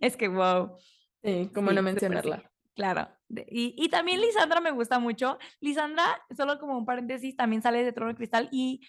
es 0.00 0.16
que 0.16 0.28
wow. 0.28 0.76
Sí, 1.24 1.50
como 1.52 1.72
no 1.72 1.82
mencionarla. 1.82 2.48
Claro. 2.76 3.08
Y, 3.48 3.74
y, 3.76 3.88
también 3.88 4.20
Lisandra 4.20 4.60
me 4.60 4.70
gusta 4.70 4.98
mucho. 4.98 5.38
Lisandra, 5.60 6.04
solo 6.36 6.60
como 6.60 6.76
un 6.76 6.84
paréntesis, 6.84 7.34
también 7.34 7.62
sale 7.62 7.82
de 7.82 7.92
Trono 7.92 8.12
de 8.12 8.16
Cristal 8.16 8.48
y 8.52 8.86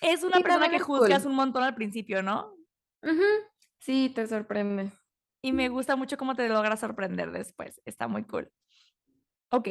es 0.00 0.22
una 0.22 0.40
persona 0.40 0.70
que 0.70 0.78
juzgas 0.78 1.26
un 1.26 1.34
montón 1.34 1.64
al 1.64 1.74
principio, 1.74 2.22
¿no? 2.22 2.54
Sí, 3.80 4.12
te 4.14 4.26
sorprende. 4.28 4.92
Y 5.42 5.52
me 5.52 5.68
gusta 5.68 5.96
mucho 5.96 6.16
cómo 6.16 6.36
te 6.36 6.48
logra 6.48 6.76
sorprender 6.76 7.32
después. 7.32 7.80
Está 7.84 8.06
muy 8.06 8.24
cool. 8.24 8.50
Ok. 9.50 9.68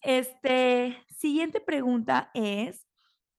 Este, 0.00 0.96
siguiente 1.08 1.60
pregunta 1.60 2.30
es, 2.34 2.86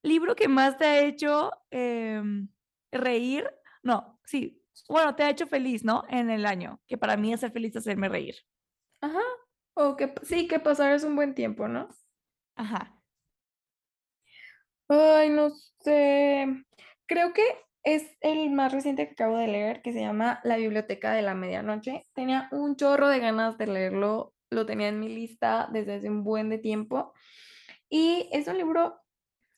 ¿libro 0.02 0.36
que 0.36 0.48
más 0.48 0.76
te 0.76 0.84
ha 0.84 1.00
hecho 1.00 1.52
em, 1.70 2.48
reír? 2.90 3.50
No, 3.82 4.20
sí, 4.24 4.62
bueno, 4.88 5.14
te 5.14 5.22
ha 5.22 5.30
hecho 5.30 5.46
feliz, 5.46 5.84
¿no? 5.84 6.04
En 6.08 6.30
el 6.30 6.46
año, 6.46 6.80
que 6.86 6.98
para 6.98 7.16
mí 7.16 7.32
hacer 7.32 7.52
feliz 7.52 7.76
hacerme 7.76 8.08
reír. 8.08 8.36
Ajá. 9.04 9.20
O 9.74 9.96
que 9.96 10.14
sí, 10.22 10.48
que 10.48 10.60
pasar 10.60 10.92
es 10.94 11.04
un 11.04 11.14
buen 11.14 11.34
tiempo, 11.34 11.68
¿no? 11.68 11.88
Ajá. 12.56 13.02
Ay, 14.88 15.28
no 15.28 15.50
sé. 15.80 16.46
Creo 17.06 17.34
que 17.34 17.42
es 17.82 18.16
el 18.22 18.50
más 18.50 18.72
reciente 18.72 19.06
que 19.06 19.12
acabo 19.12 19.36
de 19.36 19.48
leer, 19.48 19.82
que 19.82 19.92
se 19.92 20.00
llama 20.00 20.40
La 20.42 20.56
Biblioteca 20.56 21.12
de 21.12 21.20
la 21.20 21.34
Medianoche. 21.34 22.06
Tenía 22.14 22.48
un 22.50 22.76
chorro 22.76 23.08
de 23.08 23.18
ganas 23.20 23.58
de 23.58 23.66
leerlo, 23.66 24.32
lo 24.50 24.64
tenía 24.64 24.88
en 24.88 25.00
mi 25.00 25.10
lista 25.10 25.68
desde 25.70 25.96
hace 25.96 26.08
un 26.08 26.24
buen 26.24 26.48
de 26.48 26.58
tiempo. 26.58 27.12
Y 27.90 28.30
es 28.32 28.48
un 28.48 28.56
libro 28.56 28.98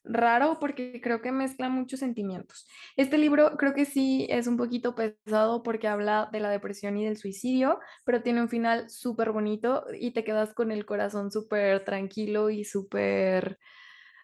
raro 0.08 0.58
porque 0.60 1.00
creo 1.02 1.20
que 1.20 1.32
mezcla 1.32 1.68
muchos 1.68 2.00
sentimientos. 2.00 2.66
Este 2.96 3.18
libro 3.18 3.56
creo 3.56 3.74
que 3.74 3.84
sí 3.84 4.26
es 4.30 4.46
un 4.46 4.56
poquito 4.56 4.94
pesado 4.94 5.62
porque 5.62 5.88
habla 5.88 6.28
de 6.32 6.40
la 6.40 6.50
depresión 6.50 6.96
y 6.96 7.04
del 7.04 7.16
suicidio, 7.16 7.80
pero 8.04 8.22
tiene 8.22 8.42
un 8.42 8.48
final 8.48 8.88
súper 8.88 9.32
bonito 9.32 9.84
y 9.98 10.12
te 10.12 10.24
quedas 10.24 10.54
con 10.54 10.70
el 10.72 10.86
corazón 10.86 11.30
súper 11.30 11.84
tranquilo 11.84 12.50
y 12.50 12.64
súper, 12.64 13.58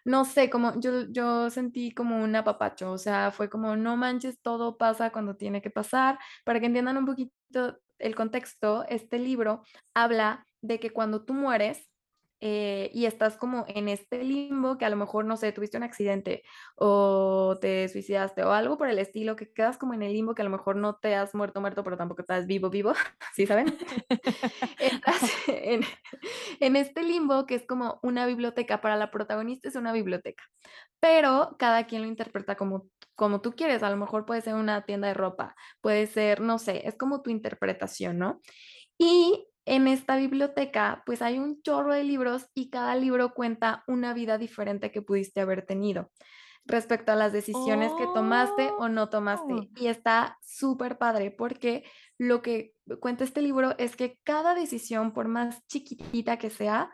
no 0.05 0.25
sé, 0.25 0.49
como 0.49 0.79
yo, 0.79 1.05
yo 1.11 1.49
sentí 1.49 1.93
como 1.93 2.23
un 2.23 2.35
apapacho, 2.35 2.91
o 2.91 2.97
sea, 2.97 3.31
fue 3.31 3.49
como, 3.49 3.75
no 3.75 3.97
manches, 3.97 4.41
todo 4.41 4.77
pasa 4.77 5.11
cuando 5.11 5.35
tiene 5.35 5.61
que 5.61 5.69
pasar. 5.69 6.19
Para 6.45 6.59
que 6.59 6.67
entiendan 6.67 6.97
un 6.97 7.05
poquito 7.05 7.79
el 7.99 8.15
contexto, 8.15 8.85
este 8.89 9.19
libro 9.19 9.63
habla 9.93 10.45
de 10.61 10.79
que 10.79 10.91
cuando 10.91 11.25
tú 11.25 11.33
mueres, 11.33 11.89
eh, 12.45 12.89
y 12.93 13.05
estás 13.05 13.37
como 13.37 13.63
en 13.69 13.87
este 13.87 14.21
limbo 14.21 14.77
que 14.77 14.83
a 14.83 14.89
lo 14.89 14.97
mejor, 14.97 15.23
no 15.23 15.37
sé, 15.37 15.53
tuviste 15.53 15.77
un 15.77 15.83
accidente 15.83 16.43
o 16.75 17.57
te 17.61 17.87
suicidaste 17.87 18.43
o 18.43 18.51
algo 18.51 18.77
por 18.77 18.89
el 18.89 18.99
estilo, 18.99 19.37
que 19.37 19.53
quedas 19.53 19.77
como 19.77 19.93
en 19.93 20.03
el 20.03 20.11
limbo 20.11 20.35
que 20.35 20.41
a 20.41 20.45
lo 20.45 20.51
mejor 20.51 20.75
no 20.75 20.97
te 20.97 21.15
has 21.15 21.33
muerto, 21.33 21.61
muerto, 21.61 21.85
pero 21.85 21.95
tampoco 21.95 22.21
estás 22.21 22.45
vivo, 22.45 22.69
vivo, 22.69 22.91
¿sí 23.33 23.47
saben? 23.47 23.67
estás 24.77 25.21
en, 25.47 25.83
en 26.59 26.75
este 26.75 27.03
limbo 27.03 27.45
que 27.45 27.55
es 27.55 27.65
como 27.65 28.01
una 28.03 28.25
biblioteca, 28.25 28.81
para 28.81 28.97
la 28.97 29.09
protagonista 29.09 29.69
es 29.69 29.77
una 29.77 29.93
biblioteca, 29.93 30.43
pero 30.99 31.55
cada 31.57 31.85
quien 31.85 32.01
lo 32.01 32.09
interpreta 32.09 32.57
como 32.57 32.89
como 33.15 33.41
tú 33.41 33.53
quieres, 33.53 33.83
a 33.83 33.91
lo 33.91 33.95
mejor 33.95 34.25
puede 34.25 34.41
ser 34.41 34.55
una 34.55 34.85
tienda 34.85 35.07
de 35.07 35.13
ropa, 35.13 35.55
puede 35.81 36.07
ser, 36.07 36.41
no 36.41 36.57
sé, 36.57 36.87
es 36.87 36.97
como 36.97 37.21
tu 37.21 37.29
interpretación, 37.29 38.17
¿no? 38.17 38.41
Y 38.97 39.47
en 39.65 39.87
esta 39.87 40.15
biblioteca, 40.17 41.03
pues 41.05 41.21
hay 41.21 41.39
un 41.39 41.61
chorro 41.61 41.93
de 41.93 42.03
libros 42.03 42.47
y 42.53 42.69
cada 42.69 42.95
libro 42.95 43.33
cuenta 43.33 43.83
una 43.87 44.13
vida 44.13 44.37
diferente 44.37 44.91
que 44.91 45.01
pudiste 45.01 45.41
haber 45.41 45.65
tenido 45.65 46.11
respecto 46.65 47.11
a 47.11 47.15
las 47.15 47.33
decisiones 47.33 47.91
que 47.97 48.05
tomaste 48.13 48.71
o 48.77 48.87
no 48.89 49.09
tomaste. 49.09 49.53
Oh. 49.53 49.67
Y 49.75 49.87
está 49.87 50.37
súper 50.41 50.97
padre 50.97 51.31
porque 51.31 51.83
lo 52.17 52.41
que 52.41 52.73
cuenta 52.99 53.23
este 53.23 53.41
libro 53.41 53.75
es 53.77 53.95
que 53.95 54.19
cada 54.23 54.55
decisión, 54.55 55.13
por 55.13 55.27
más 55.27 55.65
chiquitita 55.67 56.37
que 56.37 56.49
sea, 56.49 56.89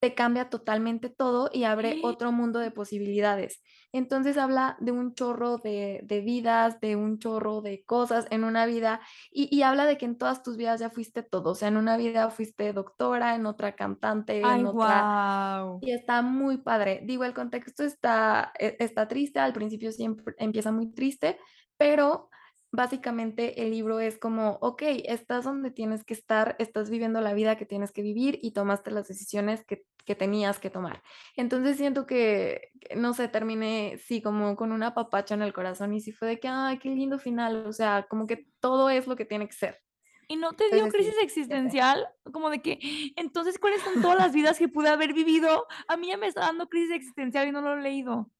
te 0.00 0.14
cambia 0.14 0.48
totalmente 0.48 1.10
todo 1.10 1.50
y 1.52 1.64
abre 1.64 2.00
otro 2.02 2.30
mundo 2.32 2.58
de 2.60 2.70
posibilidades. 2.70 3.62
Entonces 3.92 4.36
habla 4.36 4.76
de 4.80 4.92
un 4.92 5.14
chorro 5.14 5.58
de, 5.58 6.22
vidas, 6.24 6.78
de 6.80 6.94
un 6.94 7.18
chorro 7.18 7.62
de 7.62 7.84
cosas 7.84 8.26
en 8.30 8.44
una 8.44 8.66
vida 8.66 9.00
y, 9.30 9.62
habla 9.62 9.86
de 9.86 9.98
que 9.98 10.04
en 10.04 10.18
todas 10.18 10.42
tus 10.42 10.56
vidas 10.56 10.80
ya 10.80 10.90
fuiste 10.90 11.22
todo. 11.22 11.50
O 11.50 11.54
sea, 11.54 11.68
en 11.68 11.76
una 11.76 11.96
vida 11.96 12.30
fuiste 12.30 12.72
doctora, 12.72 13.34
en 13.34 13.46
otra 13.46 13.74
cantante, 13.74 14.40
en 14.40 14.66
otra... 14.66 15.64
Y 15.80 15.90
está 15.90 16.22
muy 16.22 16.58
padre. 16.58 17.00
Digo, 17.04 17.24
el 17.24 17.34
contexto 17.34 17.82
está, 17.82 18.52
e, 18.58 18.76
está 18.78 19.08
triste, 19.08 19.40
al 19.40 19.52
principio 19.52 19.90
siempre 19.90 20.34
empieza 20.38 20.70
muy 20.70 20.92
triste, 20.92 21.38
pero 21.76 22.28
básicamente 22.70 23.62
el 23.62 23.70
libro 23.70 24.00
es 24.00 24.18
como, 24.18 24.58
ok, 24.60 24.82
estás 25.04 25.44
donde 25.44 25.70
tienes 25.70 26.04
que 26.04 26.14
estar, 26.14 26.56
estás 26.58 26.90
viviendo 26.90 27.20
la 27.20 27.32
vida 27.32 27.56
que 27.56 27.66
tienes 27.66 27.92
que 27.92 28.02
vivir 28.02 28.38
y 28.42 28.52
tomaste 28.52 28.90
las 28.90 29.08
decisiones 29.08 29.64
que, 29.64 29.84
tenías 30.16 30.58
que 30.58 30.70
tomar. 30.70 31.02
Entonces 31.36 31.76
siento 31.76 32.06
que, 32.06 32.70
no 32.96 33.12
sé, 33.12 33.28
terminé, 33.28 33.98
sí, 33.98 34.22
como 34.22 34.56
con 34.56 34.72
una 34.72 34.94
papacha 34.94 35.34
en 35.34 35.42
el 35.42 35.52
corazón 35.52 35.92
y 35.92 36.00
sí 36.00 36.12
fue 36.12 36.28
de 36.28 36.40
que, 36.40 36.48
ay, 36.48 36.78
qué 36.78 36.88
lindo 36.88 37.18
final, 37.18 37.66
o 37.66 37.74
sea, 37.74 38.06
como 38.08 38.26
que 38.26 38.46
todo 38.58 38.88
es 38.88 39.06
lo 39.06 39.16
que 39.16 39.26
tiene 39.26 39.46
que 39.46 39.52
ser. 39.52 39.82
¿Y 40.26 40.36
no 40.36 40.54
te 40.54 40.70
dio 40.70 40.88
crisis 40.88 41.14
existencial? 41.20 42.08
Como 42.32 42.48
de 42.48 42.62
que, 42.62 42.78
entonces, 43.16 43.58
¿cuáles 43.58 43.82
son 43.82 44.00
todas 44.00 44.16
las 44.16 44.32
vidas 44.32 44.58
que 44.58 44.68
pude 44.68 44.88
haber 44.88 45.12
vivido? 45.12 45.66
A 45.88 45.98
mí 45.98 46.08
ya 46.08 46.16
me 46.16 46.26
está 46.26 46.40
dando 46.40 46.70
crisis 46.70 46.94
existencial 46.94 47.46
y 47.46 47.52
no 47.52 47.60
lo 47.60 47.74
he 47.74 47.82
leído. 47.82 48.30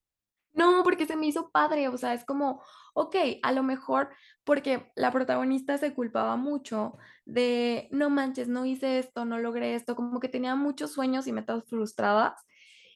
No, 0.53 0.83
porque 0.83 1.05
se 1.05 1.15
me 1.15 1.27
hizo 1.27 1.51
padre, 1.51 1.87
o 1.87 1.97
sea, 1.97 2.13
es 2.13 2.25
como, 2.25 2.63
ok, 2.93 3.15
a 3.43 3.51
lo 3.51 3.63
mejor 3.63 4.09
porque 4.43 4.91
la 4.95 5.11
protagonista 5.11 5.77
se 5.77 5.93
culpaba 5.93 6.35
mucho 6.35 6.97
de, 7.25 7.87
no 7.91 8.09
manches, 8.09 8.47
no 8.47 8.65
hice 8.65 8.99
esto, 8.99 9.25
no 9.25 9.37
logré 9.37 9.75
esto, 9.75 9.95
como 9.95 10.19
que 10.19 10.27
tenía 10.27 10.55
muchos 10.55 10.91
sueños 10.91 11.27
y 11.27 11.31
metas 11.31 11.63
frustradas 11.67 12.43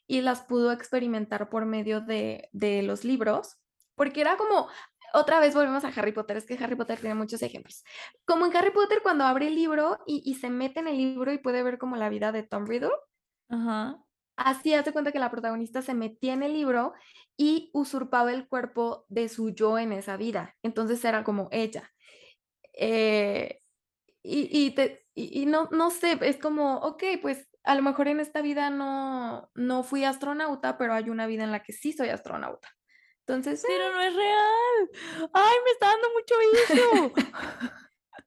y 0.08 0.22
las 0.22 0.42
pudo 0.42 0.72
experimentar 0.72 1.50
por 1.50 1.66
medio 1.66 2.02
de, 2.02 2.50
los 2.84 3.04
libros, 3.04 3.58
porque 3.96 4.22
era 4.22 4.36
como, 4.36 4.68
otra 5.14 5.40
vez 5.40 5.54
volvemos 5.54 5.86
a 5.86 5.90
Harry 5.90 6.12
Potter, 6.12 6.38
es 6.38 6.46
que 6.46 6.56
Harry 6.56 6.76
Potter 6.76 7.00
tiene 7.00 7.16
muchos 7.16 7.42
ejemplos. 7.44 7.84
Como 8.26 8.48
en 8.48 8.58
Harry 8.58 8.72
Potter 8.72 9.02
cuando 9.04 9.26
abre 9.26 9.48
el 9.48 9.56
libro 9.56 10.00
y, 10.08 10.24
y 10.26 10.36
se 10.36 10.50
mete 10.50 10.80
en 10.80 10.88
el 10.88 10.98
libro 10.98 11.32
y 11.32 11.38
puede 11.38 11.62
ver 11.62 11.78
como 11.78 11.96
la 11.98 12.10
vida 12.10 12.32
de 12.32 12.44
Tom 12.44 12.66
Riddle. 12.66 12.92
Ajá. 13.50 14.04
Así 14.36 14.74
hace 14.74 14.92
cuenta 14.92 15.12
que 15.12 15.20
la 15.20 15.32
protagonista 15.32 15.82
se 15.82 15.94
metía 15.94 16.34
en 16.34 16.44
el 16.44 16.54
libro 16.54 16.94
y 17.38 17.70
usurpaba 17.74 18.32
el 18.32 18.48
cuerpo 18.48 19.06
de 19.10 19.30
su 19.30 19.52
yo 19.52 19.78
en 19.78 19.92
esa 19.92 20.18
vida. 20.18 20.56
Entonces 20.64 21.04
era 21.06 21.24
como 21.24 21.50
ella. 21.52 21.92
Eh, 22.74 23.60
y, 24.24 24.74
y, 25.16 25.46
no, 25.46 25.68
no 25.72 25.92
sé, 25.92 26.18
es 26.22 26.38
como, 26.38 26.78
ok, 26.78 27.04
pues 27.22 27.48
a 27.64 27.76
lo 27.76 27.82
mejor 27.82 28.08
en 28.08 28.20
esta 28.20 28.42
vida 28.42 28.70
no, 28.70 29.52
no 29.54 29.84
fui 29.84 30.06
astronauta, 30.06 30.78
pero 30.78 30.94
hay 30.94 31.10
una 31.10 31.28
vida 31.28 31.44
en 31.44 31.52
la 31.52 31.62
que 31.62 31.74
sí 31.74 31.94
soy 31.94 32.10
astronauta. 32.10 32.70
Entonces. 33.20 33.64
Pero 33.66 33.94
no 33.94 34.02
es 34.02 34.16
real. 34.16 35.30
Ay, 35.34 35.56
me 35.64 35.72
está 35.72 35.88
dando 35.88 36.08
mucho 36.14 36.36
eso. 36.74 37.14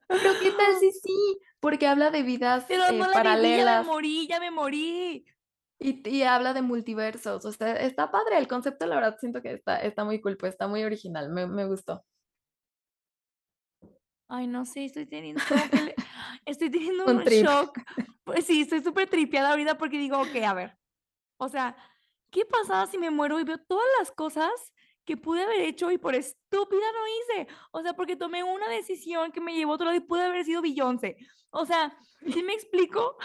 pero 0.07 0.32
qué 0.40 0.50
tal 0.52 0.78
si 0.78 0.92
sí, 1.02 1.38
porque 1.61 1.86
habla 1.86 2.11
de 2.11 2.22
vidas 2.22 2.64
pero 2.68 2.90
no 2.92 3.07
eh, 3.07 3.12
paralelas. 3.12 3.66
ya 3.66 3.82
me 3.82 3.86
morí, 3.86 4.26
ya 4.28 4.40
me 4.40 4.50
morí. 4.50 5.26
Y, 5.79 6.22
habla 6.22 6.55
de 6.55 6.62
multiversos, 6.62 7.45
o 7.45 7.53
sea, 7.53 7.74
está 7.74 8.11
padre 8.11 8.39
el 8.39 8.49
concepto, 8.49 8.87
la 8.87 8.95
verdad 8.95 9.18
siento 9.20 9.43
que 9.43 9.53
está, 9.53 9.77
está 9.77 10.05
muy 10.05 10.22
cool, 10.22 10.39
pues 10.39 10.53
está 10.53 10.66
muy 10.66 10.83
original, 10.83 11.29
me, 11.29 11.47
me 11.47 11.66
gustó. 11.66 12.03
Ay, 14.29 14.47
no 14.47 14.64
sé, 14.64 14.87
estoy 14.87 15.07
teniendo, 15.07 15.43
estoy 16.47 16.70
teniendo 16.70 17.05
un, 17.07 17.22
shock. 17.24 17.79
Pues 18.24 18.45
sí, 18.45 18.62
estoy 18.62 18.83
súper 18.83 19.09
tripeada 19.09 19.51
ahorita 19.51 19.79
porque 19.79 19.99
digo, 19.99 20.20
ok, 20.20 20.35
a 20.45 20.53
ver, 20.53 20.77
o 21.37 21.49
sea, 21.49 21.77
¿qué 22.31 22.45
pasaba 22.45 22.87
si 22.89 22.99
me 22.99 23.11
muero 23.11 23.39
y 23.39 23.45
veo 23.45 23.59
todas 23.59 23.87
las 24.01 24.11
cosas 24.11 24.51
que 25.05 25.16
pude 25.16 25.45
haber 25.45 25.61
hecho 25.61 25.93
y 25.93 25.99
por 25.99 26.16
estúpida 26.16 26.87
no 26.93 27.07
hice? 27.07 27.49
O 27.70 27.83
sea, 27.83 27.95
porque 27.95 28.16
tomé 28.16 28.43
una 28.43 28.68
decisión 28.68 29.31
que 29.31 29.41
me 29.41 29.55
llevó 29.55 29.72
a 29.72 29.74
otro 29.77 29.87
lado 29.87 29.97
y 29.97 30.01
pude 30.01 30.24
haber 30.24 30.45
sido 30.45 30.61
Beyoncé. 30.61 31.16
O 31.51 31.66
sea, 31.66 31.97
¿sí 32.41 32.43
me 32.43 32.55
explico? 32.55 33.16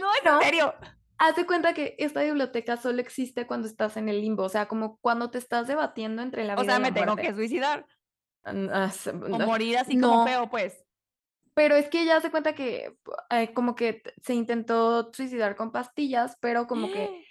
no, 0.24 0.38
en 0.38 0.42
serio. 0.42 0.74
Haz 1.18 1.36
de 1.36 1.44
cuenta 1.46 1.74
que 1.74 1.96
esta 1.98 2.22
biblioteca 2.22 2.78
solo 2.78 3.00
existe 3.00 3.46
cuando 3.46 3.68
estás 3.68 3.98
en 3.98 4.08
el 4.08 4.22
limbo, 4.22 4.44
o 4.44 4.48
sea, 4.48 4.68
como 4.68 4.98
cuando 5.00 5.30
te 5.30 5.36
estás 5.36 5.66
debatiendo 5.66 6.22
entre 6.22 6.44
la 6.44 6.54
vida 6.54 6.64
y 6.64 6.66
la 6.66 6.78
muerte. 6.78 7.00
O 7.00 7.04
sea, 7.04 7.14
me 7.14 7.14
tengo 7.14 7.28
que 7.28 7.34
suicidar. 7.34 7.86
Ah, 8.44 8.90
o 9.04 9.38
morir 9.40 9.76
así 9.76 10.00
como 10.00 10.24
feo, 10.24 10.48
pues. 10.48 10.82
Pero 11.52 11.74
es 11.74 11.88
que 11.88 12.02
ella 12.02 12.20
se 12.20 12.30
cuenta 12.30 12.54
que 12.54 12.96
eh, 13.28 13.52
como 13.52 13.74
que 13.74 14.02
se 14.22 14.34
intentó 14.34 15.12
suicidar 15.12 15.56
con 15.56 15.72
pastillas, 15.72 16.38
pero 16.40 16.66
como 16.66 16.90
que 16.90 17.22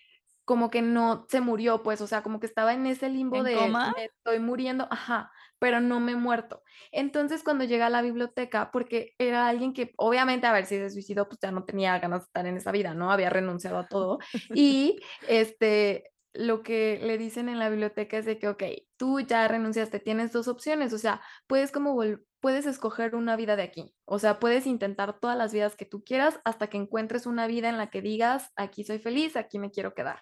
como 0.50 0.72
que 0.72 0.82
no 0.82 1.28
se 1.30 1.41
murió, 1.41 1.84
pues, 1.84 2.02
o 2.02 2.08
sea, 2.08 2.24
como 2.24 2.39
que 2.39 2.47
estaba 2.47 2.74
en 2.74 2.88
ese 2.88 3.08
limbo 3.08 3.43
de 3.43 3.56
me 3.95 4.06
estoy 4.06 4.39
muriendo, 4.39 4.88
ajá, 4.89 5.32
pero 5.60 5.80
no 5.80 6.00
me 6.00 6.14
he 6.14 6.16
muerto. 6.16 6.64
Entonces, 6.91 7.43
cuando 7.43 7.66
llega 7.66 7.86
a 7.86 7.91
la 7.91 8.02
biblioteca, 8.02 8.72
porque 8.72 9.14
era 9.20 9.47
alguien 9.47 9.74
que 9.74 9.93
obviamente, 9.95 10.47
a 10.47 10.52
ver, 10.52 10.66
si 10.66 10.78
se 10.78 10.89
suicidó, 10.89 11.30
pues 11.30 11.38
ya 11.39 11.52
no 11.52 11.66
tenía 11.66 12.00
ganas 12.00 12.22
de 12.22 12.26
estar 12.26 12.47
en 12.47 12.58
esa 12.58 12.72
vida, 12.72 12.95
¿no? 12.95 13.12
Había 13.12 13.30
renunciado 13.30 13.78
a 13.78 13.88
todo. 13.88 14.18
Y 14.56 15.00
este, 15.28 16.06
lo 16.34 16.62
que 16.62 17.00
le 17.02 17.18
dicen 17.18 17.50
en 17.50 17.60
la 17.60 17.70
biblioteca 17.70 18.18
es 18.18 18.26
de 18.26 18.38
que, 18.38 18.48
ok, 18.48 18.64
tú 18.98 19.20
ya 19.20 19.48
renunciaste, 19.48 20.00
tienes 20.00 20.32
dos 20.32 20.48
opciones, 20.48 20.94
o 20.94 20.98
sea, 20.98 21.22
puedes 21.48 21.72
como 21.72 22.00
puedes 22.40 22.66
escoger 22.66 23.16
una 23.16 23.36
vida 23.36 23.56
de 23.56 23.64
aquí, 23.64 23.94
o 24.06 24.20
sea, 24.20 24.40
puedes 24.40 24.66
intentar 24.66 25.20
todas 25.20 25.38
las 25.38 25.52
vidas 25.52 25.76
que 25.76 25.86
tú 25.86 26.04
quieras 26.04 26.40
hasta 26.46 26.68
que 26.68 26.78
encuentres 26.78 27.26
una 27.26 27.48
vida 27.48 27.68
en 27.68 27.78
la 27.78 27.90
que 27.90 28.02
digas, 28.02 28.52
aquí 28.56 28.84
soy 28.84 29.00
feliz, 29.00 29.36
aquí 29.36 29.60
me 29.60 29.72
quiero 29.72 29.94
quedar. 29.94 30.22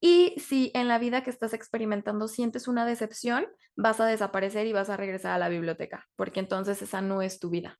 Y 0.00 0.34
si 0.38 0.70
en 0.74 0.86
la 0.86 0.98
vida 0.98 1.22
que 1.24 1.30
estás 1.30 1.54
experimentando 1.54 2.28
sientes 2.28 2.68
una 2.68 2.86
decepción, 2.86 3.46
vas 3.74 4.00
a 4.00 4.06
desaparecer 4.06 4.66
y 4.66 4.72
vas 4.72 4.90
a 4.90 4.96
regresar 4.96 5.32
a 5.32 5.38
la 5.38 5.48
biblioteca, 5.48 6.06
porque 6.14 6.40
entonces 6.40 6.80
esa 6.82 7.00
no 7.00 7.22
es 7.22 7.40
tu 7.40 7.50
vida. 7.50 7.78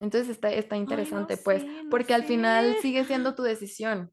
Entonces 0.00 0.30
está, 0.30 0.52
está 0.52 0.76
interesante, 0.76 1.36
pues, 1.36 1.64
porque 1.90 2.14
al 2.14 2.24
final 2.24 2.76
sigue 2.80 3.04
siendo 3.04 3.34
tu 3.34 3.42
decisión. 3.42 4.12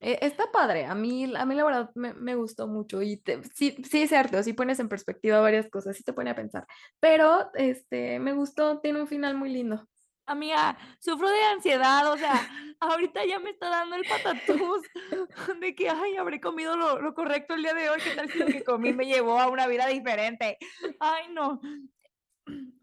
E, 0.00 0.18
está 0.22 0.50
padre, 0.50 0.86
a 0.86 0.94
mí, 0.94 1.30
a 1.36 1.44
mí 1.44 1.54
la 1.54 1.64
verdad 1.64 1.90
me, 1.94 2.34
gustó 2.34 2.66
mucho 2.66 3.02
y 3.02 3.22
sí, 3.54 3.76
sí 3.88 4.02
es 4.02 4.08
cierto, 4.08 4.42
sí 4.42 4.54
pones 4.54 4.80
en 4.80 4.88
perspectiva 4.88 5.40
varias 5.40 5.68
cosas, 5.68 5.96
sí 5.96 6.02
te 6.02 6.14
pone 6.14 6.30
a 6.30 6.34
pensar, 6.34 6.66
pero 7.00 7.50
este, 7.54 8.18
me 8.18 8.32
gustó, 8.32 8.80
tiene 8.80 9.00
un 9.00 9.08
final 9.08 9.34
muy 9.34 9.50
lindo. 9.50 9.86
Amiga, 10.24 10.78
sufro 11.00 11.28
de 11.28 11.42
ansiedad, 11.42 12.10
o 12.10 12.16
sea, 12.16 12.34
ahorita 12.80 13.26
ya 13.26 13.40
me 13.40 13.50
está 13.50 13.68
dando 13.68 13.96
el 13.96 14.04
patatús 14.08 14.82
de 15.60 15.74
que, 15.74 15.90
ay, 15.90 16.16
habré 16.16 16.40
comido 16.40 16.76
lo, 16.76 17.14
correcto 17.14 17.54
el 17.54 17.62
día 17.62 17.74
de 17.74 17.90
hoy, 17.90 18.00
qué 18.02 18.14
tal 18.14 18.30
si 18.30 18.38
lo 18.38 18.46
que 18.46 18.64
comí 18.64 18.92
me 18.92 19.06
llevó 19.06 19.40
a 19.40 19.48
una 19.48 19.66
vida 19.66 19.86
diferente. 19.88 20.56
Ay, 21.00 21.24
no. 21.32 21.60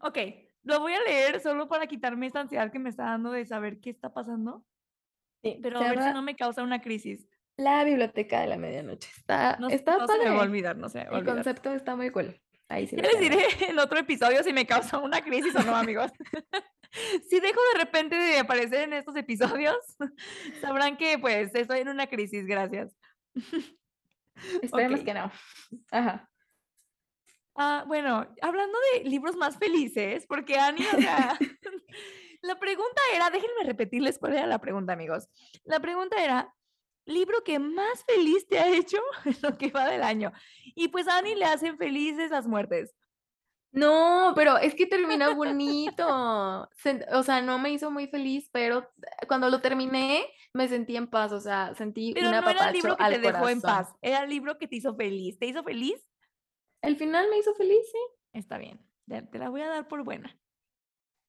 Ok, 0.00 0.18
lo 0.62 0.80
voy 0.80 0.92
a 0.92 1.00
leer 1.00 1.40
solo 1.40 1.68
para 1.68 1.86
quitarme 1.86 2.26
esta 2.26 2.40
ansiedad 2.40 2.70
que 2.70 2.78
me 2.78 2.90
está 2.90 3.04
dando 3.04 3.30
de 3.30 3.46
saber 3.46 3.80
qué 3.80 3.90
está 3.90 4.12
pasando. 4.12 4.64
Sí, 5.42 5.58
pero 5.62 5.78
a 5.78 5.90
ver 5.90 6.02
si 6.02 6.10
no 6.12 6.22
me 6.22 6.36
causa 6.36 6.62
una 6.62 6.80
crisis. 6.80 7.28
La 7.56 7.82
biblioteca 7.84 8.40
de 8.40 8.46
la 8.46 8.56
medianoche. 8.56 9.10
Está, 9.16 9.56
no, 9.58 9.68
está 9.68 9.98
no 9.98 10.06
se 10.06 10.18
me 10.18 10.30
va 10.30 10.40
a 10.40 10.42
olvidar, 10.42 10.76
no 10.76 10.88
sé. 10.88 11.06
El 11.10 11.24
concepto 11.24 11.72
está 11.72 11.96
muy 11.96 12.10
cool. 12.10 12.40
Ahí 12.68 12.86
sí. 12.88 12.96
Ya 12.96 13.02
les 13.02 13.18
diré 13.20 13.46
en 13.68 13.78
otro 13.78 13.98
episodio 13.98 14.42
si 14.42 14.52
me 14.52 14.66
causa 14.66 14.98
una 14.98 15.22
crisis 15.22 15.54
o 15.56 15.62
no, 15.62 15.74
amigos. 15.76 16.12
si 17.28 17.40
dejo 17.40 17.60
de 17.72 17.80
repente 17.80 18.16
de 18.16 18.38
aparecer 18.38 18.82
en 18.82 18.92
estos 18.92 19.16
episodios, 19.16 19.76
sabrán 20.60 20.96
que 20.96 21.18
pues 21.18 21.54
estoy 21.54 21.80
en 21.80 21.88
una 21.88 22.06
crisis, 22.06 22.46
gracias. 22.46 22.96
Esperemos 24.62 25.00
que 25.00 25.14
no. 25.14 25.30
Ajá. 25.90 26.30
Ah, 27.56 27.84
bueno, 27.88 28.24
hablando 28.40 28.78
de 28.92 29.04
libros 29.08 29.34
más 29.34 29.58
felices, 29.58 30.24
porque 30.28 30.58
Ani, 30.60 30.86
o 30.86 31.00
sea, 31.00 31.36
la 32.40 32.58
pregunta 32.58 33.00
era, 33.14 33.30
déjenme 33.30 33.64
repetirles 33.64 34.18
cuál 34.18 34.34
era 34.34 34.46
la 34.46 34.60
pregunta, 34.60 34.92
amigos. 34.92 35.28
La 35.64 35.80
pregunta 35.80 36.22
era, 36.22 36.54
libro 37.08 37.42
que 37.42 37.58
más 37.58 38.04
feliz 38.04 38.46
te 38.46 38.58
ha 38.58 38.68
hecho 38.68 38.98
en 39.24 39.36
lo 39.42 39.56
que 39.56 39.70
va 39.70 39.88
del 39.88 40.02
año. 40.02 40.32
Y 40.74 40.88
pues 40.88 41.08
a 41.08 41.18
Ani 41.18 41.34
le 41.34 41.46
hacen 41.46 41.76
felices 41.78 42.30
las 42.30 42.46
muertes. 42.46 42.94
No, 43.70 44.32
pero 44.34 44.56
es 44.56 44.74
que 44.74 44.86
termina 44.86 45.34
bonito. 45.34 46.06
o 46.08 47.22
sea, 47.22 47.42
no 47.42 47.58
me 47.58 47.70
hizo 47.70 47.90
muy 47.90 48.06
feliz, 48.06 48.48
pero 48.50 48.88
cuando 49.26 49.50
lo 49.50 49.60
terminé 49.60 50.24
me 50.54 50.68
sentí 50.68 50.96
en 50.96 51.06
paz, 51.06 51.32
o 51.32 51.40
sea, 51.40 51.74
sentí 51.74 52.14
pero 52.14 52.30
no 52.30 52.48
era 52.48 52.68
el 52.68 52.72
libro 52.72 52.96
que 52.96 53.04
te 53.04 53.18
dejó 53.18 53.48
en 53.48 53.60
paz, 53.60 53.94
era 54.00 54.22
el 54.22 54.30
libro 54.30 54.56
que 54.56 54.68
te 54.68 54.76
hizo 54.76 54.96
feliz. 54.96 55.38
¿Te 55.38 55.46
hizo 55.46 55.62
feliz? 55.62 56.02
El 56.80 56.96
final 56.96 57.28
me 57.28 57.38
hizo 57.38 57.54
feliz, 57.54 57.84
sí. 57.92 57.98
Está 58.32 58.56
bien, 58.56 58.80
te 59.06 59.38
la 59.38 59.50
voy 59.50 59.60
a 59.60 59.68
dar 59.68 59.86
por 59.86 60.02
buena. 60.02 60.34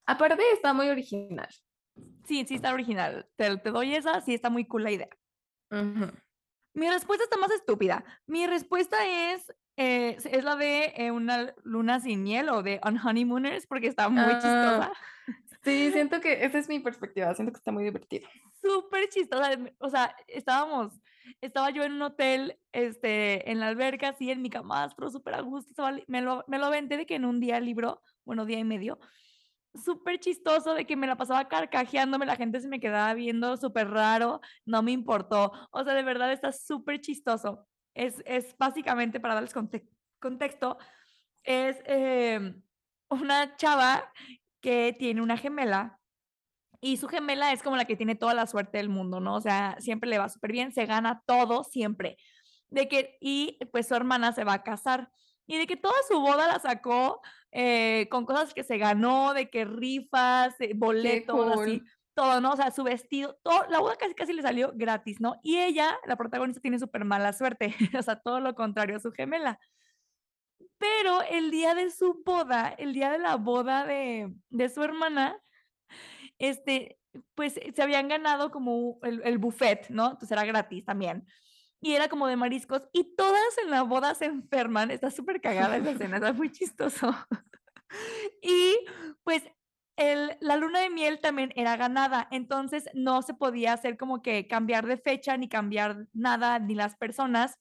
Aparte, 0.09 0.41
está 0.53 0.73
muy 0.73 0.89
original. 0.89 1.47
Sí, 2.25 2.43
sí 2.47 2.55
está 2.55 2.73
original. 2.73 3.27
Te, 3.35 3.57
te 3.57 3.69
doy 3.69 3.93
esa, 3.93 4.21
sí 4.21 4.33
está 4.33 4.49
muy 4.49 4.65
cool 4.65 4.83
la 4.83 4.91
idea. 4.91 5.09
Mi 6.73 6.89
respuesta 6.89 7.23
está 7.23 7.37
más 7.37 7.51
estúpida. 7.51 8.03
Mi 8.25 8.47
respuesta 8.47 8.97
es, 9.05 9.53
eh, 9.77 10.17
es 10.31 10.43
la 10.43 10.55
de 10.55 10.93
eh, 10.95 11.11
una 11.11 11.53
luna 11.63 11.99
sin 11.99 12.23
miel 12.23 12.49
o 12.49 12.63
de 12.63 12.79
On 12.83 12.97
Honeymooners 12.97 13.67
porque 13.67 13.85
está 13.85 14.09
muy 14.09 14.23
ah, 14.23 14.33
chistosa. 14.33 14.93
Sí, 15.63 15.91
siento 15.93 16.19
que 16.21 16.43
esa 16.43 16.57
es 16.57 16.67
mi 16.69 16.79
perspectiva. 16.79 17.35
Siento 17.35 17.51
que 17.53 17.59
está 17.59 17.71
muy 17.71 17.83
divertido. 17.83 18.27
Súper 18.63 19.09
chistosa. 19.09 19.59
O 19.77 19.91
sea, 19.91 20.15
estábamos, 20.27 20.99
estaba 21.39 21.69
yo 21.69 21.83
en 21.83 21.93
un 21.93 22.01
hotel, 22.01 22.57
este, 22.71 23.51
en 23.51 23.59
la 23.59 23.67
alberca, 23.67 24.09
así 24.09 24.31
en 24.31 24.41
mi 24.41 24.49
camastro, 24.49 25.11
súper 25.11 25.35
a 25.35 25.41
gusto. 25.41 25.85
me, 26.07 26.21
lo, 26.21 26.45
me 26.47 26.57
lo 26.57 26.65
aventé 26.65 26.97
de 26.97 27.05
que 27.05 27.13
en 27.13 27.25
un 27.25 27.39
día 27.39 27.59
libro, 27.59 28.01
bueno, 28.25 28.47
día 28.47 28.57
y 28.57 28.63
medio, 28.63 28.97
súper 29.73 30.19
chistoso 30.19 30.73
de 30.73 30.85
que 30.85 30.95
me 30.95 31.07
la 31.07 31.17
pasaba 31.17 31.47
carcajeándome, 31.47 32.25
la 32.25 32.35
gente 32.35 32.59
se 32.59 32.67
me 32.67 32.79
quedaba 32.79 33.13
viendo 33.13 33.57
súper 33.57 33.89
raro, 33.89 34.41
no 34.65 34.81
me 34.81 34.91
importó. 34.91 35.51
O 35.71 35.83
sea, 35.83 35.93
de 35.93 36.03
verdad 36.03 36.31
está 36.31 36.51
súper 36.51 37.01
chistoso. 37.01 37.67
Es, 37.93 38.21
es 38.25 38.55
básicamente, 38.57 39.19
para 39.19 39.35
darles 39.35 39.53
contexto, 40.19 40.77
es 41.43 41.77
em, 41.85 42.61
una 43.09 43.55
chava 43.55 44.11
que 44.61 44.95
tiene 44.97 45.21
una 45.21 45.37
gemela 45.37 45.99
y 46.81 46.97
su 46.97 47.07
gemela 47.07 47.51
es 47.51 47.61
como 47.61 47.75
la 47.75 47.85
que 47.85 47.95
tiene 47.97 48.15
toda 48.15 48.33
la 48.33 48.47
suerte 48.47 48.77
del 48.77 48.89
mundo, 48.89 49.19
¿no? 49.19 49.35
O 49.35 49.41
sea, 49.41 49.75
siempre 49.79 50.09
le 50.09 50.17
va 50.17 50.29
súper 50.29 50.51
bien, 50.51 50.71
se 50.71 50.85
gana 50.85 51.23
todo 51.25 51.63
siempre. 51.63 52.17
De 52.69 52.87
que, 52.87 53.17
y 53.19 53.57
pues 53.71 53.87
su 53.87 53.95
hermana 53.95 54.31
se 54.31 54.43
va 54.43 54.53
a 54.53 54.63
casar 54.63 55.09
y 55.45 55.57
de 55.57 55.67
que 55.67 55.75
toda 55.75 55.95
su 56.07 56.19
boda 56.19 56.47
la 56.47 56.59
sacó 56.59 57.21
eh, 57.51 58.07
con 58.09 58.25
cosas 58.25 58.53
que 58.53 58.63
se 58.63 58.77
ganó, 58.77 59.33
de 59.33 59.49
que 59.49 59.65
rifas, 59.65 60.55
eh, 60.59 60.73
boletos, 60.75 61.59
así, 61.59 61.81
todo, 62.13 62.41
¿no? 62.41 62.53
O 62.53 62.55
sea, 62.55 62.71
su 62.71 62.83
vestido, 62.83 63.39
todo, 63.43 63.65
la 63.69 63.79
boda 63.79 63.95
casi 63.95 64.13
casi 64.13 64.33
le 64.33 64.41
salió 64.41 64.71
gratis, 64.75 65.19
¿no? 65.19 65.35
Y 65.43 65.57
ella, 65.57 65.97
la 66.05 66.15
protagonista, 66.15 66.61
tiene 66.61 66.79
súper 66.79 67.05
mala 67.05 67.33
suerte, 67.33 67.73
o 67.99 68.01
sea, 68.01 68.19
todo 68.19 68.39
lo 68.39 68.55
contrario 68.55 68.97
a 68.97 68.99
su 68.99 69.11
gemela. 69.11 69.59
Pero 70.77 71.21
el 71.23 71.51
día 71.51 71.75
de 71.75 71.89
su 71.91 72.21
boda, 72.25 72.69
el 72.77 72.93
día 72.93 73.11
de 73.11 73.19
la 73.19 73.35
boda 73.35 73.85
de, 73.85 74.33
de 74.49 74.69
su 74.69 74.81
hermana, 74.83 75.37
este, 76.37 76.97
pues 77.35 77.53
se 77.53 77.81
habían 77.81 78.07
ganado 78.07 78.51
como 78.51 78.99
el, 79.03 79.21
el 79.25 79.37
buffet, 79.37 79.89
¿no? 79.89 80.11
Entonces 80.11 80.31
era 80.31 80.45
gratis 80.45 80.85
también 80.85 81.25
y 81.81 81.93
era 81.93 82.09
como 82.09 82.27
de 82.27 82.35
mariscos 82.35 82.83
y 82.91 83.15
todas 83.15 83.57
en 83.63 83.71
la 83.71 83.83
boda 83.83 84.15
se 84.15 84.25
enferman. 84.25 84.91
Está 84.91 85.11
súper 85.11 85.41
cagada 85.41 85.77
esa 85.77 85.91
escena, 85.91 86.17
está 86.17 86.33
muy 86.33 86.51
chistoso. 86.51 87.15
y 88.41 88.75
pues 89.23 89.43
el, 89.95 90.37
la 90.39 90.55
luna 90.55 90.79
de 90.79 90.89
miel 90.89 91.19
también 91.19 91.51
era 91.55 91.75
ganada, 91.75 92.27
entonces 92.31 92.89
no 92.93 93.21
se 93.21 93.33
podía 93.33 93.73
hacer 93.73 93.97
como 93.97 94.21
que 94.21 94.47
cambiar 94.47 94.87
de 94.87 94.97
fecha 94.97 95.35
ni 95.37 95.49
cambiar 95.49 96.07
nada 96.13 96.59
ni 96.59 96.75
las 96.75 96.95
personas. 96.95 97.57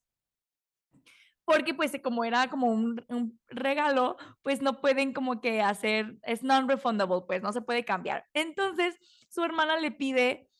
Porque 1.45 1.73
pues 1.73 1.93
como 2.05 2.25
era 2.25 2.49
como 2.49 2.67
un, 2.67 3.03
un 3.09 3.41
regalo, 3.49 4.19
pues 4.43 4.61
no 4.61 4.83
pueden 4.83 5.15
como 5.15 5.41
que 5.41 5.63
hacer, 5.63 6.19
es 6.23 6.43
non-refundable, 6.43 7.23
pues 7.27 7.43
no 7.43 7.53
se 7.53 7.63
puede 7.63 7.87
cambiar. 7.87 8.27
Entonces 8.35 8.97
su 9.31 9.43
hermana 9.43 9.79
le 9.79 9.91
pide 9.91 10.51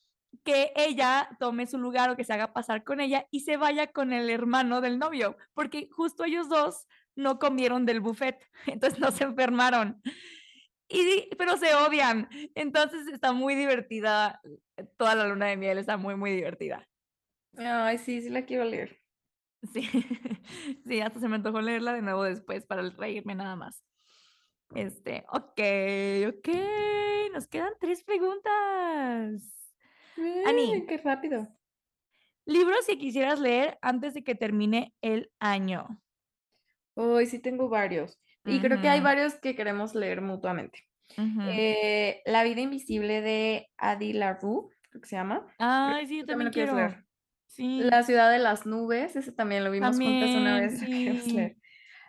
que 0.45 0.73
ella 0.77 1.29
tome 1.39 1.67
su 1.67 1.79
lugar 1.79 2.11
o 2.11 2.17
que 2.17 2.25
se 2.25 2.33
haga 2.33 2.53
pasar 2.53 2.85
con 2.85 3.01
ella 3.01 3.27
y 3.31 3.41
se 3.41 3.57
vaya 3.57 3.89
con 3.89 4.13
el 4.13 4.31
hermano 4.31 4.81
del 4.81 4.99
novio, 4.99 5.37
porque 5.55 5.89
justo 5.93 6.25
ellos 6.25 6.49
dos 6.49 6.87
no 7.15 7.39
comieron 7.39 7.87
del 7.87 8.01
buffet, 8.01 8.39
entonces 8.67 8.99
no 8.99 9.11
se 9.11 9.25
enfermaron. 9.25 10.01
Y, 10.91 11.29
pero 11.37 11.59
se 11.59 11.75
odian, 11.75 12.29
entonces 12.55 13.07
está 13.09 13.33
muy 13.33 13.55
divertida, 13.55 14.41
toda 14.97 15.15
la 15.15 15.29
luna 15.29 15.47
de 15.47 15.57
miel 15.59 15.77
está 15.77 15.99
muy, 15.99 16.17
muy 16.17 16.31
divertida. 16.33 16.89
Ay, 17.59 17.99
sí, 17.99 18.23
sí 18.23 18.31
la 18.31 18.47
quiero 18.47 18.65
leer. 18.65 18.99
Sí, 19.73 19.83
sí, 20.87 21.01
hasta 21.01 21.21
se 21.21 21.29
me 21.29 21.37
antojó 21.37 21.61
leerla 21.61 21.93
de 21.93 22.03
nuevo 22.03 22.23
después 22.23 22.65
para 22.65 22.89
reírme 22.91 23.35
nada 23.35 23.57
más. 23.57 23.85
Este, 24.75 25.25
ok, 25.29 25.61
ok, 26.29 26.49
nos 27.33 27.49
quedan 27.49 27.73
tres 27.81 28.03
preguntas. 28.05 29.58
Ani, 30.47 30.87
qué 30.87 30.99
rápido. 30.99 31.49
Libros 32.45 32.87
que 32.87 32.99
quisieras 32.99 33.41
leer 33.41 33.79
antes 33.83 34.15
de 34.15 34.25
que 34.25 34.35
termine 34.35 34.95
el 35.03 35.31
año. 35.39 36.01
Hoy 36.95 37.27
sí 37.27 37.39
tengo 37.39 37.69
varios. 37.69 38.19
Y 38.45 38.61
creo 38.61 38.81
que 38.81 38.89
hay 38.89 39.01
varios 39.01 39.35
que 39.35 39.55
queremos 39.55 39.95
leer 39.95 40.23
mutuamente. 40.23 40.85
Eh, 41.17 42.23
la 42.25 42.45
vida 42.45 42.61
invisible 42.61 43.21
de 43.21 43.69
Adi 43.77 44.15
LaRue, 44.15 44.69
creo 44.89 45.03
que 45.03 45.09
se 45.09 45.17
llama. 45.17 45.47
Ay, 45.59 46.07
sí, 46.07 46.19
yo 46.19 46.27
también, 46.27 46.51
quiero. 46.51 46.75
Leer. 46.75 47.05
Sí. 47.47 47.81
La 47.83 48.03
ciudad 48.03 48.31
de 48.31 48.39
las 48.39 48.67
nubes, 48.67 49.17
ese 49.17 49.33
también 49.33 49.65
lo 49.65 49.71
vimos 49.71 49.99
juntas 49.99 50.31
una 50.31 50.61
vez. 50.61 50.81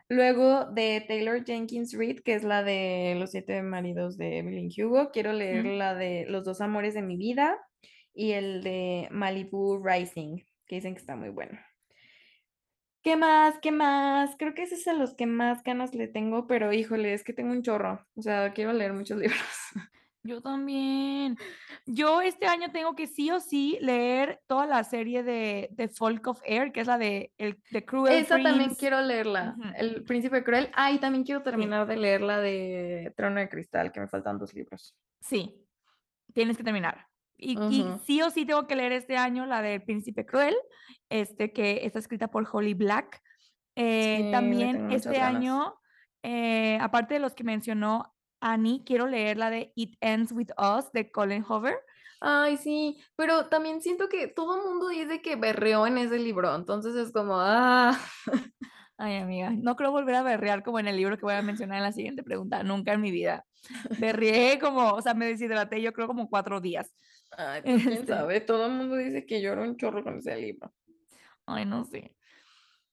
Luego 0.10 0.66
de 0.72 1.04
Taylor 1.08 1.44
Jenkins 1.46 1.94
Reid, 1.94 2.22
que 2.22 2.34
es 2.34 2.44
la 2.44 2.64
de 2.64 3.16
Los 3.20 3.32
siete 3.32 3.62
maridos 3.62 4.18
de 4.18 4.40
Evelyn 4.40 4.70
Hugo, 4.76 5.12
quiero 5.12 5.34
leer 5.34 5.66
la 5.66 5.94
de 5.94 6.26
Los 6.28 6.46
dos 6.46 6.62
amores 6.62 6.94
de 6.94 7.02
mi 7.02 7.18
vida 7.18 7.58
y 8.14 8.32
el 8.32 8.64
de 8.64 9.08
Malibu 9.12 9.82
Rising, 9.84 10.40
que 10.68 10.76
dicen 10.76 10.94
que 10.94 11.00
está 11.00 11.16
muy 11.16 11.30
bueno. 11.30 11.60
¿Qué 13.02 13.16
más? 13.16 13.58
¿Qué 13.62 13.72
más? 13.72 14.36
Creo 14.38 14.54
que 14.54 14.64
esos 14.64 14.84
son 14.84 15.00
los 15.00 15.14
que 15.14 15.26
más 15.26 15.64
ganas 15.64 15.96
le 15.96 16.08
tengo, 16.08 16.48
pero 16.48 16.74
híjole, 16.74 17.14
es 17.14 17.24
que 17.24 17.34
tengo 17.34 17.52
un 17.52 17.64
chorro. 17.64 18.06
O 18.16 18.22
sea, 18.22 18.52
quiero 18.54 18.74
leer 18.74 18.94
muchos 18.94 19.18
libros. 19.20 19.40
Yo 20.24 20.42
también. 20.42 21.38
Yo 21.86 22.22
este 22.22 22.46
año 22.46 22.72
tengo 22.72 22.96
que 22.96 23.08
sí 23.08 23.32
o 23.32 23.40
sí 23.40 23.78
leer 23.80 24.42
toda 24.48 24.66
la 24.66 24.84
serie 24.84 25.24
de, 25.24 25.70
de 25.72 25.88
Folk 25.88 26.28
of 26.28 26.42
Air, 26.44 26.74
que 26.74 26.82
es 26.82 26.88
la 26.88 26.98
de 26.98 27.32
el, 27.38 27.62
de 27.72 27.86
Cruel 27.86 28.14
Esa 28.14 28.42
también 28.42 28.76
quiero 28.76 29.02
leerla, 29.02 29.56
El 29.78 30.04
Príncipe 30.04 30.44
Cruel. 30.44 30.70
Ah, 30.74 30.92
y 30.92 31.00
también 31.00 31.24
quiero 31.24 31.42
terminar 31.42 31.88
de 31.88 31.96
leer 31.96 32.22
la 32.22 32.40
de 32.42 33.14
Trono 33.16 33.40
de 33.40 33.48
Cristal, 33.48 33.94
que 33.94 34.02
me 34.02 34.10
faltan 34.10 34.38
dos 34.38 34.54
libros. 34.54 34.94
Sí, 35.22 35.66
tienes 36.34 36.58
que 36.58 36.64
terminar. 36.64 37.09
Y, 37.40 37.58
sí 38.06 38.22
o 38.22 38.30
sí 38.30 38.46
tengo 38.46 38.68
que 38.68 38.76
leer 38.76 38.92
este 38.92 39.18
año 39.18 39.46
la 39.46 39.62
del 39.62 39.82
Príncipe 39.82 40.26
Cruel, 40.26 40.56
este 41.10 41.54
que 41.54 41.86
está 41.86 42.00
escrita 42.00 42.28
por 42.30 42.48
Holly 42.52 42.74
Black. 42.74 43.22
Eh, 43.76 44.30
también 44.32 44.92
este 44.92 45.22
año, 45.22 45.80
eh, 46.22 46.78
aparte 46.82 47.14
de 47.14 47.22
los 47.22 47.34
que 47.34 47.46
mencionó 47.46 48.14
Annie, 48.42 48.84
quiero 48.86 49.08
leer 49.08 49.38
la 49.38 49.50
de 49.50 49.72
It 49.76 49.96
Ends 50.02 50.32
With 50.34 50.50
Us 50.58 50.92
de 50.92 51.12
Colin 51.12 51.44
Hoover. 51.44 51.78
Ay, 52.22 52.58
sí, 52.58 53.02
pero 53.16 53.48
también 53.48 53.82
siento 53.82 54.10
que 54.10 54.28
todo 54.28 54.58
el 54.58 54.68
mundo 54.68 54.90
dice 54.90 55.22
que 55.22 55.38
berreó 55.38 55.88
en 55.88 55.98
ese 55.98 56.20
libro, 56.20 56.54
entonces 56.54 56.96
es 56.96 57.14
como, 57.14 57.36
ah. 57.38 57.98
Ay, 58.98 59.16
amiga, 59.16 59.52
no 59.52 59.78
creo 59.78 59.92
volver 59.92 60.16
a 60.16 60.24
berrear 60.24 60.62
como 60.62 60.78
en 60.78 60.90
el 60.90 60.98
libro 60.98 61.18
que 61.18 61.24
voy 61.24 61.34
a 61.34 61.42
mencionar 61.42 61.78
en 61.78 61.84
la 61.84 61.94
siguiente 61.94 62.22
pregunta, 62.22 62.64
nunca 62.64 62.92
en 62.92 63.00
mi 63.00 63.12
vida. 63.12 63.46
Berreé 63.98 64.60
como, 64.60 64.90
o 64.90 65.02
sea, 65.02 65.14
me 65.14 65.26
deshidraté 65.26 65.82
yo 65.82 65.94
creo 65.94 66.08
como 66.08 66.30
cuatro 66.30 66.60
días. 66.60 66.94
Ay, 67.32 67.62
pues 67.62 67.84
quién 67.84 67.94
este 67.94 68.08
sabe, 68.08 68.42
todo 68.42 68.66
el 68.66 68.74
mundo 68.74 68.96
dice 68.96 69.26
que 69.26 69.42
lloro 69.42 69.64
un 69.64 69.78
chorro 69.78 70.04
con 70.04 70.18
ese 70.18 70.36
libro. 70.36 70.74
Ay, 71.46 71.66
no 71.66 71.86
sé. 71.86 72.16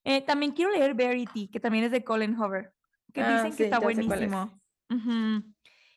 Eh, 0.04 0.22
también 0.22 0.52
quiero 0.52 0.70
leer 0.70 0.94
Verity, 0.94 1.48
que 1.48 1.60
también 1.60 1.84
es 1.84 1.90
de 1.90 2.04
Colin 2.04 2.36
Hoover, 2.36 2.72
que 3.12 3.22
ah, 3.22 3.42
dicen 3.42 3.56
que 3.56 3.64
está 3.64 3.80
buenísimo. 3.80 4.60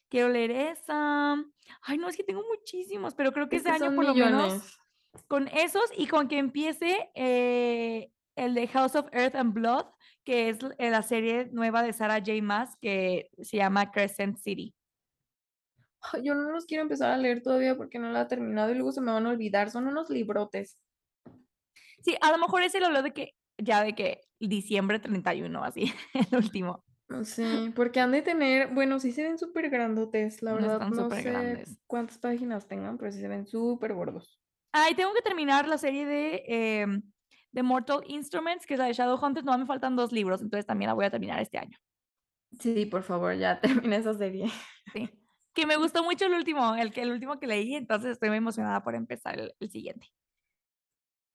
Quiero 0.10 0.30
leer 0.30 0.52
esa. 0.52 1.34
Ay, 1.82 1.98
no, 2.00 2.10
es 2.10 2.18
que 2.18 2.24
tengo 2.24 2.44
muchísimos, 2.48 3.14
pero 3.14 3.32
creo 3.32 3.48
que 3.48 3.58
ese 3.58 3.70
año 3.70 3.94
por 3.94 4.06
lo 4.06 4.16
menos 4.16 4.80
con 5.28 5.48
esos 5.50 5.92
y 5.96 6.08
con 6.08 6.28
que 6.28 6.38
empiece 6.38 7.10
eh, 7.16 8.12
el 8.36 8.54
de 8.54 8.68
House 8.68 8.96
of 8.96 9.08
Earth 9.12 9.36
and 9.36 9.54
Blood, 9.54 9.86
que 10.24 10.50
es 10.50 10.60
la 10.78 11.02
serie 11.04 11.50
nueva 11.52 11.84
de 11.84 11.94
Sarah 11.94 12.20
J. 12.20 12.42
Maas 12.42 12.76
que 12.82 13.30
se 13.42 13.58
llama 13.58 13.92
Crescent 13.92 14.38
City. 14.38 14.74
Yo 16.24 16.36
no 16.36 16.52
los 16.52 16.66
quiero 16.66 16.84
empezar 16.84 17.12
a 17.12 17.18
leer 17.18 17.41
todavía 17.41 17.76
porque 17.76 18.00
no 18.00 18.12
la 18.12 18.22
he 18.22 18.26
terminado 18.26 18.72
y 18.72 18.76
luego 18.76 18.91
se 18.91 19.02
me 19.02 19.12
van 19.12 19.26
a 19.26 19.30
olvidar. 19.30 19.70
Son 19.70 19.88
unos 19.88 20.10
librotes. 20.10 20.78
Sí, 22.02 22.16
a 22.22 22.32
lo 22.32 22.38
mejor 22.38 22.64
ese 22.64 22.80
lo 22.80 22.89
leo 22.89 23.04
de 23.04 23.14
que 23.14 23.34
ya 23.58 23.84
de 23.84 23.93
que 23.93 24.22
diciembre 24.39 25.00
31, 25.00 25.64
así, 25.64 25.93
el 26.14 26.38
último. 26.38 26.84
Sí, 27.24 27.72
porque 27.76 28.00
han 28.00 28.12
de 28.12 28.22
tener, 28.22 28.74
bueno, 28.74 29.00
sí 29.00 29.12
se 29.12 29.24
ven 29.24 29.39
súper 29.39 29.70
grandotes, 29.70 30.43
la 30.43 30.54
verdad, 30.54 30.80
no 30.89 31.10
sé 31.10 31.66
cuántas 31.88 32.20
páginas 32.20 32.68
tengan, 32.68 33.00
pero 33.00 33.12
sí 33.12 33.20
se 33.20 33.28
ven 33.28 33.47
súper 33.47 33.93
gordos. 33.93 34.39
Ah, 34.72 34.89
y 34.91 34.95
tengo 34.95 35.12
que 35.14 35.24
terminar 35.24 35.68
la 35.68 35.80
serie 35.80 36.06
de, 36.06 36.43
em, 36.45 37.02
de 37.52 37.64
Mortal 37.64 38.04
Instruments, 38.06 38.68
que 38.68 38.76
es 38.76 38.80
la 38.80 38.86
de 38.86 38.93
Shadowhunters, 38.93 39.43
no 39.43 39.58
me 39.58 39.66
faltan 39.66 39.95
dos 39.95 40.12
libros, 40.12 40.41
entonces 40.41 40.68
también 40.68 40.89
la 40.89 40.93
voy 40.93 41.06
a 41.06 41.10
terminar 41.10 41.41
este 41.41 41.58
año. 41.58 41.78
Sí, 42.60 42.86
por 42.86 43.02
favor, 43.02 43.36
ya 43.36 43.60
termina 43.89 43.95
esa 43.95 44.14
serie. 44.14 44.47
Sí, 44.93 45.10
que 45.60 45.66
me 45.66 45.76
gustó 45.76 46.03
mucho 46.03 46.26
el 46.26 46.34
último, 46.34 46.76
el, 46.76 46.91
que, 46.91 47.01
el 47.01 47.12
último 47.12 47.39
que 47.39 47.47
leí, 47.47 47.76
entonces 47.76 48.12
estoy 48.12 48.30
muy 48.30 48.38
emocionada 48.38 48.82
por 48.82 48.95
empezar 48.95 49.39
el, 49.39 49.70
siguiente. 49.70 50.07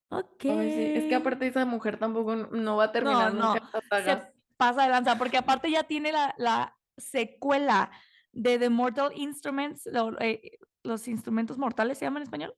Ok. 0.08 0.44
Es 0.44 1.04
que 1.04 1.14
aparte 1.14 1.46
esa 1.46 1.64
mujer 1.64 1.98
tampoco 1.98 2.34
no 2.34 2.76
va 2.76 2.84
a 2.84 2.92
terminar 2.92 3.34
no, 3.34 3.54
nunca 3.54 3.70
pasa 4.56 4.82
de 4.82 4.88
lanza, 4.88 5.18
porque 5.18 5.36
aparte 5.36 5.70
ya 5.70 5.84
tiene 5.84 6.12
la, 6.12 6.34
la 6.38 6.76
secuela 6.96 7.90
de 8.32 8.58
The 8.58 8.70
Mortal 8.70 9.12
Instruments, 9.14 9.88
eh, 10.20 10.58
los 10.82 11.08
instrumentos 11.08 11.58
mortales 11.58 11.98
se 11.98 12.04
llaman 12.04 12.22
en 12.22 12.28
español. 12.28 12.54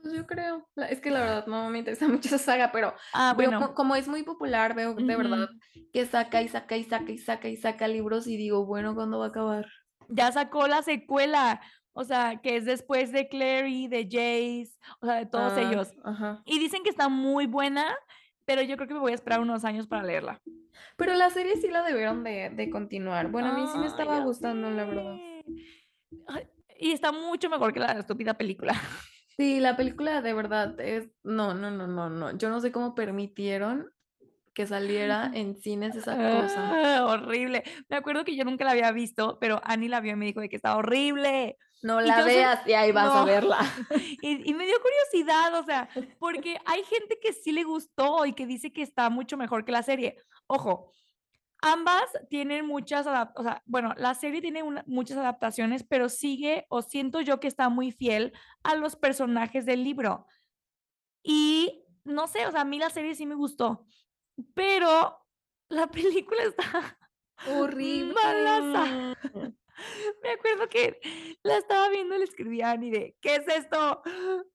Pues 0.00 0.14
yo 0.14 0.26
creo, 0.26 0.68
es 0.88 1.00
que 1.00 1.10
la 1.10 1.20
verdad 1.20 1.46
no 1.46 1.68
me 1.70 1.78
interesa 1.78 2.08
mucho 2.08 2.28
esa 2.28 2.38
saga, 2.38 2.72
pero 2.72 2.94
ah, 3.12 3.34
bueno. 3.34 3.74
como 3.74 3.96
es 3.96 4.08
muy 4.08 4.22
popular, 4.22 4.74
veo 4.74 4.94
de 4.94 5.16
verdad 5.16 5.48
que 5.92 6.06
saca 6.06 6.42
y 6.42 6.48
saca 6.48 6.76
y 6.76 6.84
saca 6.84 7.12
y 7.12 7.18
saca 7.18 7.48
y 7.48 7.56
saca 7.56 7.88
libros 7.88 8.26
y 8.26 8.36
digo, 8.36 8.64
bueno, 8.64 8.94
¿cuándo 8.94 9.18
va 9.18 9.26
a 9.26 9.28
acabar? 9.28 9.66
Ya 10.08 10.32
sacó 10.32 10.66
la 10.66 10.82
secuela, 10.82 11.60
o 11.92 12.04
sea, 12.04 12.40
que 12.40 12.56
es 12.56 12.64
después 12.64 13.12
de 13.12 13.28
Clary, 13.28 13.88
de 13.88 14.04
Jace, 14.04 14.78
o 15.00 15.06
sea, 15.06 15.16
de 15.16 15.26
todos 15.26 15.52
ah, 15.54 15.60
ellos. 15.60 15.92
Y 16.44 16.58
dicen 16.58 16.82
que 16.82 16.90
está 16.90 17.08
muy 17.08 17.46
buena, 17.46 17.86
pero 18.44 18.62
yo 18.62 18.76
creo 18.76 18.88
que 18.88 18.94
me 18.94 19.00
voy 19.00 19.12
a 19.12 19.16
esperar 19.16 19.40
unos 19.40 19.64
años 19.64 19.86
para 19.86 20.02
leerla. 20.02 20.40
Pero 20.96 21.14
la 21.14 21.30
serie 21.30 21.56
sí 21.56 21.68
la 21.68 21.82
debieron 21.82 22.24
de, 22.24 22.68
continuar. 22.70 23.30
Bueno, 23.30 23.48
a 23.48 23.52
mí 23.52 23.66
sí 23.72 23.78
me 23.78 23.86
estaba 23.86 24.20
gustando, 24.20 24.70
la 24.70 24.84
verdad. 24.84 25.16
y 26.78 26.92
está 26.92 27.12
mucho 27.12 27.50
mejor 27.50 27.72
que 27.72 27.80
la 27.80 27.92
estúpida 27.92 28.34
película. 28.34 28.74
Sí, 29.36 29.60
la 29.60 29.76
película 29.76 30.20
de 30.20 30.34
verdad 30.34 30.80
es. 30.80 31.08
No, 31.22 31.54
no, 31.54 31.70
no, 31.70 31.86
no, 31.86 32.10
no. 32.10 32.36
Yo 32.36 32.50
no 32.50 32.60
sé 32.60 32.72
cómo 32.72 32.96
permitieron 32.96 33.88
que 34.58 34.66
saliera 34.66 35.30
en 35.34 35.54
cines 35.54 35.94
esa 35.94 36.16
cosa. 36.16 36.72
Ah, 36.74 37.06
horrible. 37.06 37.62
Me 37.88 37.96
acuerdo 37.96 38.24
que 38.24 38.34
yo 38.34 38.44
nunca 38.44 38.64
la 38.64 38.72
había 38.72 38.90
visto, 38.90 39.38
pero 39.40 39.60
Annie 39.62 39.88
la 39.88 40.00
vio 40.00 40.14
y 40.14 40.16
me 40.16 40.26
dijo 40.26 40.40
de 40.40 40.48
que 40.48 40.56
estaba 40.56 40.78
horrible. 40.78 41.56
No 41.80 42.00
la 42.00 42.24
veas 42.24 42.66
y 42.66 42.72
ahí 42.72 42.90
vas 42.90 43.14
a 43.14 43.24
verla. 43.24 43.58
Y, 44.20 44.50
y, 44.50 44.54
me 44.54 44.66
dio 44.66 44.74
curiosidad, 44.82 45.54
o 45.54 45.62
sea, 45.62 45.88
porque 46.18 46.58
hay 46.66 46.82
gente 46.82 47.20
que 47.22 47.32
sí 47.32 47.52
le 47.52 47.62
gustó 47.62 48.26
y 48.26 48.32
que 48.32 48.46
dice 48.46 48.72
que 48.72 48.82
está 48.82 49.10
mucho 49.10 49.36
mejor 49.36 49.64
que 49.64 49.70
la 49.70 49.84
serie. 49.84 50.16
Ojo, 50.48 50.92
ambas 51.62 52.06
tienen 52.28 52.66
muchas, 52.66 53.06
o 53.06 53.42
sea, 53.44 53.62
bueno, 53.64 53.94
la 53.96 54.14
serie 54.14 54.40
tiene 54.40 54.64
muchas 54.86 55.18
adaptaciones, 55.18 55.84
pero 55.84 56.08
sigue 56.08 56.66
o 56.68 56.82
siento 56.82 57.20
yo 57.20 57.38
que 57.38 57.46
está 57.46 57.68
muy 57.68 57.92
fiel 57.92 58.32
a 58.64 58.74
los 58.74 58.96
personajes 58.96 59.66
del 59.66 59.84
libro. 59.84 60.26
Y 61.22 61.84
no 62.02 62.26
sé, 62.26 62.44
o 62.48 62.50
sea, 62.50 62.62
a 62.62 62.64
mí 62.64 62.80
la 62.80 62.90
serie 62.90 63.14
sí 63.14 63.24
me 63.24 63.36
gustó, 63.36 63.86
pero 64.54 65.18
la 65.68 65.86
película 65.88 66.42
está 66.44 66.98
horrible. 67.46 68.14
Me 70.22 70.30
acuerdo 70.30 70.68
que 70.68 70.98
la 71.44 71.58
estaba 71.58 71.88
viendo 71.88 72.16
y 72.16 72.18
le 72.18 72.24
escribía 72.24 72.68
a 72.68 72.72
Annie 72.72 72.90
de, 72.90 73.16
¿qué 73.20 73.36
es 73.36 73.48
esto? 73.48 74.02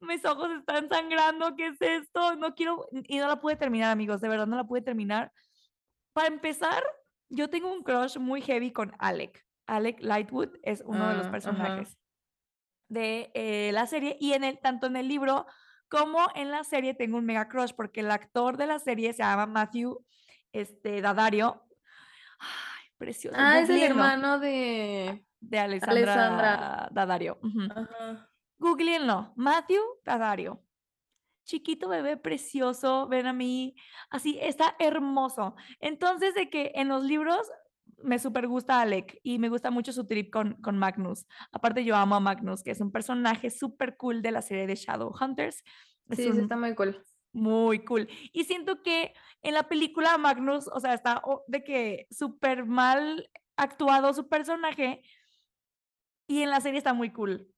Mis 0.02 0.24
ojos 0.26 0.50
están 0.52 0.90
sangrando, 0.90 1.56
¿qué 1.56 1.68
es 1.68 1.82
esto? 1.82 2.36
No 2.36 2.54
quiero, 2.56 2.88
y 2.92 3.20
no 3.20 3.28
la 3.28 3.40
pude 3.40 3.56
terminar, 3.56 3.92
amigos, 3.92 4.20
de 4.20 4.28
verdad 4.28 4.48
no 4.48 4.58
la 4.58 4.66
pude 4.66 4.82
terminar. 4.82 5.32
Para 6.12 6.28
empezar, 6.28 6.84
yo 7.30 7.50
tengo 7.50 7.72
un 7.72 7.84
crush 7.84 8.18
muy 8.18 8.42
heavy 8.42 8.72
con 8.72 8.94
Alec. 9.00 9.44
Alec 9.66 10.02
Lightwood 10.02 10.58
es 10.62 10.84
uno 10.86 11.08
de 11.08 11.16
los 11.16 11.28
ah, 11.28 11.32
personajes 11.32 11.98
de 12.90 13.32
eh, 13.34 13.72
la 13.72 13.88
serie 13.88 14.18
y 14.20 14.34
en 14.34 14.44
el, 14.44 14.60
tanto 14.60 14.88
en 14.88 14.98
el 14.98 15.08
libro 15.08 15.46
como 15.94 16.28
en 16.34 16.50
la 16.50 16.64
serie 16.64 16.96
tengo 16.96 17.18
un 17.18 17.26
mega 17.26 17.48
crush 17.48 17.72
porque 17.76 18.00
el 18.00 18.10
actor 18.10 18.58
de 18.58 18.66
la 18.66 18.80
serie 18.80 19.14
se 19.14 19.22
llama 19.22 19.46
Matthew 19.46 20.04
este, 20.52 21.02
Dadario. 21.02 21.62
Ay, 22.40 22.90
precioso. 22.98 23.38
Ah, 23.40 23.60
es 23.60 23.70
el 23.70 23.84
hermano 23.84 24.40
de, 24.40 25.24
de 25.40 25.60
Alexandra, 25.60 26.90
Dadario. 26.92 27.40
Googleenlo, 28.58 29.34
Matthew 29.36 29.84
Dadario 30.04 30.64
chiquito 31.46 31.90
bebé 31.90 32.18
precioso, 32.18 33.08
ven 33.08 33.28
a 33.28 33.34
mí, 33.34 33.76
así, 34.10 34.40
está 34.42 34.78
hermoso. 34.80 35.56
Entonces, 35.82 36.34
de 36.36 36.50
que 36.50 36.72
en 36.76 36.88
los 36.88 37.04
libros 37.04 37.52
me 38.02 38.20
súper 38.20 38.48
gusta 38.48 38.82
Alec 38.82 39.20
y 39.24 39.40
me 39.40 39.50
gusta 39.50 39.72
mucho 39.72 39.94
su 39.94 40.06
trip 40.06 40.32
con, 40.32 40.54
con 40.62 40.78
Magnus. 40.78 41.26
Aparte, 41.52 41.84
yo 41.84 41.96
amo 41.96 42.16
a 42.16 42.20
Magnus, 42.20 42.64
que 42.64 42.72
es 42.72 42.82
un 42.82 42.92
personaje 42.92 43.50
súper 43.50 43.98
cool 43.98 44.22
de 44.22 44.32
la 44.32 44.42
serie 44.42 44.68
de 44.68 44.76
Shadowhunters. 44.76 45.64
Sí, 46.12 46.28
está 46.28 46.58
muy 46.58 46.76
cool. 46.76 47.04
Muy 47.32 47.84
cool. 47.84 48.08
Y 48.32 48.44
siento 48.44 48.84
que 48.84 49.14
en 49.42 49.54
la 49.54 49.64
película 49.64 50.18
Magnus, 50.18 50.68
o 50.68 50.80
sea, 50.80 50.94
está 50.94 51.22
de 51.48 51.64
que 51.64 52.08
súper 52.12 52.66
mal 52.66 53.30
actuado 53.56 54.14
su 54.14 54.30
personaje 54.30 55.02
y 56.28 56.42
en 56.42 56.50
la 56.50 56.62
serie 56.62 56.78
está 56.78 56.94
muy 56.94 57.12
cool. 57.12 57.53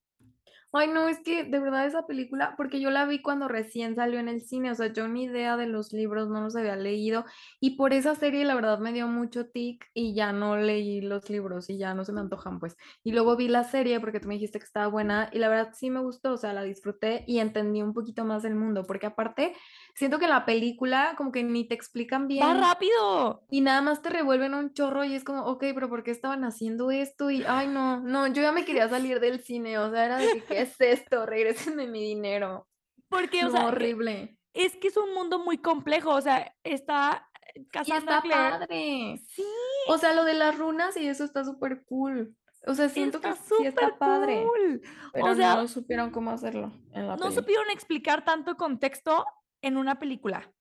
Ay, 0.78 0.90
no, 0.90 1.08
es 1.08 1.20
que 1.22 1.46
de 1.46 1.60
verdad 1.60 1.86
esa 1.88 2.06
película, 2.06 2.54
porque 2.58 2.82
yo 2.82 2.90
la 2.92 3.06
vi 3.06 3.22
cuando 3.22 3.48
recién 3.48 3.96
salió 3.96 4.20
en 4.20 4.28
el 4.28 4.42
cine, 4.42 4.72
o 4.72 4.76
sea, 4.76 4.92
yo 4.92 5.08
ni 5.08 5.24
idea 5.24 5.56
de 5.56 5.68
los 5.68 5.94
libros, 5.94 6.28
no 6.28 6.42
los 6.42 6.54
había 6.58 6.76
leído, 6.76 7.24
y 7.62 7.78
por 7.78 7.94
esa 7.94 8.14
serie 8.14 8.44
la 8.44 8.56
verdad 8.56 8.80
me 8.80 8.92
dio 8.92 9.08
mucho 9.08 9.46
tic 9.48 9.90
y 9.94 10.14
ya 10.14 10.34
no 10.34 10.58
leí 10.58 11.00
los 11.00 11.30
libros 11.30 11.70
y 11.70 11.78
ya 11.78 11.94
no 11.94 12.04
se 12.04 12.12
me 12.12 12.20
antojan, 12.20 12.60
pues. 12.60 12.76
Y 13.06 13.14
luego 13.14 13.38
vi 13.38 13.48
la 13.48 13.64
serie 13.64 14.02
porque 14.02 14.20
tú 14.20 14.28
me 14.28 14.34
dijiste 14.34 14.60
que 14.60 14.66
estaba 14.66 14.88
buena 14.88 15.30
y 15.32 15.40
la 15.40 15.48
verdad 15.48 15.70
sí 15.74 15.90
me 15.90 16.02
gustó, 16.02 16.34
o 16.34 16.38
sea, 16.38 16.52
la 16.52 16.64
disfruté 16.64 17.24
y 17.26 17.40
entendí 17.40 17.82
un 17.82 17.94
poquito 17.94 18.26
más 18.26 18.44
del 18.44 18.56
mundo, 18.56 18.84
porque 18.86 19.06
aparte 19.06 19.54
siento 19.96 20.20
que 20.20 20.28
la 20.28 20.46
película 20.46 21.16
como 21.18 21.32
que 21.32 21.44
ni 21.44 21.68
te 21.68 21.74
explican 21.74 22.28
bien. 22.28 22.46
¡Va 22.46 22.54
rápido! 22.54 23.44
Y 23.50 23.62
nada 23.62 23.82
más 23.82 24.02
te 24.02 24.10
revuelven 24.10 24.54
un 24.54 24.74
chorro 24.74 25.04
y 25.06 25.16
es 25.16 25.24
como, 25.24 25.44
ok, 25.46 25.64
pero 25.74 25.90
¿por 25.90 26.04
qué 26.04 26.12
estaban 26.12 26.44
haciendo 26.44 26.92
esto? 26.92 27.32
Y, 27.32 27.44
ay, 27.48 27.68
no, 27.68 28.02
no, 28.02 28.28
yo 28.28 28.42
ya 28.42 28.52
me 28.52 28.66
quería 28.66 28.88
salir 28.90 29.20
del 29.20 29.40
cine, 29.40 29.80
o 29.80 29.90
sea, 29.90 30.06
era 30.06 30.18
de 30.18 30.34
que, 30.34 30.44
¿qué 30.44 30.62
es 30.62 30.80
esto? 30.80 31.26
Regrésenme 31.26 31.88
mi 31.88 32.04
dinero. 32.04 32.68
Porque, 33.10 33.46
o 33.46 33.50
sea, 33.50 33.66
horrible. 33.66 34.38
Es 34.54 34.76
que 34.76 34.90
es 34.90 34.98
un 34.98 35.14
mundo 35.14 35.40
muy 35.40 35.58
complejo, 35.58 36.12
o 36.12 36.22
sea, 36.22 36.54
está 36.64 37.30
casando 37.72 38.12
y 38.12 38.16
está 38.16 38.22
padre. 38.30 39.22
Sí. 39.30 39.46
O 39.88 39.98
sea, 39.98 40.14
lo 40.14 40.26
de 40.26 40.34
las 40.34 40.58
runas 40.58 40.98
y 40.98 41.08
eso 41.08 41.24
está 41.24 41.46
súper 41.46 41.84
cool. 41.86 42.36
O 42.68 42.74
sea, 42.74 42.90
siento 42.90 43.22
que 43.22 43.32
sí 43.34 43.64
está 43.64 43.96
padre. 43.98 44.44
Cool. 44.44 44.82
Pero 45.14 45.28
o 45.28 45.36
sea, 45.36 45.56
no 45.56 45.68
supieron 45.68 46.10
cómo 46.10 46.32
hacerlo. 46.32 46.74
no 46.94 47.32
supieron 47.32 47.70
explicar 47.70 48.26
tanto 48.26 48.58
contexto 48.58 49.26
en 49.66 49.78
una 49.78 50.00
película. 50.00 50.54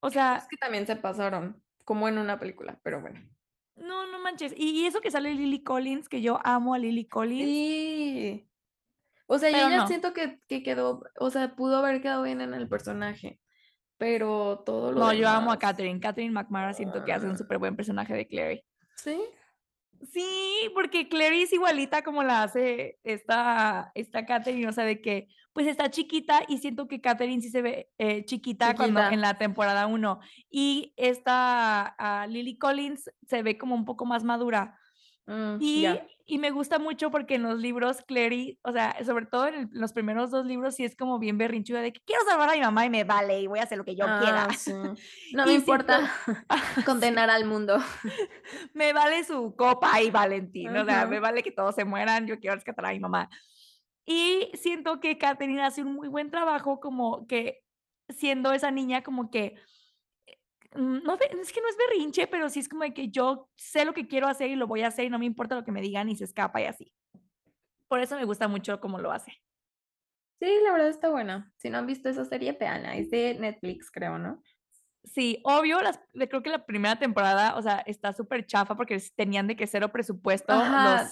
O 0.00 0.10
sea. 0.10 0.36
Es 0.36 0.48
que 0.48 0.56
también 0.56 0.86
se 0.86 0.96
pasaron, 0.96 1.62
como 1.84 2.08
en 2.08 2.18
una 2.18 2.38
película, 2.38 2.80
pero 2.82 3.00
bueno. 3.00 3.20
No, 3.76 4.06
no 4.06 4.18
manches. 4.18 4.54
Y, 4.56 4.86
eso 4.86 5.00
que 5.00 5.10
sale 5.10 5.34
Lily 5.34 5.62
Collins, 5.62 6.08
que 6.08 6.22
yo 6.22 6.40
amo 6.44 6.74
a 6.74 6.78
Lily 6.78 7.06
Collins. 7.06 7.44
Sí. 7.44 8.48
O 9.26 9.38
sea, 9.38 9.50
yo 9.50 9.68
ya 9.70 9.86
siento 9.86 10.12
que, 10.12 10.40
quedó, 10.62 11.02
o 11.18 11.30
sea, 11.30 11.54
pudo 11.54 11.78
haber 11.78 12.02
quedado 12.02 12.22
bien 12.22 12.40
en 12.40 12.54
el 12.54 12.68
personaje. 12.68 13.38
Pero 13.98 14.62
todo 14.66 14.92
lo. 14.92 14.98
No, 14.98 15.12
yo 15.12 15.28
amo 15.28 15.52
a 15.52 15.58
Catherine. 15.58 16.00
Catherine 16.00 16.32
McMara 16.32 16.74
siento 16.74 17.04
que 17.04 17.12
hace 17.12 17.26
un 17.26 17.32
ah. 17.32 17.38
súper 17.38 17.58
buen 17.58 17.76
personaje 17.76 18.14
de 18.14 18.26
Clary. 18.26 18.64
Sí. 18.96 19.20
Sí, 20.10 20.70
porque 20.74 21.08
Clary 21.08 21.42
es 21.42 21.52
igualita 21.52 22.02
como 22.02 22.24
la 22.24 22.42
hace 22.42 22.98
esta, 23.04 23.92
esta 23.94 24.26
Catherine, 24.26 24.68
o 24.68 24.72
sea, 24.72 24.84
de 24.84 25.00
que 25.00 25.28
pues 25.52 25.66
está 25.66 25.90
chiquita 25.90 26.42
y 26.48 26.58
siento 26.58 26.88
que 26.88 27.00
Catherine 27.00 27.42
sí 27.42 27.50
se 27.50 27.62
ve 27.62 27.90
eh, 27.98 28.24
chiquita, 28.24 28.74
cuando 28.74 29.00
en 29.00 29.20
la 29.20 29.34
temporada 29.38 29.86
1 29.86 30.20
y 30.50 30.94
esta 30.96 31.94
uh, 31.98 32.30
Lily 32.30 32.56
Collins 32.56 33.10
se 33.26 33.42
ve 33.42 33.58
como 33.58 33.74
un 33.74 33.84
poco 33.84 34.06
más 34.06 34.24
madura. 34.24 34.78
Mm, 35.26 35.56
y, 35.60 35.86
y, 36.26 36.38
me 36.38 36.50
gusta 36.50 36.80
mucho 36.80 37.12
porque 37.12 37.36
en 37.36 37.44
los 37.44 37.56
libros 37.56 37.98
Clary, 38.08 38.58
o 38.62 38.72
sea, 38.72 38.96
sobre 39.04 39.26
todo 39.26 39.46
en, 39.46 39.70
los 39.72 39.92
primeros 39.92 40.32
dos 40.32 40.44
libros, 40.44 40.74
sí 40.74 40.84
es 40.84 40.96
como 40.96 41.20
bien 41.20 41.38
berrinchuda 41.38 41.80
de 41.80 41.92
que 41.92 42.00
quiero 42.04 42.24
salvar 42.24 42.50
a 42.50 42.54
mi 42.54 42.60
mamá 42.60 42.86
y 42.86 42.90
me 42.90 43.04
vale 43.04 43.40
y 43.40 43.46
voy 43.46 43.60
a 43.60 43.62
hacer 43.62 43.78
lo 43.78 43.84
que 43.84 43.94
yo 43.94 44.04
quiera. 44.04 44.48
Ah, 44.50 44.94
no 45.32 45.46
me 45.46 45.52
importa 45.52 46.10
condenar 46.84 47.30
al 47.30 47.44
mundo. 47.44 47.78
me 48.74 48.92
vale 48.92 49.22
su 49.22 49.54
copa 49.54 50.02
y 50.02 50.10
Valentín, 50.10 50.76
o 50.76 50.84
sea, 50.84 51.06
me 51.06 51.20
vale 51.20 51.44
que 51.44 51.52
todos 51.52 51.76
se 51.76 51.84
mueran, 51.84 52.26
yo 52.26 52.40
quiero 52.40 52.56
rescatar 52.56 52.86
a 52.86 52.92
mi 52.92 52.98
mamá. 52.98 53.30
Y 54.04 54.50
siento 54.54 55.00
que 55.00 55.18
Katherine 55.18 55.62
hace 55.62 55.82
un 55.82 55.94
muy 55.94 56.08
buen 56.08 56.30
trabajo 56.30 56.80
como 56.80 57.26
que 57.26 57.62
siendo 58.08 58.52
esa 58.52 58.70
niña 58.70 59.02
como 59.02 59.30
que 59.30 59.56
Mm, 60.74 61.02
no, 61.04 61.14
es 61.14 61.52
que 61.52 61.60
no 61.60 61.68
es 61.68 61.76
berrinche, 61.76 62.26
pero 62.26 62.48
sí 62.48 62.60
es 62.60 62.68
como 62.68 62.84
de 62.84 62.94
que 62.94 63.08
yo 63.08 63.48
sé 63.56 63.84
lo 63.84 63.92
que 63.92 64.06
quiero 64.06 64.26
hacer 64.26 64.50
y 64.50 64.56
lo 64.56 64.66
voy 64.66 64.82
a 64.82 64.88
hacer 64.88 65.04
y 65.04 65.10
no 65.10 65.18
me 65.18 65.26
importa 65.26 65.54
lo 65.54 65.64
que 65.64 65.72
me 65.72 65.82
digan 65.82 66.08
y 66.08 66.16
se 66.16 66.24
escapa 66.24 66.60
y 66.60 66.64
así. 66.64 66.92
Por 67.88 68.00
eso 68.00 68.16
me 68.16 68.24
gusta 68.24 68.48
mucho 68.48 68.80
cómo 68.80 68.98
lo 68.98 69.12
hace. 69.12 69.32
Sí, 70.40 70.48
la 70.64 70.72
verdad 70.72 70.88
está 70.88 71.10
buena. 71.10 71.52
Si 71.56 71.68
no 71.68 71.78
han 71.78 71.86
visto 71.86 72.08
esa 72.08 72.24
serie, 72.24 72.56
veanla. 72.58 72.96
Es 72.96 73.10
de 73.10 73.34
Netflix, 73.38 73.90
creo, 73.90 74.18
¿no? 74.18 74.42
Sí, 75.04 75.40
obvio, 75.42 75.80
las, 75.82 76.00
creo 76.12 76.42
que 76.42 76.50
la 76.50 76.64
primera 76.64 76.96
temporada, 76.96 77.56
o 77.56 77.62
sea, 77.62 77.82
está 77.86 78.12
súper 78.12 78.46
chafa 78.46 78.76
porque 78.76 79.02
tenían 79.16 79.48
de 79.48 79.56
que 79.56 79.66
cero 79.66 79.90
presupuesto. 79.90 80.54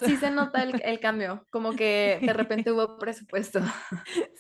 Sí 0.05 0.17
se 0.17 0.31
nota 0.31 0.63
el, 0.63 1.01
cambio, 1.01 1.45
como 1.51 1.73
que 1.73 2.19
de 2.23 2.33
repente 2.33 2.71
hubo 2.71 2.99
presupuesto. 2.99 3.61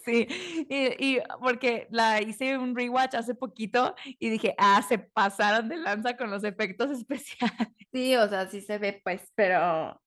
Sí, 0.04 0.26
y, 0.68 1.18
porque 1.40 1.88
la 1.90 2.22
hice 2.22 2.58
un 2.58 2.76
rewatch 2.76 3.14
hace 3.14 3.34
poquito 3.34 3.94
y 4.06 4.30
dije, 4.30 4.54
ah, 4.56 4.82
se 4.86 4.98
pasaron 4.98 5.68
de 5.68 5.76
lanza 5.76 6.16
con 6.16 6.30
los 6.30 6.44
efectos 6.44 6.90
especiales. 6.98 7.68
Sí, 7.92 8.14
o 8.16 8.28
sea, 8.28 8.48
sí 8.48 8.60
se 8.60 8.78
ve, 8.78 9.00
pues, 9.02 9.32
pero, 9.34 10.00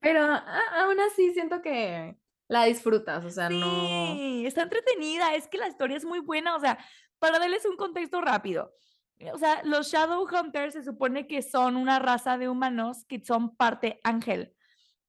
pero 0.00 0.24
aún 0.24 1.00
así 1.00 1.32
siento 1.32 1.62
que 1.62 2.16
la 2.48 2.64
disfrutas, 2.64 3.24
o 3.24 3.30
sea, 3.30 3.50
no. 3.50 4.14
Sí, 4.14 4.44
está 4.46 4.62
entretenida, 4.62 5.34
es 5.34 5.48
que 5.48 5.58
la 5.58 5.68
historia 5.68 5.96
es 5.96 6.04
muy 6.04 6.18
buena, 6.18 6.56
o 6.56 6.60
sea, 6.60 6.78
para 7.18 7.38
darles 7.38 7.64
un 7.64 7.76
contexto 7.76 8.20
rápido. 8.20 8.72
O 9.32 9.38
sea, 9.38 9.62
los 9.64 9.90
Shadowhunters 9.90 10.74
se 10.74 10.84
supone 10.84 11.26
que 11.26 11.42
son 11.42 11.76
una 11.76 11.98
raza 11.98 12.38
de 12.38 12.48
humanos 12.48 13.04
que 13.06 13.20
son 13.24 13.56
parte 13.56 14.00
ángel 14.04 14.54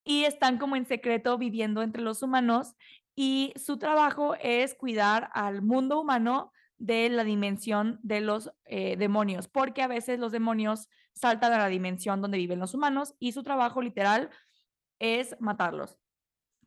y 0.04 0.24
están 0.24 0.58
como 0.58 0.76
en 0.76 0.88
secreto 0.88 1.38
viviendo 1.38 1.84
entre 1.84 2.02
los 2.02 2.24
humanos 2.24 2.76
y 3.16 3.54
su 3.56 3.78
trabajo 3.78 4.36
es 4.42 4.74
cuidar 4.74 5.30
al 5.34 5.62
mundo 5.62 6.00
humano 6.00 6.52
de 6.78 7.10
la 7.10 7.24
dimensión 7.24 8.00
de 8.02 8.22
los 8.22 8.52
eh, 8.66 8.96
demonios, 8.98 9.48
porque 9.48 9.84
a 9.84 9.88
veces 9.88 10.18
los 10.18 10.32
demonios 10.32 10.88
saltan 11.14 11.54
a 11.54 11.60
la 11.60 11.68
dimensión 11.68 12.22
donde 12.22 12.38
viven 12.38 12.60
los 12.60 12.74
humanos 12.74 13.14
y 13.20 13.34
su 13.34 13.44
trabajo 13.44 13.82
literal 13.82 14.30
es 14.98 15.36
matarlos 15.40 16.00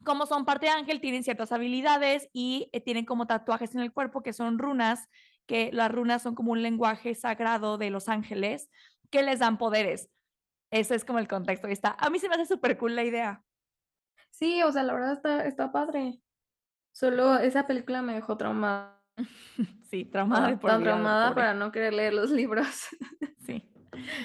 como 0.04 0.26
son 0.26 0.44
parte 0.44 0.68
ángel, 0.68 1.00
tienen 1.00 1.24
ciertas 1.24 1.52
habilidades 1.52 2.28
y 2.32 2.68
eh, 2.72 2.80
tienen 2.80 3.04
como 3.04 3.26
tatuajes 3.26 3.74
en 3.74 3.80
el 3.80 3.92
cuerpo 3.92 4.22
que 4.22 4.32
son 4.32 4.58
runas, 4.58 5.08
que 5.52 5.70
las 5.70 5.92
runas 5.92 6.22
son 6.22 6.34
como 6.34 6.52
un 6.52 6.62
lenguaje 6.62 7.14
sagrado 7.14 7.76
de 7.76 7.90
los 7.90 8.08
ángeles 8.08 8.70
que 9.10 9.22
les 9.22 9.40
dan 9.40 9.58
poderes. 9.58 10.08
Ese 10.70 10.94
es 10.94 11.04
como 11.04 11.18
el 11.18 11.28
contexto. 11.28 11.68
Y 11.68 11.72
está. 11.72 11.94
A 11.98 12.08
mí 12.08 12.18
se 12.18 12.30
me 12.30 12.36
hace 12.36 12.46
súper 12.46 12.78
cool 12.78 12.96
la 12.96 13.04
idea. 13.04 13.44
Sí, 14.30 14.62
o 14.62 14.72
sea, 14.72 14.82
la 14.82 14.94
verdad 14.94 15.12
está, 15.12 15.44
está 15.46 15.70
padre. 15.70 16.22
Solo 16.90 17.36
esa 17.36 17.66
película 17.66 18.00
me 18.00 18.14
dejó 18.14 18.38
traumada. 18.38 18.98
sí, 19.90 20.06
traumada. 20.06 20.58
tan 20.58 20.82
traumada 20.82 21.34
para 21.34 21.52
no 21.52 21.70
querer 21.70 21.92
leer 21.92 22.14
los 22.14 22.30
libros. 22.30 22.86
sí. 23.46 23.70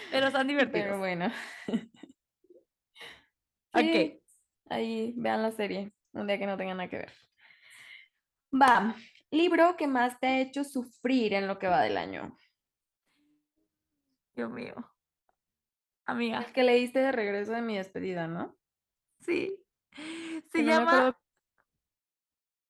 Pero 0.09 0.27
están 0.27 0.47
divertidos. 0.47 0.85
Pero 0.85 0.97
bueno. 0.97 1.25
ok. 3.73 4.21
Ahí 4.69 5.13
vean 5.17 5.41
la 5.41 5.51
serie, 5.51 5.91
un 6.13 6.25
día 6.25 6.39
que 6.39 6.47
no 6.47 6.55
tengan 6.55 6.77
nada 6.77 6.89
que 6.89 6.99
ver. 6.99 7.11
Va, 8.53 8.95
libro 9.31 9.75
que 9.77 9.87
más 9.87 10.19
te 10.19 10.27
ha 10.27 10.39
hecho 10.39 10.63
sufrir 10.63 11.33
en 11.33 11.47
lo 11.47 11.59
que 11.59 11.67
va 11.67 11.81
del 11.81 11.97
año. 11.97 12.37
Dios 14.35 14.51
mío. 14.51 14.75
Amiga. 16.05 16.39
El 16.39 16.53
que 16.53 16.63
leíste 16.63 16.99
de 16.99 17.11
regreso 17.11 17.51
de 17.51 17.61
mi 17.61 17.77
despedida, 17.77 18.27
¿no? 18.27 18.55
Sí. 19.19 19.57
Se 20.51 20.63
llama 20.63 21.17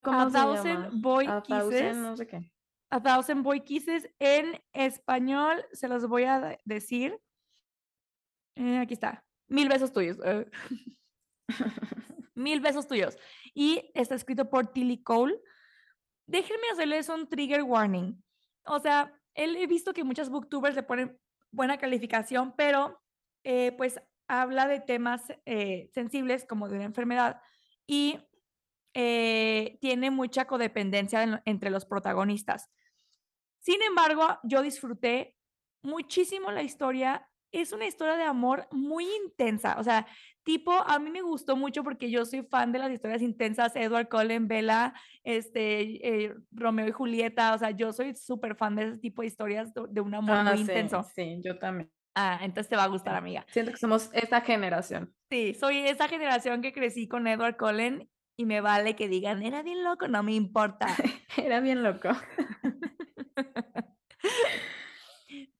A 0.01 0.31
Thousand 0.31 1.01
Boy 1.01 1.27
a 1.27 1.43
Kisses. 1.43 1.97
no 1.97 2.15
sé 2.15 2.25
qué. 2.25 2.51
A 2.89 3.01
Thousand 3.01 3.43
Boy 3.43 3.61
Kisses. 3.61 4.09
En 4.17 4.59
español 4.73 5.63
se 5.71 5.87
los 5.87 6.07
voy 6.07 6.23
a 6.23 6.57
decir. 6.65 7.19
Eh, 8.55 8.79
aquí 8.79 8.93
está. 8.93 9.23
Mil 9.47 9.69
besos 9.69 9.93
tuyos. 9.93 10.17
Eh. 10.23 10.49
Mil 12.33 12.59
besos 12.59 12.87
tuyos. 12.87 13.17
Y 13.53 13.91
está 13.93 14.15
escrito 14.15 14.49
por 14.49 14.67
Tilly 14.67 15.03
Cole. 15.03 15.39
Déjenme 16.27 16.67
hacerles 16.73 17.09
un 17.09 17.27
trigger 17.27 17.63
warning. 17.63 18.21
O 18.65 18.79
sea, 18.79 19.13
he 19.33 19.67
visto 19.67 19.93
que 19.93 20.03
muchas 20.03 20.29
booktubers 20.29 20.75
le 20.75 20.83
ponen 20.83 21.17
buena 21.51 21.77
calificación, 21.77 22.53
pero 22.55 23.01
eh, 23.43 23.71
pues 23.71 23.99
habla 24.27 24.67
de 24.67 24.81
temas 24.81 25.23
eh, 25.45 25.89
sensibles 25.93 26.45
como 26.45 26.67
de 26.67 26.75
una 26.75 26.85
enfermedad 26.85 27.41
y 27.85 28.19
eh, 28.93 29.77
tiene 29.79 30.11
mucha 30.11 30.45
codependencia 30.45 31.41
entre 31.45 31.69
los 31.69 31.85
protagonistas. 31.85 32.69
Sin 33.59 33.81
embargo, 33.83 34.39
yo 34.43 34.61
disfruté 34.61 35.37
muchísimo 35.81 36.51
la 36.51 36.63
historia. 36.63 37.29
Es 37.51 37.71
una 37.71 37.85
historia 37.85 38.15
de 38.15 38.23
amor 38.23 38.67
muy 38.71 39.05
intensa. 39.23 39.77
O 39.79 39.83
sea, 39.83 40.07
tipo, 40.43 40.71
a 40.71 40.99
mí 40.99 41.09
me 41.09 41.21
gustó 41.21 41.55
mucho 41.55 41.83
porque 41.83 42.09
yo 42.09 42.25
soy 42.25 42.43
fan 42.43 42.71
de 42.71 42.79
las 42.79 42.91
historias 42.91 43.21
intensas, 43.21 43.75
Edward 43.75 44.09
Cullen, 44.09 44.47
Bella, 44.47 44.93
este, 45.23 46.07
eh, 46.07 46.35
Romeo 46.51 46.87
y 46.87 46.91
Julieta, 46.91 47.53
o 47.53 47.57
sea, 47.57 47.71
yo 47.71 47.91
soy 47.91 48.15
súper 48.15 48.55
fan 48.55 48.75
de 48.75 48.83
ese 48.83 48.97
tipo 48.97 49.21
de 49.21 49.27
historias 49.27 49.73
de, 49.73 50.01
un 50.01 50.15
amor 50.15 50.43
muy 50.43 50.53
ah, 50.53 50.55
intenso. 50.55 51.03
Sí, 51.15 51.41
yo 51.43 51.57
también. 51.57 51.91
Ah, 52.15 52.39
entonces 52.41 52.69
te 52.69 52.75
va 52.75 52.85
a 52.85 52.87
gustar, 52.87 53.15
amiga. 53.15 53.45
Siento 53.49 53.71
que 53.71 53.77
somos 53.77 54.09
esta 54.13 54.41
generación. 54.41 55.13
Sí, 55.29 55.53
soy 55.53 55.79
esa 55.79 56.07
generación 56.07 56.61
que 56.61 56.73
crecí 56.73 57.07
con 57.07 57.27
Edward 57.27 57.57
Cullen 57.57 58.09
y 58.37 58.45
me 58.45 58.61
vale 58.61 58.95
que 58.95 59.07
digan, 59.07 59.43
era 59.43 59.63
bien 59.63 59.83
loco, 59.83 60.07
no 60.07 60.23
me 60.23 60.33
importa. 60.33 60.87
era 61.37 61.59
bien 61.59 61.83
loco. 61.83 62.09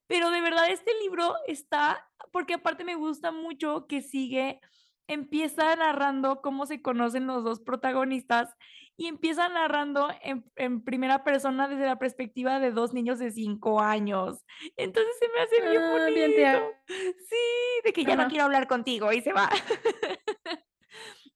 Pero 0.08 0.32
de 0.32 0.41
verdad 0.41 0.70
este 0.70 0.91
libro 1.01 1.36
está, 1.47 2.10
porque 2.32 2.55
aparte 2.55 2.84
me 2.84 2.95
gusta 2.95 3.32
mucho 3.32 3.88
que 3.88 4.01
sigue 4.01 4.60
empieza 5.08 5.76
narrando 5.76 6.41
cómo 6.41 6.66
se 6.66 6.82
conocen 6.82 7.28
los 7.28 7.43
dos 7.43 7.62
protagonistas 7.62 8.53
y 8.97 9.08
empieza 9.08 9.47
narrando 9.47 10.10
en, 10.55 10.84
primera 10.84 11.24
persona 11.24 11.68
desde 11.68 11.86
la 11.86 11.99
perspectiva 11.99 12.60
de 12.60 12.72
dos 12.72 12.93
niños 12.93 13.20
de 13.20 13.32
cinco 13.32 13.80
años. 13.80 14.43
Entonces 14.76 15.14
se 15.20 15.28
me 15.30 15.39
hace 15.39 15.70
bien 15.70 15.84
ah, 15.84 15.91
bonito. 15.91 16.76
sí, 16.88 17.82
de 17.84 17.93
que 17.93 18.03
ya 18.03 18.16
no 18.16 18.28
quiero 18.28 18.45
hablar 18.45 18.68
contigo 18.68 19.14
y 19.14 19.22
se 19.22 19.34
va. 19.34 19.49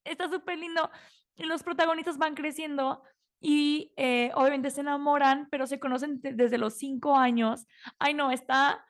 Está 0.03 0.27
súper 0.29 0.57
lindo. 0.57 0.89
Los 1.37 1.63
protagonistas 1.63 2.17
van 2.17 2.33
creciendo 2.33 3.03
y 3.41 3.91
eh, 3.97 4.31
obviamente 4.35 4.69
se 4.69 4.81
enamoran, 4.81 5.47
pero 5.51 5.67
se 5.67 5.79
conocen 5.79 6.21
desde 6.21 6.57
los 6.59 6.75
cinco 6.75 7.17
años. 7.17 7.67
Ay, 7.99 8.13
no, 8.13 8.31
está 8.31 8.85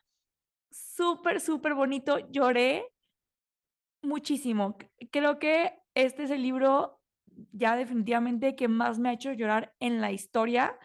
súper, 0.71 1.41
súper 1.41 1.75
bonito. 1.75 2.19
Lloré 2.31 2.85
muchísimo. 4.01 4.77
Creo 5.11 5.39
que 5.39 5.73
este 5.95 6.23
es 6.23 6.31
el 6.31 6.41
libro 6.41 6.99
ya 7.51 7.75
definitivamente 7.75 8.55
que 8.55 8.67
más 8.67 8.99
me 8.99 9.09
ha 9.09 9.13
hecho 9.13 9.31
llorar 9.33 9.73
en 9.79 10.01
la 10.01 10.11
historia. 10.11 10.77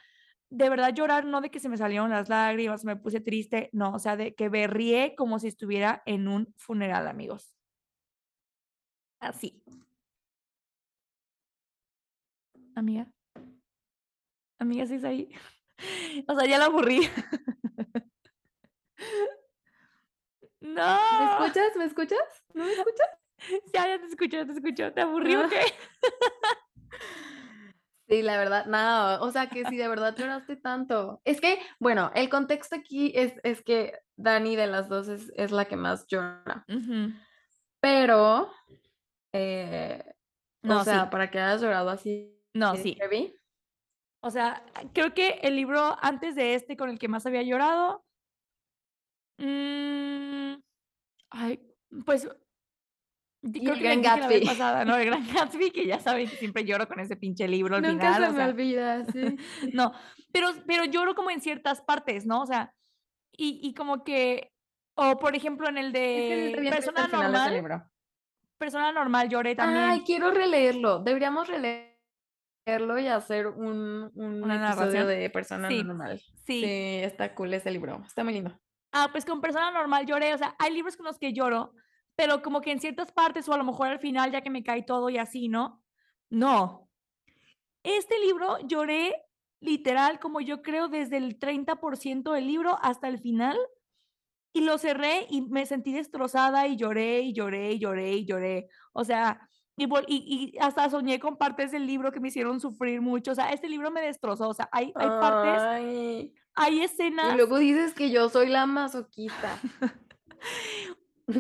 De 0.51 0.71
verdad 0.71 0.95
llorar, 0.95 1.25
no 1.27 1.41
de 1.41 1.51
que 1.51 1.61
se 1.61 1.69
me 1.69 1.77
salieron 1.77 2.11
las 2.11 2.29
lágrimas, 2.29 2.85
me 2.85 2.97
puse 2.97 3.21
triste, 3.21 3.69
no, 3.73 3.93
o 3.95 3.99
sea, 3.99 4.17
de 4.17 4.35
que 4.35 4.49
berrié 4.49 5.15
como 5.17 5.39
si 5.41 5.49
estuviera 5.49 6.03
en 6.07 6.29
un 6.29 6.55
funeral, 6.57 7.09
amigos. 7.09 7.57
Así. 9.21 9.63
Amiga. 12.77 13.07
Amiga, 14.59 14.87
¿sí 14.87 14.95
es 14.95 15.05
ahí? 15.05 15.31
O 16.27 16.39
sea, 16.39 16.49
ya 16.49 16.59
la 16.59 16.67
aburrí. 16.67 17.01
No. 20.59 20.99
¿Me 21.19 21.45
escuchas? 21.45 21.77
¿Me 21.77 21.85
escuchas? 21.85 22.45
¿No 22.55 22.65
me 22.65 22.73
escuchas? 22.73 23.09
Ya, 23.73 23.87
ya 23.87 24.01
te 24.01 24.07
escucho, 24.07 24.37
ya 24.39 24.47
te 24.47 24.53
escucho. 24.53 24.93
¿Te 24.93 25.01
aburrió 25.03 25.47
o 25.47 25.49
qué? 25.49 25.61
Sí, 28.09 28.23
la 28.23 28.39
verdad, 28.39 28.67
nada, 28.67 29.21
o 29.21 29.31
sea 29.33 29.49
que 29.49 29.65
si 29.65 29.77
de 29.77 29.89
verdad 29.89 30.17
lloraste 30.17 30.57
tanto. 30.57 31.21
Es 31.25 31.41
que, 31.41 31.59
bueno, 31.81 32.13
el 32.15 32.29
contexto 32.29 32.77
aquí 32.77 33.13
es, 33.15 33.35
es 33.43 33.63
que 33.63 33.99
Dani 34.17 34.55
de 34.55 34.69
las 34.69 34.89
dos 34.89 35.09
es, 35.09 35.51
la 35.51 35.65
que 35.65 35.77
más 35.77 36.07
llora. 36.07 36.65
Pero, 37.81 38.51
eh, 39.33 40.05
no, 40.63 40.81
o 40.81 40.85
sea, 40.85 41.11
para 41.11 41.31
que 41.31 41.41
hayas 41.41 41.63
llorado 41.63 41.91
así. 41.91 42.41
No, 42.55 42.77
sí. 42.77 42.97
O 44.23 44.31
sea, 44.31 44.65
creo 44.93 45.15
que 45.15 45.41
el 45.43 45.57
libro 45.57 45.97
antes 46.01 46.35
de 46.35 46.55
este 46.55 46.77
con 46.77 46.91
el 46.91 46.99
que 46.99 47.09
más 47.09 47.27
había 47.27 47.43
llorado. 47.43 48.05
Mmm, 49.39 50.55
ay, 51.31 51.61
pues 52.05 52.29
Creo 53.53 53.75
el 53.75 53.81
Gran 53.81 54.03
Gatsby. 54.03 54.45
pasada, 54.45 54.85
¿no? 54.85 54.97
El 54.97 55.07
Gran 55.11 55.27
Gatsby, 55.27 55.71
que 55.71 55.87
ya 55.87 56.01
saben 56.01 56.29
que 56.29 56.37
siempre 56.37 56.65
lloro 56.65 56.89
con 56.89 57.01
ese 57.01 57.17
pinche 57.17 57.47
libro 57.47 57.77
al 57.77 57.83
Nunca 57.83 58.15
se 58.15 58.33
me 58.33 58.45
olvida, 58.45 59.05
sí. 59.05 59.37
no, 59.73 59.93
pero, 60.33 60.49
pero 60.67 60.85
lloro 60.85 61.15
como 61.15 61.31
en 61.31 61.41
ciertas 61.41 61.81
partes, 61.83 62.27
¿no? 62.27 62.43
O 62.43 62.47
sea, 62.47 62.75
y, 63.37 63.61
y 63.63 63.75
como 63.75 64.03
que, 64.03 64.53
o 64.97 65.19
por 65.19 65.37
ejemplo 65.37 65.69
en 65.69 65.79
el 65.79 65.93
de 65.93 66.69
Persona 66.71 67.07
Normal. 67.07 67.85
Persona 68.59 68.91
Normal 68.91 69.29
lloré 69.29 69.55
también. 69.55 69.85
Ay, 69.85 70.01
quiero 70.01 70.31
releerlo. 70.31 71.01
Deberíamos 71.01 71.47
releerlo 71.47 71.86
y 72.67 73.07
hacer 73.07 73.47
un, 73.47 74.11
un 74.15 74.43
Una 74.43 74.73
episodio 74.73 75.07
de 75.07 75.31
Persona 75.31 75.71
Normal. 75.71 76.21
Sí. 76.45 76.61
Sí, 76.61 77.01
está 77.03 77.33
cool 77.35 77.55
ese 77.55 77.71
libro. 77.71 78.03
Está 78.05 78.25
muy 78.25 78.33
lindo. 78.33 78.59
Ah, 78.91 79.09
pues 79.13 79.25
con 79.25 79.41
Persona 79.41 79.71
Normal 79.71 80.05
lloré. 80.05 80.35
O 80.35 80.39
sea, 80.39 80.57
hay 80.59 80.75
libros 80.75 80.97
con 80.97 81.07
los 81.07 81.19
que 81.19 81.33
lloro, 81.33 81.75
pero 82.17 82.43
como 82.43 82.61
que 82.61 82.73
en 82.73 82.81
ciertas 82.81 83.13
partes 83.13 83.49
o 83.49 83.53
a 83.53 83.57
lo 83.57 83.65
mejor 83.65 83.89
al 83.89 84.01
final 84.01 84.33
ya 84.33 84.41
que 84.41 84.51
me 84.51 84.65
cae 84.65 84.83
todo 84.83 85.11
y 85.11 85.19
así, 85.19 85.49
¿no? 85.49 85.85
No. 86.29 86.89
Este 87.85 88.19
libro 88.19 88.59
lloré 88.67 89.15
literal 89.61 90.19
como 90.19 90.41
yo 90.41 90.61
creo 90.61 90.89
desde 90.89 91.19
el 91.19 91.39
30% 91.39 92.33
del 92.33 92.47
libro 92.49 92.79
hasta 92.83 93.07
el 93.07 93.21
final 93.21 93.57
y 94.53 94.63
lo 94.63 94.77
cerré 94.79 95.27
y 95.31 95.43
me 95.43 95.67
sentí 95.67 95.93
destrozada 95.93 96.67
y 96.67 96.77
lloré 96.77 97.21
y 97.21 97.33
lloré 97.33 97.73
y 97.73 97.79
lloré 97.79 98.13
y 98.15 98.27
lloré. 98.27 98.69
O 98.93 99.05
sea, 99.05 99.49
y, 99.77 99.87
y, 100.09 100.59
hasta 100.59 100.89
soñé 100.91 101.21
con 101.21 101.37
partes 101.37 101.71
del 101.71 101.87
libro 101.87 102.13
que 102.13 102.21
me 102.21 102.29
hicieron 102.29 102.61
sufrir 102.61 103.01
mucho. 103.01 103.33
O 103.33 103.35
sea, 103.35 103.53
este 103.53 103.69
libro 103.69 103.91
me 103.91 104.01
destrozó. 104.01 104.49
O 104.49 104.55
sea, 104.55 104.69
hay, 104.73 104.93
hay 104.95 105.09
partes, 105.09 106.33
hay 106.55 106.83
escenas. 106.83 107.35
Y 107.35 107.37
luego 107.37 107.59
dices 107.59 107.93
que 107.95 108.11
yo 108.11 108.29
soy 108.29 108.49
la 108.49 108.67
masoquista. 108.67 109.61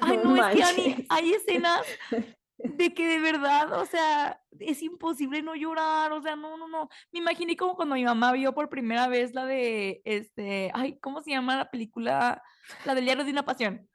Ay, 0.00 0.18
no, 0.24 0.46
es 0.48 0.72
que 0.72 1.06
hay 1.08 1.32
escenas 1.32 1.82
de 2.58 2.94
que 2.94 3.06
de 3.06 3.20
verdad, 3.20 3.72
o 3.72 3.86
sea, 3.86 4.40
es 4.58 4.82
imposible 4.82 5.42
no 5.42 5.54
llorar, 5.54 6.12
o 6.12 6.22
sea, 6.22 6.36
no, 6.36 6.56
no, 6.56 6.68
no. 6.68 6.88
Me 7.12 7.20
imaginé 7.20 7.56
como 7.56 7.76
cuando 7.76 7.94
mi 7.94 8.04
mamá 8.04 8.32
vio 8.32 8.54
por 8.54 8.68
primera 8.68 9.08
vez 9.08 9.34
la 9.34 9.44
de, 9.46 10.02
este, 10.04 10.70
ay, 10.74 10.98
¿cómo 11.00 11.20
se 11.22 11.30
llama 11.30 11.56
la 11.56 11.70
película? 11.70 12.42
La 12.84 12.94
del 12.94 13.04
diario 13.04 13.24
de 13.24 13.30
una 13.30 13.44
pasión. 13.44 13.88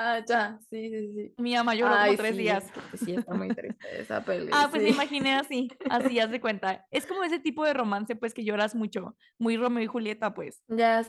Ah, 0.00 0.22
ya, 0.24 0.60
sí, 0.70 0.90
sí, 0.90 1.12
sí. 1.12 1.34
Mi 1.38 1.54
mamá 1.56 1.74
lloró 1.74 1.96
como 1.96 2.16
tres 2.16 2.36
días. 2.36 2.64
Sí, 3.04 3.16
está 3.16 3.34
muy 3.34 3.48
triste 3.48 4.00
esa 4.00 4.24
peli. 4.24 4.48
Ah, 4.52 4.68
pues 4.70 4.84
me 4.84 4.90
imaginé 4.90 5.34
así, 5.34 5.68
así, 5.90 6.20
haz 6.20 6.30
de 6.30 6.40
cuenta. 6.40 6.86
Es 6.92 7.04
como 7.04 7.24
ese 7.24 7.40
tipo 7.40 7.64
de 7.64 7.74
romance, 7.74 8.14
pues, 8.14 8.32
que 8.32 8.44
lloras 8.44 8.76
mucho, 8.76 9.16
muy 9.38 9.56
Romeo 9.56 9.82
y 9.82 9.88
Julieta, 9.88 10.34
pues. 10.34 10.62
Ya, 10.68 11.04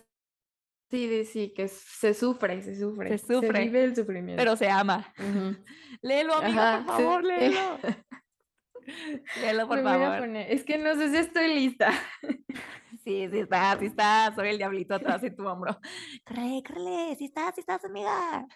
Sí, 0.90 1.24
sí, 1.26 1.54
que 1.56 1.68
se 1.68 2.16
sufre, 2.16 2.64
se 2.64 2.76
sufre. 2.76 3.10
Se 3.10 3.20
sufre. 3.20 3.60
Se 3.60 3.66
vive 3.66 3.84
el 3.84 3.96
sufrimiento. 3.96 4.42
Pero 4.42 4.56
se 4.56 4.70
ama. 4.70 5.14
Léelo, 6.02 6.36
amigo, 6.36 6.62
por 6.88 6.96
favor, 6.96 7.24
léelo. 7.24 7.60
léelo, 9.42 9.68
por 9.68 9.84
favor. 9.84 10.28
Es 10.36 10.64
que 10.64 10.80
no 10.80 10.96
sé 10.96 11.10
si 11.12 11.18
estoy 11.18 11.54
lista. 11.54 11.92
sí, 13.04 13.28
sí 13.30 13.40
está, 13.40 13.78
sí 13.78 13.86
está. 13.86 14.34
Soy 14.34 14.50
el 14.50 14.58
diablito 14.58 14.96
atrás 14.96 15.22
de 15.22 15.30
tu 15.30 15.48
hombro. 15.48 15.80
Corre, 16.26 16.64
corre, 16.66 17.16
sí 17.18 17.26
estás, 17.26 17.54
sí 17.54 17.62
estás, 17.62 17.86
amiga. 17.86 18.48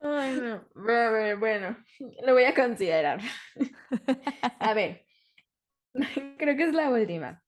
Ay, 0.00 0.40
no. 0.40 0.64
Bueno, 1.38 1.76
lo 2.24 2.32
voy 2.34 2.44
a 2.44 2.54
considerar. 2.54 3.20
a 4.60 4.74
ver. 4.74 5.04
Creo 6.38 6.56
que 6.56 6.64
es 6.64 6.74
la 6.74 6.90
última. 6.90 7.42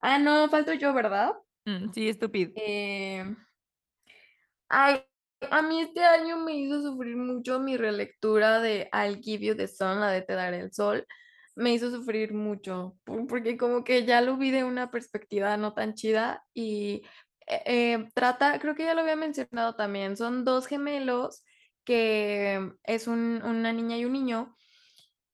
Ah, 0.00 0.18
no, 0.18 0.48
falto 0.48 0.72
yo, 0.72 0.94
¿verdad? 0.94 1.32
Mm, 1.66 1.92
sí, 1.92 2.08
estúpido. 2.08 2.52
Em, 2.56 3.36
ay, 4.68 5.04
a 5.50 5.62
mí 5.62 5.82
este 5.82 6.02
año 6.04 6.38
me 6.38 6.54
hizo 6.54 6.82
sufrir 6.82 7.16
mucho 7.16 7.60
mi 7.60 7.76
relectura 7.76 8.60
de 8.60 8.88
I'll 8.92 9.20
Give 9.20 9.44
You 9.44 9.56
the 9.56 9.68
Sun, 9.68 10.00
la 10.00 10.10
de 10.10 10.22
Te 10.22 10.34
Daré 10.34 10.60
el 10.60 10.72
Sol. 10.72 11.06
Me 11.54 11.74
hizo 11.74 11.90
sufrir 11.90 12.32
mucho, 12.32 12.96
porque 13.28 13.58
como 13.58 13.84
que 13.84 14.06
ya 14.06 14.22
lo 14.22 14.36
vi 14.38 14.50
de 14.50 14.64
una 14.64 14.90
perspectiva 14.90 15.56
no 15.56 15.74
tan 15.74 15.94
chida 15.94 16.44
y 16.54 17.02
eh, 17.50 17.62
eh, 17.66 18.08
trata, 18.14 18.58
creo 18.60 18.74
que 18.74 18.84
ya 18.84 18.94
lo 18.94 19.00
había 19.02 19.16
mencionado 19.16 19.74
también, 19.74 20.16
son 20.16 20.44
dos 20.44 20.66
gemelos 20.66 21.44
que 21.84 22.72
es 22.84 23.08
una 23.08 23.72
niña 23.72 23.98
y 23.98 24.04
un 24.04 24.12
niño 24.12 24.56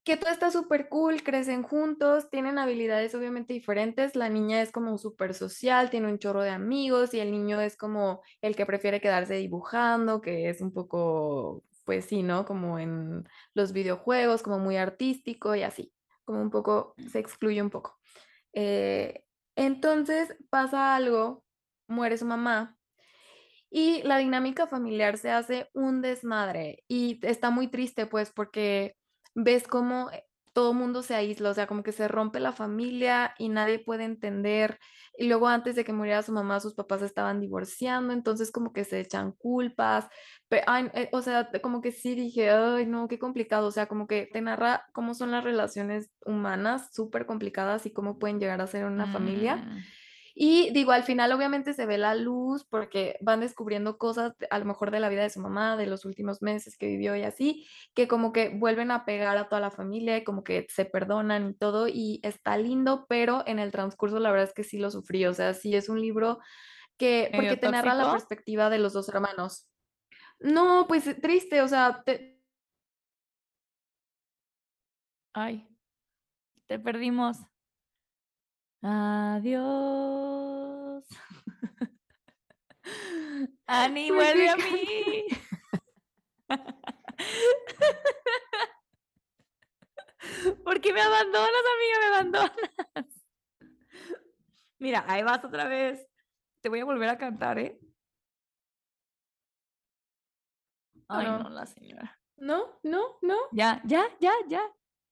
que 0.06 0.16
todo 0.16 0.30
está 0.30 0.52
súper 0.52 0.88
cool, 0.88 1.24
crecen 1.24 1.64
juntos, 1.64 2.30
tienen 2.30 2.58
habilidades 2.58 3.12
obviamente 3.16 3.52
diferentes. 3.54 4.14
La 4.14 4.28
niña 4.28 4.62
es 4.62 4.70
como 4.70 4.98
súper 4.98 5.34
social, 5.34 5.90
tiene 5.90 6.06
un 6.06 6.20
chorro 6.20 6.42
de 6.42 6.50
amigos 6.50 7.12
y 7.12 7.18
el 7.18 7.32
niño 7.32 7.60
es 7.60 7.76
como 7.76 8.22
el 8.40 8.54
que 8.54 8.66
prefiere 8.66 9.00
quedarse 9.00 9.34
dibujando, 9.34 10.20
que 10.20 10.48
es 10.48 10.60
un 10.60 10.72
poco, 10.72 11.64
pues 11.84 12.04
sí, 12.04 12.22
¿no? 12.22 12.44
Como 12.44 12.78
en 12.78 13.28
los 13.52 13.72
videojuegos, 13.72 14.44
como 14.44 14.60
muy 14.60 14.76
artístico 14.76 15.56
y 15.56 15.64
así, 15.64 15.92
como 16.24 16.40
un 16.40 16.50
poco, 16.50 16.94
se 17.10 17.18
excluye 17.18 17.60
un 17.60 17.70
poco. 17.70 17.98
Eh, 18.52 19.24
entonces 19.56 20.36
pasa 20.50 20.94
algo, 20.94 21.42
muere 21.88 22.18
su 22.18 22.26
mamá 22.26 22.76
y 23.70 24.02
la 24.04 24.18
dinámica 24.18 24.66
familiar 24.66 25.18
se 25.18 25.30
hace 25.30 25.68
un 25.74 26.00
desmadre 26.00 26.84
y 26.88 27.18
está 27.26 27.50
muy 27.50 27.68
triste 27.68 28.06
pues 28.06 28.30
porque 28.32 28.96
ves 29.34 29.66
cómo 29.68 30.10
eh, 30.10 30.24
todo 30.56 30.72
mundo 30.72 31.02
se 31.02 31.14
aísla, 31.14 31.50
o 31.50 31.54
sea, 31.54 31.66
como 31.66 31.82
que 31.82 31.92
se 31.92 32.08
rompe 32.08 32.40
la 32.40 32.52
familia 32.52 33.34
y 33.38 33.50
nadie 33.50 33.78
puede 33.78 34.04
entender. 34.04 34.78
Y 35.18 35.28
luego 35.28 35.48
antes 35.48 35.76
de 35.76 35.84
que 35.84 35.92
muriera 35.92 36.22
su 36.22 36.32
mamá, 36.32 36.60
sus 36.60 36.72
papás 36.72 37.02
estaban 37.02 37.42
divorciando, 37.42 38.14
entonces 38.14 38.50
como 38.50 38.72
que 38.72 38.84
se 38.84 39.00
echan 39.00 39.32
culpas. 39.32 40.08
Pero, 40.48 40.64
eh, 40.94 41.10
o 41.12 41.20
sea, 41.20 41.50
como 41.62 41.82
que 41.82 41.92
sí 41.92 42.14
dije, 42.14 42.48
ay, 42.48 42.86
no, 42.86 43.06
qué 43.06 43.18
complicado. 43.18 43.66
O 43.66 43.70
sea, 43.70 43.84
como 43.84 44.06
que 44.06 44.30
te 44.32 44.40
narra 44.40 44.86
cómo 44.94 45.12
son 45.12 45.30
las 45.30 45.44
relaciones 45.44 46.10
humanas 46.24 46.88
súper 46.90 47.26
complicadas 47.26 47.84
y 47.84 47.92
cómo 47.92 48.18
pueden 48.18 48.40
llegar 48.40 48.62
a 48.62 48.66
ser 48.66 48.86
una 48.86 49.12
familia. 49.12 49.62
Y 50.38 50.68
digo, 50.72 50.92
al 50.92 51.02
final 51.02 51.32
obviamente 51.32 51.72
se 51.72 51.86
ve 51.86 51.96
la 51.96 52.14
luz 52.14 52.62
porque 52.68 53.16
van 53.22 53.40
descubriendo 53.40 53.96
cosas 53.96 54.34
a 54.50 54.58
lo 54.58 54.66
mejor 54.66 54.90
de 54.90 55.00
la 55.00 55.08
vida 55.08 55.22
de 55.22 55.30
su 55.30 55.40
mamá, 55.40 55.78
de 55.78 55.86
los 55.86 56.04
últimos 56.04 56.42
meses 56.42 56.76
que 56.76 56.88
vivió 56.88 57.16
y 57.16 57.22
así, 57.22 57.66
que 57.94 58.06
como 58.06 58.34
que 58.34 58.50
vuelven 58.50 58.90
a 58.90 59.06
pegar 59.06 59.38
a 59.38 59.48
toda 59.48 59.62
la 59.62 59.70
familia 59.70 60.18
y 60.18 60.24
como 60.24 60.44
que 60.44 60.66
se 60.68 60.84
perdonan 60.84 61.48
y 61.48 61.54
todo 61.54 61.88
y 61.88 62.20
está 62.22 62.58
lindo, 62.58 63.06
pero 63.08 63.44
en 63.46 63.58
el 63.58 63.72
transcurso 63.72 64.18
la 64.18 64.30
verdad 64.30 64.48
es 64.48 64.52
que 64.52 64.62
sí 64.62 64.76
lo 64.76 64.90
sufrí, 64.90 65.24
o 65.24 65.32
sea, 65.32 65.54
sí 65.54 65.74
es 65.74 65.88
un 65.88 66.02
libro 66.02 66.38
que, 66.98 67.30
porque 67.34 67.56
te 67.56 67.70
narra 67.70 67.94
la 67.94 68.12
perspectiva 68.12 68.68
de 68.68 68.78
los 68.78 68.92
dos 68.92 69.08
hermanos. 69.08 69.70
No, 70.38 70.84
pues 70.86 71.18
triste, 71.22 71.62
o 71.62 71.68
sea, 71.68 72.02
te... 72.04 72.38
Ay, 75.32 75.66
te 76.66 76.78
perdimos. 76.78 77.38
Adiós. 78.88 81.04
Ani, 83.66 84.12
vuelve 84.12 84.48
a 84.48 84.56
mí. 84.56 85.26
¿Por 90.64 90.80
qué 90.80 90.92
me 90.92 91.02
abandonas, 91.02 91.62
amiga? 91.74 91.98
Me 91.98 92.06
abandonas. 92.06 92.52
Mira, 94.78 95.04
ahí 95.08 95.24
vas 95.24 95.44
otra 95.44 95.66
vez. 95.66 96.08
Te 96.60 96.68
voy 96.68 96.78
a 96.78 96.84
volver 96.84 97.08
a 97.08 97.18
cantar, 97.18 97.58
¿eh? 97.58 97.80
Ay, 101.08 101.26
no, 101.26 101.50
la 101.50 101.66
señora. 101.66 102.20
No, 102.36 102.78
no, 102.84 103.18
no. 103.20 103.36
Ya, 103.50 103.82
ya, 103.84 104.06
ya, 104.20 104.32
ya. 104.46 104.62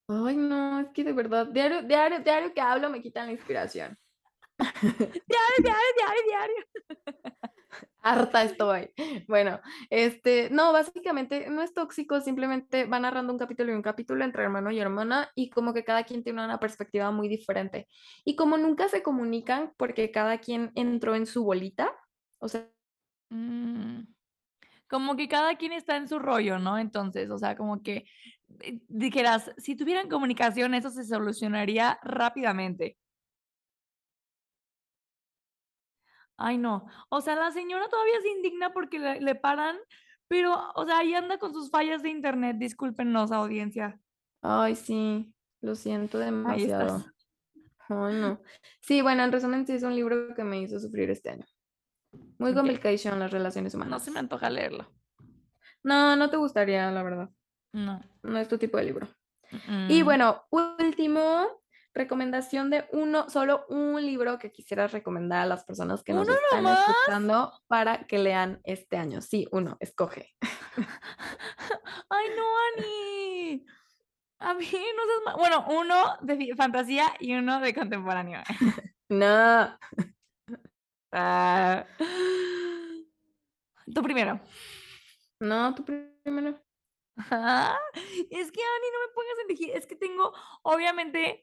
Ay, 0.06 0.36
no, 0.36 0.80
es 0.80 0.88
que 0.90 1.02
de 1.02 1.12
verdad, 1.12 1.46
diario, 1.46 1.82
diario, 1.82 2.20
diario 2.20 2.52
que 2.52 2.60
hablo 2.60 2.90
me 2.90 3.00
quitan 3.00 3.26
la 3.26 3.32
inspiración. 3.32 3.98
diario, 4.82 5.56
diario, 5.58 5.80
diario, 5.96 6.22
diario. 6.26 6.56
Harta 8.02 8.42
estoy. 8.42 8.90
Bueno, 9.26 9.60
este, 9.88 10.50
no, 10.50 10.72
básicamente 10.74 11.48
no 11.48 11.62
es 11.62 11.72
tóxico, 11.72 12.20
simplemente 12.20 12.84
va 12.84 13.00
narrando 13.00 13.32
un 13.32 13.38
capítulo 13.38 13.72
y 13.72 13.74
un 13.74 13.82
capítulo 13.82 14.24
entre 14.24 14.42
hermano 14.42 14.70
y 14.70 14.78
hermana 14.78 15.30
y 15.34 15.48
como 15.48 15.72
que 15.72 15.84
cada 15.84 16.04
quien 16.04 16.22
tiene 16.22 16.44
una 16.44 16.60
perspectiva 16.60 17.10
muy 17.10 17.28
diferente. 17.28 17.88
Y 18.24 18.36
como 18.36 18.58
nunca 18.58 18.90
se 18.90 19.02
comunican 19.02 19.72
porque 19.78 20.10
cada 20.10 20.38
quien 20.38 20.70
entró 20.74 21.14
en 21.14 21.26
su 21.26 21.44
bolita, 21.44 21.96
o 22.38 22.48
sea... 22.48 22.68
Mm, 23.30 24.02
como 24.86 25.16
que 25.16 25.28
cada 25.28 25.56
quien 25.56 25.72
está 25.72 25.96
en 25.96 26.06
su 26.08 26.18
rollo, 26.18 26.58
¿no? 26.58 26.78
Entonces, 26.78 27.30
o 27.30 27.38
sea, 27.38 27.56
como 27.56 27.82
que 27.82 28.04
dijeras, 28.88 29.52
si 29.58 29.76
tuvieran 29.76 30.08
comunicación, 30.08 30.74
eso 30.74 30.90
se 30.90 31.04
solucionaría 31.04 31.98
rápidamente. 32.02 32.96
Ay, 36.36 36.58
no. 36.58 36.86
O 37.10 37.20
sea, 37.20 37.36
la 37.36 37.52
señora 37.52 37.88
todavía 37.88 38.20
se 38.20 38.30
indigna 38.30 38.72
porque 38.72 38.98
le, 38.98 39.34
paran, 39.34 39.76
pero, 40.28 40.72
o 40.74 40.84
sea, 40.84 40.98
ahí 40.98 41.14
anda 41.14 41.38
con 41.38 41.52
sus 41.52 41.70
fallas 41.70 42.02
de 42.02 42.10
internet. 42.10 42.56
Discúlpenos, 42.58 43.30
audiencia. 43.30 44.00
Ay, 44.42 44.74
sí, 44.74 45.32
lo 45.60 45.74
siento 45.74 46.18
demasiado. 46.18 47.04
Ay, 47.88 48.14
no. 48.14 48.40
Sí, 48.80 49.00
bueno, 49.02 49.24
en 49.24 49.32
resumen, 49.32 49.66
sí 49.66 49.72
es 49.72 49.82
un 49.82 49.94
libro 49.94 50.34
que 50.34 50.44
me 50.44 50.60
hizo 50.60 50.78
sufrir 50.78 51.10
este 51.10 51.30
año. 51.30 51.46
Muy 52.38 52.54
complicado 52.54 53.16
las 53.16 53.30
relaciones 53.30 53.74
humanas. 53.74 53.90
No 53.90 53.98
se 53.98 54.10
me 54.10 54.18
antoja 54.18 54.50
leerlo. 54.50 54.90
No, 55.82 56.16
no 56.16 56.30
te 56.30 56.36
gustaría, 56.36 56.90
la 56.90 57.02
verdad. 57.02 57.30
No. 57.74 58.00
No 58.22 58.38
es 58.38 58.48
tu 58.48 58.56
tipo 58.56 58.78
de 58.78 58.84
libro. 58.84 59.08
Y 59.88 60.02
bueno, 60.02 60.44
último, 60.50 61.46
recomendación 61.92 62.70
de 62.70 62.86
uno, 62.92 63.28
solo 63.28 63.66
un 63.68 64.00
libro 64.00 64.38
que 64.38 64.52
quisieras 64.52 64.92
recomendar 64.92 65.42
a 65.42 65.46
las 65.46 65.64
personas 65.64 66.02
que 66.02 66.12
nos 66.12 66.28
están 66.28 66.66
escuchando 66.66 67.52
para 67.66 68.06
que 68.06 68.18
lean 68.18 68.60
este 68.64 68.96
año. 68.96 69.20
Sí, 69.20 69.46
uno, 69.50 69.76
escoge. 69.80 70.34
Ay, 72.08 72.26
no, 72.36 72.44
Ani. 72.76 73.66
A 74.38 74.54
mí 74.54 74.66
no 74.66 75.02
seas 75.24 75.36
Bueno, 75.36 75.66
uno 75.68 76.16
de 76.22 76.54
fantasía 76.56 77.06
y 77.18 77.34
uno 77.34 77.60
de 77.60 77.74
contemporáneo. 77.74 78.40
no. 79.08 79.78
Ah. 81.12 81.84
Tú 83.92 84.02
primero. 84.02 84.40
No, 85.40 85.74
tú 85.74 85.84
primero. 85.84 86.63
Es 87.16 88.52
que 88.52 88.62
Ani, 88.62 88.90
no 88.92 89.00
me 89.00 89.08
pongas 89.14 89.38
en 89.42 89.50
elegir. 89.50 89.70
Es 89.70 89.86
que 89.86 89.96
tengo, 89.96 90.32
obviamente, 90.62 91.40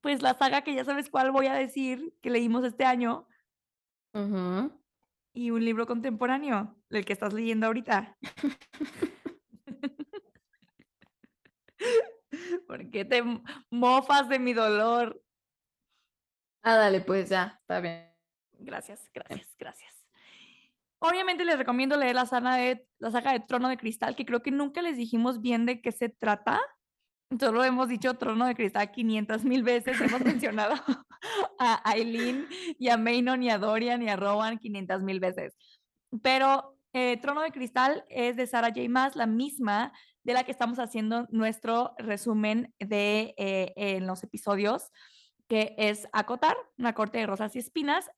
pues 0.00 0.22
la 0.22 0.34
saga 0.34 0.62
que 0.62 0.74
ya 0.74 0.84
sabes 0.84 1.08
cuál 1.08 1.30
voy 1.30 1.46
a 1.46 1.54
decir, 1.54 2.14
que 2.20 2.30
leímos 2.30 2.64
este 2.64 2.84
año. 2.84 3.26
Y 5.34 5.50
un 5.50 5.64
libro 5.64 5.86
contemporáneo, 5.86 6.76
el 6.90 7.04
que 7.04 7.14
estás 7.14 7.32
leyendo 7.32 7.66
ahorita. 7.66 8.16
¿Por 12.66 12.90
qué 12.90 13.04
te 13.04 13.22
mofas 13.70 14.28
de 14.28 14.38
mi 14.38 14.52
dolor? 14.52 15.20
Ah, 16.62 16.76
dale, 16.76 17.00
pues 17.00 17.28
ya, 17.28 17.58
está 17.60 17.80
bien. 17.80 18.12
Gracias, 18.52 19.10
gracias, 19.12 19.56
gracias. 19.58 19.91
Obviamente 21.04 21.44
les 21.44 21.58
recomiendo 21.58 21.96
leer 21.96 22.14
la 22.14 22.26
saga, 22.26 22.54
de, 22.54 22.86
la 23.00 23.10
saga 23.10 23.32
de 23.32 23.40
Trono 23.40 23.68
de 23.68 23.76
Cristal, 23.76 24.14
que 24.14 24.24
creo 24.24 24.40
que 24.40 24.52
nunca 24.52 24.82
les 24.82 24.96
dijimos 24.96 25.40
bien 25.40 25.66
de 25.66 25.80
qué 25.80 25.90
se 25.90 26.08
trata. 26.08 26.60
Solo 27.40 27.64
hemos 27.64 27.88
dicho 27.88 28.14
Trono 28.14 28.46
de 28.46 28.54
Cristal 28.54 28.92
500 28.92 29.44
mil 29.44 29.64
veces. 29.64 30.00
Hemos 30.00 30.20
mencionado 30.24 30.74
a 31.58 31.90
Aileen 31.90 32.46
y 32.78 32.88
a 32.88 32.96
Maynon 32.96 33.42
y 33.42 33.50
a 33.50 33.58
Dorian 33.58 34.00
y 34.00 34.10
a 34.10 34.16
Rowan 34.16 34.58
500 34.58 35.02
mil 35.02 35.18
veces. 35.18 35.56
Pero 36.22 36.78
eh, 36.92 37.16
Trono 37.20 37.40
de 37.40 37.50
Cristal 37.50 38.04
es 38.08 38.36
de 38.36 38.46
Sarah 38.46 38.68
J. 38.68 38.88
Maas, 38.88 39.16
la 39.16 39.26
misma 39.26 39.92
de 40.22 40.34
la 40.34 40.44
que 40.44 40.52
estamos 40.52 40.78
haciendo 40.78 41.26
nuestro 41.30 41.94
resumen 41.98 42.72
de 42.78 43.34
eh, 43.38 43.72
en 43.74 44.06
los 44.06 44.22
episodios, 44.22 44.92
que 45.48 45.74
es 45.78 46.06
Acotar, 46.12 46.56
una 46.78 46.94
corte 46.94 47.18
de 47.18 47.26
rosas 47.26 47.56
y 47.56 47.58
espinas, 47.58 48.08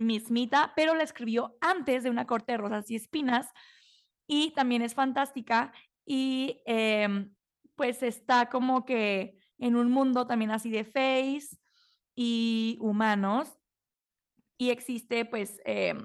mismita, 0.00 0.72
pero 0.74 0.94
la 0.94 1.04
escribió 1.04 1.56
antes 1.60 2.02
de 2.02 2.10
una 2.10 2.26
corte 2.26 2.52
de 2.52 2.58
rosas 2.58 2.90
y 2.90 2.96
espinas 2.96 3.52
y 4.26 4.52
también 4.52 4.82
es 4.82 4.94
fantástica 4.94 5.72
y 6.06 6.62
em, 6.64 7.34
pues 7.76 8.02
está 8.02 8.48
como 8.48 8.84
que 8.84 9.38
en 9.58 9.76
un 9.76 9.90
mundo 9.90 10.26
también 10.26 10.50
así 10.50 10.70
de 10.70 10.84
face 10.84 11.58
y 12.14 12.78
humanos 12.80 13.58
y 14.56 14.70
existe 14.70 15.24
pues 15.26 15.60
em, 15.64 15.98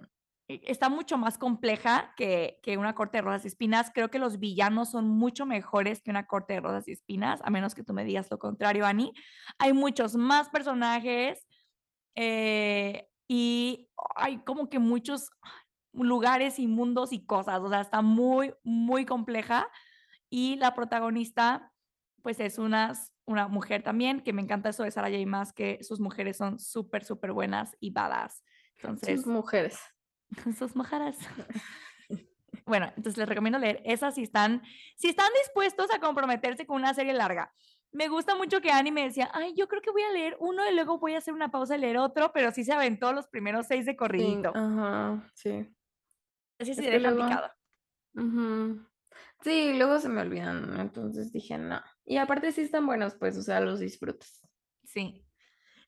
e, 0.47 0.61
está 0.65 0.89
mucho 0.89 1.17
más 1.17 1.37
compleja 1.37 2.13
que, 2.17 2.59
que, 2.63 2.77
una 2.77 2.95
corte 2.95 3.19
de 3.19 3.21
rosas 3.21 3.45
y 3.45 3.47
espinas. 3.47 3.91
Creo 3.93 4.09
que 4.11 4.19
los 4.19 4.39
villanos 4.39 4.91
son 4.91 5.07
mucho 5.07 5.45
mejores 5.45 6.01
que 6.01 6.11
una 6.11 6.27
corte 6.27 6.53
de 6.55 6.61
rosas 6.61 6.87
y 6.87 6.91
espinas, 6.91 7.41
a 7.43 7.49
menos 7.49 7.75
que 7.75 7.83
tú 7.83 7.93
me 7.93 8.05
digas 8.05 8.27
lo 8.29 8.39
contrario, 8.39 8.85
Ani. 8.85 9.13
Hay 9.57 9.73
muchos 9.73 10.15
más 10.15 10.49
personajes 10.49 11.45
eh, 12.15 13.07
y 13.27 13.89
hay 14.15 14.37
como 14.39 14.69
que 14.69 14.79
muchos 14.79 15.31
lugares 15.93 16.59
y 16.59 16.67
mundos 16.67 17.13
y 17.13 17.25
cosas. 17.25 17.61
O 17.61 17.69
sea, 17.69 17.81
está 17.81 18.01
muy, 18.01 18.53
muy 18.63 19.05
compleja. 19.05 19.69
Y 20.29 20.57
la 20.57 20.75
protagonista, 20.75 21.71
pues 22.21 22.39
es 22.39 22.57
una, 22.57 22.93
una 23.25 23.47
mujer 23.47 23.83
también, 23.83 24.21
que 24.21 24.33
me 24.33 24.41
encanta 24.41 24.69
eso 24.69 24.83
de 24.83 24.91
Sarah 24.91 25.09
J. 25.09 25.25
Maas, 25.25 25.53
que 25.53 25.79
sus 25.83 25.99
mujeres 25.99 26.37
son 26.37 26.59
súper, 26.59 27.03
súper 27.03 27.31
buenas 27.31 27.75
y 27.79 27.91
badass. 27.91 28.43
Entonces, 28.77 29.21
sus 29.23 29.27
mujeres. 29.27 29.79
Sus 30.57 30.75
mujeres. 30.75 31.17
bueno, 32.65 32.91
entonces 32.95 33.17
les 33.17 33.29
recomiendo 33.29 33.59
leer 33.59 33.81
esas 33.85 34.15
si 34.15 34.23
están, 34.23 34.61
si 34.97 35.09
están 35.09 35.29
dispuestos 35.43 35.87
a 35.93 35.99
comprometerse 35.99 36.65
con 36.65 36.77
una 36.77 36.93
serie 36.93 37.13
larga. 37.13 37.53
Me 37.95 38.09
gusta 38.09 38.35
mucho 38.35 38.59
que 38.59 38.71
Annie 38.71 38.91
me 38.91 39.05
decía, 39.05 39.31
ay, 39.33 39.53
yo 39.55 39.69
creo 39.69 39.81
que 39.81 39.89
voy 39.89 40.03
a 40.03 40.11
leer 40.11 40.35
uno 40.41 40.69
y 40.69 40.75
luego 40.75 40.99
voy 40.99 41.15
a 41.15 41.19
hacer 41.19 41.33
una 41.33 41.49
pausa 41.49 41.77
y 41.77 41.79
leer 41.79 41.97
otro, 41.97 42.33
pero 42.33 42.51
sí 42.51 42.65
se 42.65 42.73
aventó 42.73 43.13
los 43.13 43.27
primeros 43.27 43.67
seis 43.67 43.85
de 43.85 43.95
corridito. 43.95 44.51
Sí, 44.51 44.59
ajá, 44.59 45.31
sí. 45.33 45.73
Así 46.59 46.75
se 46.75 46.81
deja 46.81 47.11
picado. 47.11 47.51
Sí, 49.41 49.75
luego 49.77 49.99
se 49.99 50.09
me 50.09 50.21
olvidan, 50.21 50.77
entonces 50.77 51.31
dije, 51.31 51.57
no. 51.57 51.81
Y 52.03 52.17
aparte 52.17 52.51
sí 52.51 52.61
están 52.61 52.85
buenos, 52.85 53.15
pues, 53.15 53.37
o 53.37 53.41
sea, 53.41 53.61
los 53.61 53.79
disfrutas. 53.79 54.45
Sí. 54.83 55.25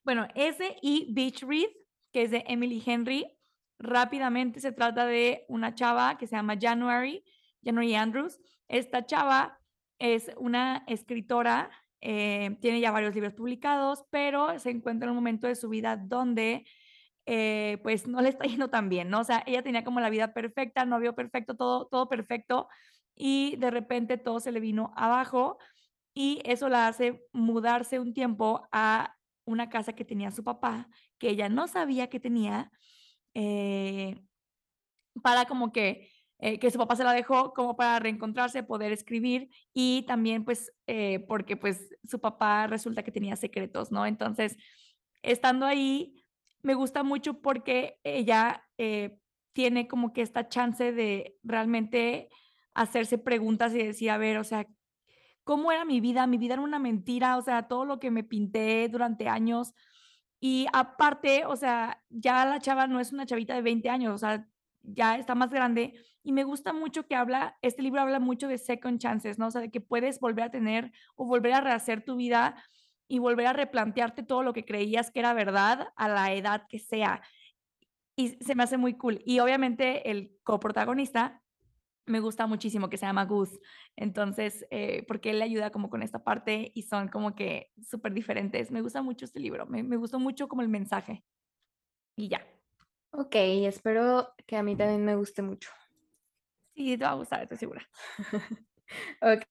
Bueno, 0.05 0.29
ese 0.33 0.77
y 0.81 1.13
Beach 1.13 1.43
Read, 1.43 1.69
que 2.13 2.23
es 2.23 2.31
de 2.31 2.45
Emily 2.47 2.81
Henry. 2.85 3.37
Rápidamente 3.79 4.61
se 4.61 4.71
trata 4.71 5.05
de 5.05 5.45
una 5.49 5.75
chava 5.75 6.17
que 6.17 6.25
se 6.25 6.37
llama 6.37 6.55
January, 6.57 7.25
January 7.61 7.95
Andrews. 7.95 8.39
Esta 8.69 9.05
chava 9.05 9.59
es 9.99 10.31
una 10.37 10.85
escritora, 10.87 11.69
eh, 12.01 12.57
tiene 12.61 12.79
ya 12.79 12.91
varios 12.91 13.15
libros 13.15 13.33
publicados, 13.33 14.03
pero 14.09 14.57
se 14.59 14.69
encuentra 14.69 15.07
en 15.07 15.11
un 15.11 15.17
momento 15.17 15.47
de 15.47 15.55
su 15.55 15.69
vida 15.69 15.97
donde 15.97 16.65
eh, 17.25 17.79
pues 17.83 18.07
no 18.07 18.21
le 18.21 18.29
está 18.29 18.45
yendo 18.47 18.69
tan 18.69 18.89
bien, 18.89 19.09
¿no? 19.09 19.19
O 19.21 19.23
sea, 19.23 19.43
ella 19.45 19.63
tenía 19.63 19.83
como 19.83 19.99
la 19.99 20.09
vida 20.09 20.33
perfecta, 20.33 20.85
novio 20.85 21.15
perfecto, 21.15 21.55
todo, 21.55 21.87
todo 21.87 22.09
perfecto, 22.09 22.67
y 23.15 23.55
de 23.57 23.71
repente 23.71 24.17
todo 24.17 24.39
se 24.39 24.51
le 24.51 24.59
vino 24.59 24.93
abajo 24.95 25.57
y 26.13 26.41
eso 26.45 26.69
la 26.69 26.87
hace 26.87 27.25
mudarse 27.33 27.99
un 27.99 28.13
tiempo 28.13 28.67
a 28.71 29.15
una 29.45 29.69
casa 29.69 29.93
que 29.93 30.05
tenía 30.05 30.31
su 30.31 30.43
papá, 30.43 30.87
que 31.19 31.29
ella 31.29 31.49
no 31.49 31.67
sabía 31.67 32.07
que 32.07 32.19
tenía, 32.19 32.71
eh, 33.33 34.19
para 35.23 35.45
como 35.45 35.71
que, 35.71 36.09
eh, 36.39 36.59
que 36.59 36.71
su 36.71 36.77
papá 36.77 36.95
se 36.95 37.03
la 37.03 37.13
dejó 37.13 37.53
como 37.53 37.75
para 37.75 37.99
reencontrarse, 37.99 38.63
poder 38.63 38.91
escribir 38.91 39.49
y 39.73 40.03
también 40.07 40.45
pues 40.45 40.71
eh, 40.85 41.25
porque 41.27 41.57
pues 41.57 41.95
su 42.03 42.19
papá 42.19 42.67
resulta 42.67 43.03
que 43.03 43.11
tenía 43.11 43.35
secretos, 43.35 43.91
¿no? 43.91 44.05
Entonces, 44.05 44.57
estando 45.23 45.65
ahí, 45.65 46.23
me 46.61 46.73
gusta 46.73 47.03
mucho 47.03 47.41
porque 47.41 47.99
ella 48.03 48.63
tiene 49.53 49.87
como 49.87 50.13
que 50.13 50.21
esta 50.21 50.49
chance 50.49 50.91
de 50.91 51.35
realmente 51.41 52.29
hacerse 52.75 53.17
preguntas 53.17 53.73
y 53.73 53.79
decir, 53.79 54.11
a 54.11 54.19
ver, 54.19 54.37
o 54.37 54.43
sea, 54.43 54.67
¿cómo 55.43 55.71
era 55.71 55.83
mi 55.83 55.99
vida? 55.99 56.27
Mi 56.27 56.37
vida 56.37 56.53
era 56.53 56.61
una 56.61 56.77
mentira, 56.77 57.37
o 57.37 57.41
sea, 57.41 57.67
todo 57.67 57.85
lo 57.85 57.99
que 57.99 58.11
me 58.11 58.23
pinté 58.23 58.87
durante 58.89 59.27
años. 59.27 59.73
Y 60.39 60.67
aparte, 60.73 61.45
o 61.45 61.55
sea, 61.55 62.03
ya 62.09 62.45
la 62.45 62.59
chava 62.59 62.85
no 62.85 62.99
es 62.99 63.11
una 63.11 63.25
chavita 63.25 63.55
de 63.55 63.63
20 63.63 63.89
años, 63.89 64.13
o 64.13 64.17
sea, 64.19 64.47
ya 64.87 65.17
está 65.17 65.35
más 65.35 65.51
grande. 65.51 65.93
Y 66.23 66.31
me 66.31 66.43
gusta 66.43 66.73
mucho 66.73 67.07
que 67.07 67.15
habla, 67.15 67.57
este 67.61 67.81
libro 67.81 68.01
habla 68.01 68.19
mucho 68.19 68.47
de 68.47 68.57
second 68.57 68.99
chances, 68.99 69.37
¿no? 69.37 69.47
O 69.47 69.51
sea, 69.51 69.61
de 69.61 69.71
que 69.71 69.81
puedes 69.81 70.19
volver 70.19 70.45
a 70.45 70.51
tener 70.51 70.91
o 71.15 71.25
volver 71.25 71.53
a 71.53 71.61
rehacer 71.61 72.03
tu 72.03 72.15
vida 72.15 72.55
y 73.07 73.19
volver 73.19 73.47
a 73.47 73.53
replantearte 73.53 74.23
todo 74.23 74.43
lo 74.43 74.53
que 74.53 74.65
creías 74.65 75.11
que 75.11 75.19
era 75.19 75.33
verdad 75.33 75.89
a 75.95 76.09
la 76.09 76.33
edad 76.33 76.63
que 76.67 76.79
sea. 76.79 77.21
Y 78.15 78.29
se 78.43 78.55
me 78.55 78.63
hace 78.63 78.77
muy 78.77 78.95
cool. 78.95 79.21
Y 79.25 79.39
obviamente 79.39 80.09
el 80.09 80.35
coprotagonista 80.43 81.41
me 82.05 82.19
gusta 82.19 82.47
muchísimo 82.47 82.89
que 82.89 82.97
se 82.97 83.05
llama 83.05 83.25
Gus. 83.25 83.59
Entonces, 83.95 84.65
eh, 84.71 85.05
porque 85.07 85.29
él 85.29 85.39
le 85.39 85.45
ayuda 85.45 85.71
como 85.71 85.89
con 85.89 86.01
esta 86.01 86.23
parte 86.23 86.71
y 86.73 86.83
son 86.83 87.09
como 87.09 87.35
que 87.35 87.71
súper 87.81 88.13
diferentes. 88.13 88.71
Me 88.71 88.81
gusta 88.81 89.01
mucho 89.01 89.25
este 89.25 89.39
libro. 89.39 89.65
Me, 89.67 89.83
me 89.83 89.97
gustó 89.97 90.19
mucho 90.19 90.47
como 90.47 90.61
el 90.61 90.69
mensaje. 90.69 91.23
Y 92.15 92.29
ya. 92.29 92.56
Ok, 93.11 93.35
espero 93.35 94.33
que 94.45 94.55
a 94.57 94.63
mí 94.63 94.75
también 94.77 95.03
me 95.03 95.15
guste 95.15 95.41
mucho. 95.41 95.69
Sí, 96.75 96.97
te 96.97 97.03
va 97.05 97.11
a 97.11 97.15
gustar, 97.15 97.43
estoy 97.43 97.57
segura. 97.57 97.87
Ok, 99.21 99.43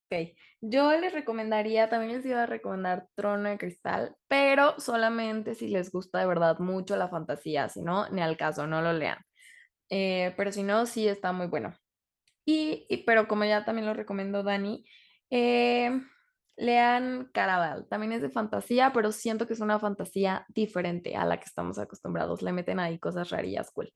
yo 0.62 0.92
les 0.98 1.12
recomendaría, 1.12 1.90
también 1.90 2.12
les 2.16 2.24
iba 2.26 2.42
a 2.44 2.46
recomendar 2.46 3.08
Trono 3.14 3.50
de 3.50 3.58
Cristal, 3.58 4.16
pero 4.28 4.80
solamente 4.80 5.54
si 5.54 5.68
les 5.68 5.92
gusta 5.92 6.20
de 6.20 6.26
verdad 6.26 6.58
mucho 6.58 6.96
la 6.96 7.08
fantasía, 7.08 7.68
si 7.68 7.82
no, 7.82 8.08
ni 8.10 8.22
al 8.22 8.38
caso, 8.38 8.66
no 8.66 8.80
lo 8.80 8.94
lean. 8.94 9.18
Eh, 9.90 10.34
pero 10.36 10.52
si 10.52 10.62
no, 10.62 10.86
sí 10.86 11.08
está 11.08 11.32
muy 11.32 11.48
bueno. 11.48 11.74
Y, 12.44 13.04
pero 13.06 13.28
como 13.28 13.44
ya 13.44 13.64
también 13.64 13.86
lo 13.86 13.94
recomendó 13.94 14.42
Dani, 14.42 14.84
eh, 15.30 15.90
lean 16.56 17.30
Caraval, 17.32 17.86
también 17.88 18.12
es 18.12 18.22
de 18.22 18.30
fantasía, 18.30 18.92
pero 18.92 19.12
siento 19.12 19.46
que 19.46 19.52
es 19.52 19.60
una 19.60 19.78
fantasía 19.78 20.46
diferente 20.48 21.16
a 21.16 21.24
la 21.24 21.38
que 21.38 21.44
estamos 21.44 21.78
acostumbrados, 21.78 22.42
le 22.42 22.52
meten 22.52 22.80
ahí 22.80 22.98
cosas 22.98 23.30
rarillas, 23.30 23.70
cool. 23.70 23.92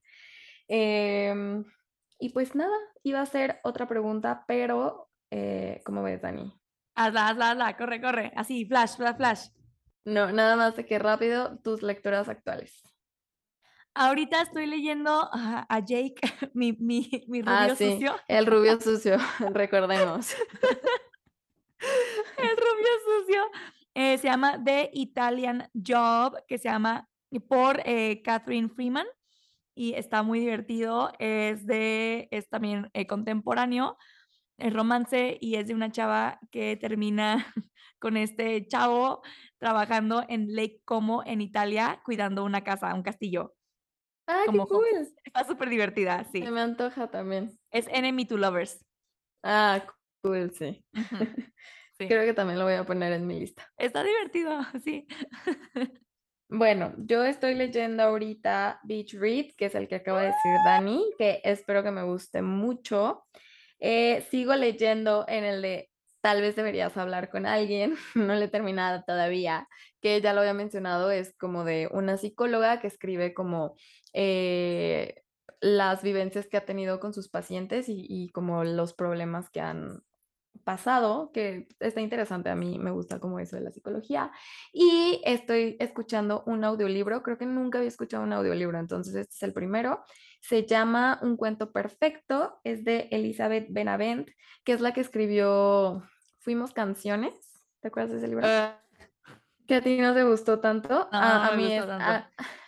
Em, 0.67 1.63
y 2.19 2.29
pues 2.29 2.55
nada, 2.55 2.77
iba 3.03 3.19
a 3.21 3.25
ser 3.25 3.59
otra 3.63 3.87
pregunta, 3.87 4.45
pero 4.47 5.11
eh, 5.31 5.81
¿Cómo 5.85 6.03
ves, 6.03 6.21
Dani? 6.21 6.53
Hazla, 6.95 7.29
hazla, 7.29 7.51
hazla, 7.51 7.77
corre, 7.77 8.01
corre. 8.01 8.31
Así, 8.35 8.65
flash, 8.65 8.97
flash, 8.97 9.15
flash. 9.15 9.47
No, 10.03 10.31
nada 10.31 10.57
más 10.57 10.75
de 10.75 10.85
que 10.85 10.99
rápido 10.99 11.57
tus 11.63 11.81
lecturas 11.81 12.27
actuales. 12.27 12.83
Ahorita 13.93 14.41
estoy 14.41 14.67
leyendo 14.67 15.29
a, 15.31 15.79
Jake, 15.79 16.15
mi, 16.53 16.73
mi, 16.73 17.09
mi 17.27 17.41
ah, 17.45 17.67
rubio 17.69 17.75
sucio. 17.75 18.15
El 18.27 18.45
rubio 18.45 18.79
sucio, 18.81 19.17
recordemos. 19.53 20.35
Sucio. 23.05 23.43
Eh, 23.93 24.17
se 24.17 24.27
llama 24.27 24.63
The 24.63 24.89
Italian 24.93 25.69
Job, 25.73 26.37
que 26.47 26.57
se 26.57 26.69
llama 26.69 27.07
por 27.47 27.81
eh, 27.85 28.21
Catherine 28.23 28.69
Freeman. 28.69 29.07
Y 29.75 29.93
está 29.93 30.23
muy 30.23 30.39
divertido. 30.39 31.11
Es 31.19 31.65
de, 31.65 32.27
es 32.31 32.49
también 32.49 32.91
contemporáneo 33.07 33.97
el 34.61 34.73
romance 34.73 35.37
y 35.41 35.55
es 35.55 35.67
de 35.67 35.73
una 35.73 35.91
chava 35.91 36.39
que 36.51 36.77
termina 36.77 37.35
con 37.99 38.15
este 38.17 38.67
chavo 38.67 39.21
trabajando 39.59 40.23
en 40.27 40.55
Lake 40.55 40.81
Como 40.85 41.23
en 41.25 41.41
Italia 41.41 42.01
cuidando 42.05 42.43
una 42.43 42.63
casa, 42.63 42.93
un 42.93 43.03
castillo. 43.03 43.55
Ah, 44.27 44.43
qué 44.49 44.57
cool. 44.57 44.85
Está 45.23 45.45
súper 45.45 45.69
divertida, 45.69 46.23
sí. 46.31 46.41
Se 46.41 46.51
me 46.51 46.61
antoja 46.61 47.09
también. 47.09 47.57
Es 47.71 47.87
Enemy 47.87 48.25
to 48.25 48.37
Lovers. 48.37 48.85
Ah, 49.43 49.83
cool, 50.21 50.51
sí. 50.51 50.85
Creo 52.07 52.25
que 52.25 52.33
también 52.33 52.59
lo 52.59 52.65
voy 52.65 52.75
a 52.75 52.85
poner 52.85 53.13
en 53.13 53.27
mi 53.27 53.39
lista. 53.39 53.69
Está 53.77 54.03
divertido, 54.03 54.59
sí. 54.83 55.07
Bueno, 56.49 56.93
yo 56.97 57.23
estoy 57.23 57.55
leyendo 57.55 58.03
ahorita 58.03 58.81
Beach 58.83 59.13
Read, 59.13 59.51
que 59.55 59.67
es 59.67 59.75
el 59.75 59.87
que 59.87 59.95
acaba 59.95 60.21
de 60.21 60.27
decir 60.27 60.51
Dani, 60.65 61.05
que 61.17 61.39
espero 61.45 61.81
que 61.81 61.91
me 61.91 62.03
guste 62.03 62.41
mucho. 62.41 63.23
Eh, 63.79 64.27
sigo 64.29 64.53
leyendo 64.55 65.25
en 65.29 65.45
el 65.45 65.61
de 65.61 65.91
tal 66.21 66.41
vez 66.41 66.55
deberías 66.55 66.95
hablar 66.97 67.29
con 67.29 67.45
alguien, 67.45 67.95
no 68.15 68.35
le 68.35 68.45
he 68.45 68.47
terminado 68.47 69.03
todavía, 69.05 69.67
que 70.01 70.21
ya 70.21 70.33
lo 70.33 70.41
había 70.41 70.53
mencionado, 70.53 71.11
es 71.11 71.33
como 71.37 71.63
de 71.63 71.89
una 71.91 72.17
psicóloga 72.17 72.79
que 72.79 72.87
escribe 72.87 73.33
como 73.33 73.75
eh, 74.13 75.23
las 75.61 76.03
vivencias 76.03 76.47
que 76.47 76.57
ha 76.57 76.65
tenido 76.65 76.99
con 76.99 77.13
sus 77.13 77.29
pacientes 77.29 77.89
y, 77.89 78.05
y, 78.07 78.29
como 78.29 78.63
los 78.63 78.93
problemas 78.93 79.49
que 79.49 79.61
han 79.61 80.03
pasado, 80.63 81.31
que 81.33 81.67
está 81.79 82.01
interesante, 82.01 82.49
a 82.49 82.55
mí 82.55 82.77
me 82.77 82.91
gusta 82.91 83.19
como 83.19 83.39
eso 83.39 83.55
de 83.55 83.63
la 83.63 83.71
psicología. 83.71 84.31
Y 84.71 85.21
estoy 85.25 85.77
escuchando 85.79 86.43
un 86.45 86.63
audiolibro, 86.63 87.23
creo 87.23 87.37
que 87.37 87.45
nunca 87.45 87.79
había 87.79 87.89
escuchado 87.89 88.23
un 88.23 88.33
audiolibro, 88.33 88.79
entonces 88.79 89.15
este 89.15 89.35
es 89.35 89.43
el 89.43 89.53
primero. 89.53 90.03
Se 90.41 90.65
llama 90.65 91.19
Un 91.21 91.37
cuento 91.37 91.71
perfecto, 91.71 92.59
es 92.63 92.83
de 92.83 93.07
Elizabeth 93.11 93.67
Benavent, 93.69 94.29
que 94.63 94.73
es 94.73 94.81
la 94.81 94.93
que 94.93 95.01
escribió 95.01 96.03
Fuimos 96.39 96.73
canciones. 96.73 97.33
¿Te 97.81 97.89
acuerdas 97.89 98.11
de 98.11 98.17
ese 98.17 98.27
libro? 98.27 98.47
Ah. 98.47 98.81
que 99.67 99.75
a 99.75 99.81
ti 99.81 99.97
no 99.99 100.13
te 100.13 100.23
gustó 100.23 100.59
tanto. 100.59 101.07
a, 101.11 101.51
mí 101.55 101.77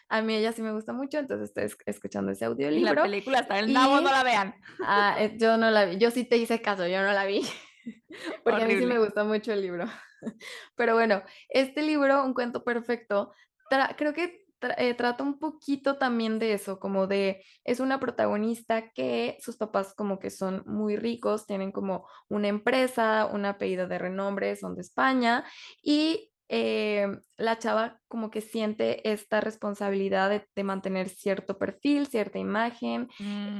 A, 0.10 0.22
mí 0.22 0.36
ella 0.36 0.52
sí 0.52 0.62
me 0.62 0.72
gusta 0.72 0.94
mucho, 0.94 1.18
entonces 1.18 1.50
estoy 1.50 1.72
escuchando 1.88 2.32
ese 2.32 2.46
audiolibro. 2.46 2.94
la 2.94 3.02
película 3.02 3.40
está 3.40 3.58
en 3.58 3.66
el 3.66 3.74
nabo, 3.74 4.00
no 4.00 4.12
la 4.12 4.24
vean. 4.24 4.54
Ah, 4.86 5.16
eh, 5.18 5.36
yo 5.40 5.58
no 5.58 5.72
la 5.72 5.86
vi, 5.86 5.98
yo 5.98 6.12
sí 6.12 6.24
te 6.24 6.38
hice 6.38 6.62
caso, 6.62 6.86
yo 6.88 7.02
no 7.02 7.12
la 7.14 7.26
vi. 7.26 7.42
Porque 8.44 8.64
a 8.64 8.68
mí 8.68 8.78
sí 8.78 8.86
me 8.86 9.00
gusta 9.00 9.24
mucho 9.24 9.54
el 9.54 9.62
libro. 9.62 9.86
Pero 10.76 10.94
bueno, 10.94 11.24
este 11.50 11.82
libro, 11.82 12.24
Un 12.24 12.34
cuento 12.34 12.64
perfecto, 12.64 13.34
creo 13.98 14.14
que 14.14 14.44
eh, 14.78 14.94
trata 14.94 15.24
un 15.24 15.40
poquito 15.40 15.98
también 15.98 16.40
de 16.40 16.54
eso, 16.54 16.80
como 16.80 17.08
de, 17.08 17.44
es 17.64 17.80
una 17.80 18.00
protagonista 18.00 18.92
que 18.92 19.38
sus 19.42 19.58
papás 19.58 19.94
como 19.94 20.20
que 20.20 20.30
son 20.30 20.64
muy 20.66 20.96
ricos, 20.96 21.46
tienen 21.46 21.72
como 21.72 22.08
una 22.30 22.48
empresa, 22.48 23.26
un 23.26 23.46
apellido 23.46 23.88
de 23.88 23.98
renombre, 23.98 24.56
son 24.56 24.76
de 24.76 24.82
España 24.82 25.44
y 25.82 26.33
eh, 26.56 27.08
la 27.36 27.58
chava 27.58 28.00
como 28.08 28.30
que 28.30 28.40
siente 28.40 29.10
esta 29.12 29.42
responsabilidad 29.42 30.44
de, 30.56 30.64
mantener 30.64 31.10
cierto 31.10 31.58
perfil, 31.58 32.06
cierta 32.06 32.38
imagen, 32.38 33.10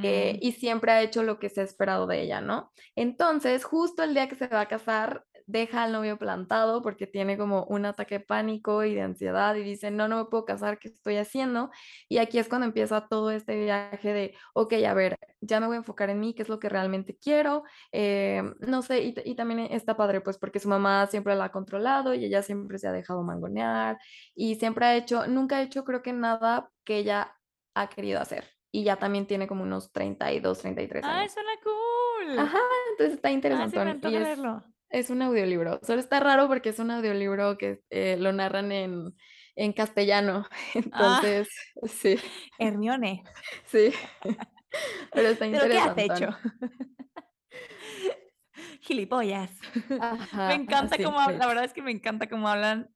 eh, 0.04 0.34
mm. 0.36 0.46
y 0.46 0.52
siempre 0.52 0.92
ha 0.92 1.02
hecho 1.02 1.24
lo 1.24 1.40
que 1.40 1.50
se 1.50 1.62
ha 1.62 1.64
esperado 1.64 2.06
de 2.06 2.22
ella, 2.22 2.40
¿no? 2.40 2.72
Entonces, 2.96 3.64
justo 3.64 4.04
el 4.04 4.14
día 4.14 4.30
que 4.30 4.36
se 4.36 4.48
va 4.48 4.62
a 4.62 4.68
casar, 4.68 5.26
deja 5.48 5.84
al 5.84 5.92
novio 5.92 6.18
plantado 6.18 6.82
porque 6.82 7.08
tiene 7.08 7.38
como 7.38 7.66
un 7.66 7.86
ataque 7.86 8.20
de 8.20 8.26
pánico 8.26 8.84
y 8.84 8.96
de 8.96 9.02
ansiedad 9.02 9.56
y 9.56 9.64
dice, 9.64 9.92
no, 9.92 10.08
no 10.08 10.18
me 10.18 10.26
puedo 10.26 10.46
casar, 10.46 10.80
¿qué 10.80 10.90
estoy 10.90 11.18
haciendo? 11.18 11.72
Y 12.10 12.18
aquí 12.18 12.40
es 12.40 12.48
cuando 12.50 12.66
empieza 12.68 13.08
todo 13.08 13.32
este 13.32 13.56
viaje 13.64 14.14
de, 14.14 14.36
ok, 14.54 14.74
a 14.88 14.94
ver, 14.94 15.18
ya 15.42 15.60
me 15.60 15.68
voy 15.68 15.76
a 15.76 15.80
enfocar 15.80 16.10
en 16.10 16.20
mí, 16.20 16.34
qué 16.34 16.44
es 16.44 16.50
lo 16.50 16.60
que 16.60 16.70
realmente 16.70 17.18
quiero, 17.18 17.64
eh, 17.92 18.44
no 18.60 18.82
sé, 18.82 19.04
y, 19.04 19.16
y, 19.26 19.36
también 19.36 19.60
está 19.60 19.98
padre, 19.98 20.22
pues 20.22 20.38
porque 20.38 20.60
su 20.60 20.70
mamá 20.70 21.08
siempre 21.08 21.36
la 21.36 21.46
ha 21.46 21.52
controlado 21.52 22.14
y 22.14 22.26
ella 22.26 22.42
siempre 22.42 22.78
se 22.80 22.88
ha 22.88 22.92
dejado 22.92 23.24
mangonear 23.24 23.98
y 24.36 24.56
siempre 24.56 24.86
ha 24.86 24.96
hecho, 24.96 25.28
nunca 25.28 25.58
ha 25.58 25.62
hecho 25.62 25.84
creo 25.84 26.02
que 26.02 26.14
nada 26.14 26.72
que 26.84 26.98
ella 26.98 27.36
ha 27.76 27.90
querido 27.90 28.20
hacer. 28.20 28.46
Y 28.72 28.84
ya 28.84 28.96
también 28.96 29.28
tiene 29.28 29.48
como 29.48 29.64
unos 29.64 29.92
32, 29.92 30.60
33 30.60 31.04
años. 31.04 31.16
¡Ay, 31.16 31.30
suena 31.30 31.52
cool! 31.64 32.40
Ajá, 32.40 32.60
entonces 32.92 33.16
está 33.16 33.30
interesante. 33.30 33.78
Ah, 34.08 34.32
es 34.32 34.40
un 35.10 35.22
audiolibro. 35.22 35.80
Solo 35.84 36.00
está 36.00 36.20
raro 36.20 36.48
porque 36.48 36.70
es 36.70 36.80
un 36.80 36.92
audiolibro 36.92 37.58
que 37.58 37.82
eh, 37.90 38.16
lo 38.20 38.32
narran 38.32 38.72
en, 38.72 39.16
en 39.56 39.74
castellano. 39.74 40.48
Ah. 40.92 41.20
Entonces, 41.22 41.50
sí. 41.88 42.18
Hermione. 42.60 43.24
Sí. 43.66 43.92
Pero 45.14 45.30
está 45.30 45.46
interesante. 45.46 46.04
¿Pero 46.08 46.16
qué 46.16 46.16
has 46.16 46.22
hecho? 46.22 46.38
Gilipollas. 48.82 49.52
me 50.34 50.54
encanta 50.56 50.98
cómo 50.98 51.20
hablan. 51.20 51.40
La 51.40 51.48
verdad 51.48 51.64
es 51.64 51.74
que 51.74 51.82
me 51.82 51.92
encanta 51.92 52.28
cómo 52.28 52.48
hablan. 52.48 52.90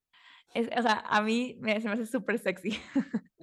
o 0.56 0.82
sea, 0.82 1.04
a 1.08 1.22
mí 1.22 1.58
me, 1.60 1.80
se 1.80 1.88
me 1.88 1.94
hace 1.94 2.06
súper 2.08 2.40
sexy. 2.40 2.80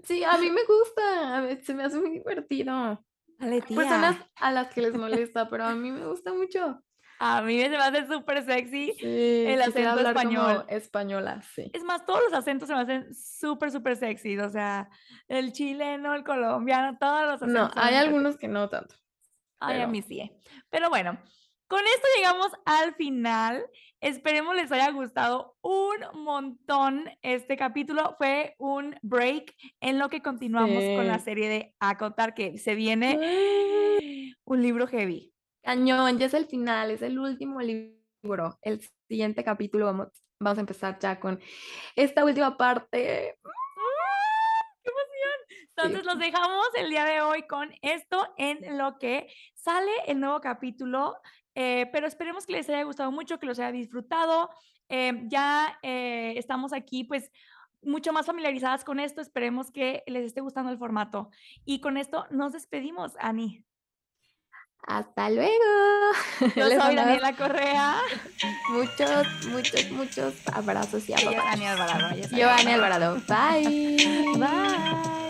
Sí, 0.02 0.22
a 0.24 0.36
mí 0.38 0.50
me 0.50 0.62
gusta. 0.64 1.42
Mí, 1.42 1.58
se 1.62 1.74
me 1.74 1.84
hace 1.84 1.98
muy 1.98 2.10
divertido. 2.10 3.04
Hay 3.38 3.60
personas 3.62 4.16
a 4.36 4.52
las 4.52 4.72
que 4.72 4.82
les 4.82 4.94
molesta, 4.94 5.48
pero 5.48 5.64
a 5.64 5.74
mí 5.74 5.90
me 5.90 6.06
gusta 6.06 6.32
mucho. 6.32 6.82
A 7.26 7.40
mí 7.40 7.56
me 7.56 7.76
hace 7.78 8.06
súper 8.06 8.44
sexy 8.44 8.94
el 9.00 9.62
acento 9.62 10.06
español. 10.06 10.66
española, 10.68 11.40
sí. 11.54 11.70
Es 11.72 11.82
más, 11.82 12.04
todos 12.04 12.20
los 12.24 12.34
acentos 12.34 12.68
se 12.68 12.74
me 12.74 12.82
hacen 12.82 13.14
súper, 13.14 13.70
súper 13.70 13.96
sexy. 13.96 14.38
O 14.38 14.50
sea, 14.50 14.90
el 15.26 15.54
chileno, 15.54 16.14
el 16.14 16.22
colombiano, 16.22 16.98
todos 16.98 17.22
los 17.22 17.42
acentos. 17.42 17.74
No, 17.74 17.82
hay 17.82 17.94
algunos 17.94 18.36
que 18.36 18.46
no 18.46 18.68
tanto. 18.68 18.96
Ay, 19.58 19.80
a 19.80 19.86
mí 19.86 20.02
sí. 20.02 20.30
Pero 20.68 20.90
bueno, 20.90 21.18
con 21.66 21.80
esto 21.80 22.06
llegamos 22.14 22.52
al 22.66 22.94
final. 22.94 23.64
Esperemos 24.02 24.54
les 24.54 24.70
haya 24.70 24.90
gustado 24.90 25.56
un 25.62 25.96
montón 26.22 27.08
este 27.22 27.56
capítulo. 27.56 28.16
Fue 28.18 28.54
un 28.58 28.96
break 29.00 29.54
en 29.80 29.98
lo 29.98 30.10
que 30.10 30.20
continuamos 30.20 30.84
con 30.94 31.08
la 31.08 31.20
serie 31.20 31.48
de 31.48 31.74
Acotar, 31.80 32.34
que 32.34 32.58
se 32.58 32.74
viene 32.74 34.34
un 34.44 34.60
libro 34.60 34.86
heavy. 34.86 35.33
Cañón, 35.64 36.18
ya 36.18 36.26
es 36.26 36.34
el 36.34 36.46
final, 36.46 36.90
es 36.90 37.02
el 37.02 37.18
último 37.18 37.60
libro. 37.60 38.58
El 38.62 38.80
siguiente 39.08 39.42
capítulo 39.42 39.86
vamos, 39.86 40.08
vamos 40.38 40.58
a 40.58 40.60
empezar 40.60 40.98
ya 40.98 41.18
con 41.18 41.40
esta 41.96 42.24
última 42.24 42.56
parte. 42.56 43.38
¡Qué 44.82 44.90
emoción! 44.90 45.68
Entonces 45.70 46.04
los 46.04 46.18
dejamos 46.18 46.68
el 46.76 46.90
día 46.90 47.04
de 47.04 47.20
hoy 47.22 47.46
con 47.46 47.72
esto 47.82 48.28
en 48.36 48.78
lo 48.78 48.98
que 48.98 49.26
sale 49.54 49.90
el 50.06 50.20
nuevo 50.20 50.40
capítulo 50.40 51.16
eh, 51.54 51.88
pero 51.92 52.06
esperemos 52.06 52.46
que 52.46 52.52
les 52.52 52.68
haya 52.68 52.82
gustado 52.82 53.12
mucho, 53.12 53.38
que 53.38 53.46
los 53.46 53.58
haya 53.58 53.72
disfrutado. 53.72 54.50
Eh, 54.88 55.22
ya 55.26 55.78
eh, 55.82 56.34
estamos 56.36 56.72
aquí, 56.72 57.04
pues, 57.04 57.30
mucho 57.82 58.12
más 58.12 58.26
familiarizadas 58.26 58.84
con 58.84 59.00
esto. 59.00 59.20
Esperemos 59.20 59.70
que 59.70 60.02
les 60.06 60.24
esté 60.26 60.40
gustando 60.40 60.70
el 60.70 60.78
formato. 60.78 61.30
Y 61.64 61.80
con 61.80 61.96
esto 61.96 62.26
nos 62.30 62.52
despedimos, 62.52 63.12
Ani. 63.18 63.64
Hasta 64.86 65.30
luego. 65.30 65.50
Yo 66.56 66.68
soy 66.68 66.94
Daniela 66.94 67.34
Correa. 67.36 67.96
Muchos, 68.70 69.26
muchos, 69.46 69.90
muchos 69.90 70.34
abrazos 70.52 71.08
y 71.08 71.14
abrazos. 71.14 71.34
Yo, 71.34 71.42
Ani 71.42 71.66
Alvarado. 71.66 72.16
Yo, 72.30 72.50
Alvarado. 72.50 73.20
Bye. 73.26 73.96
Bye. 74.36 75.24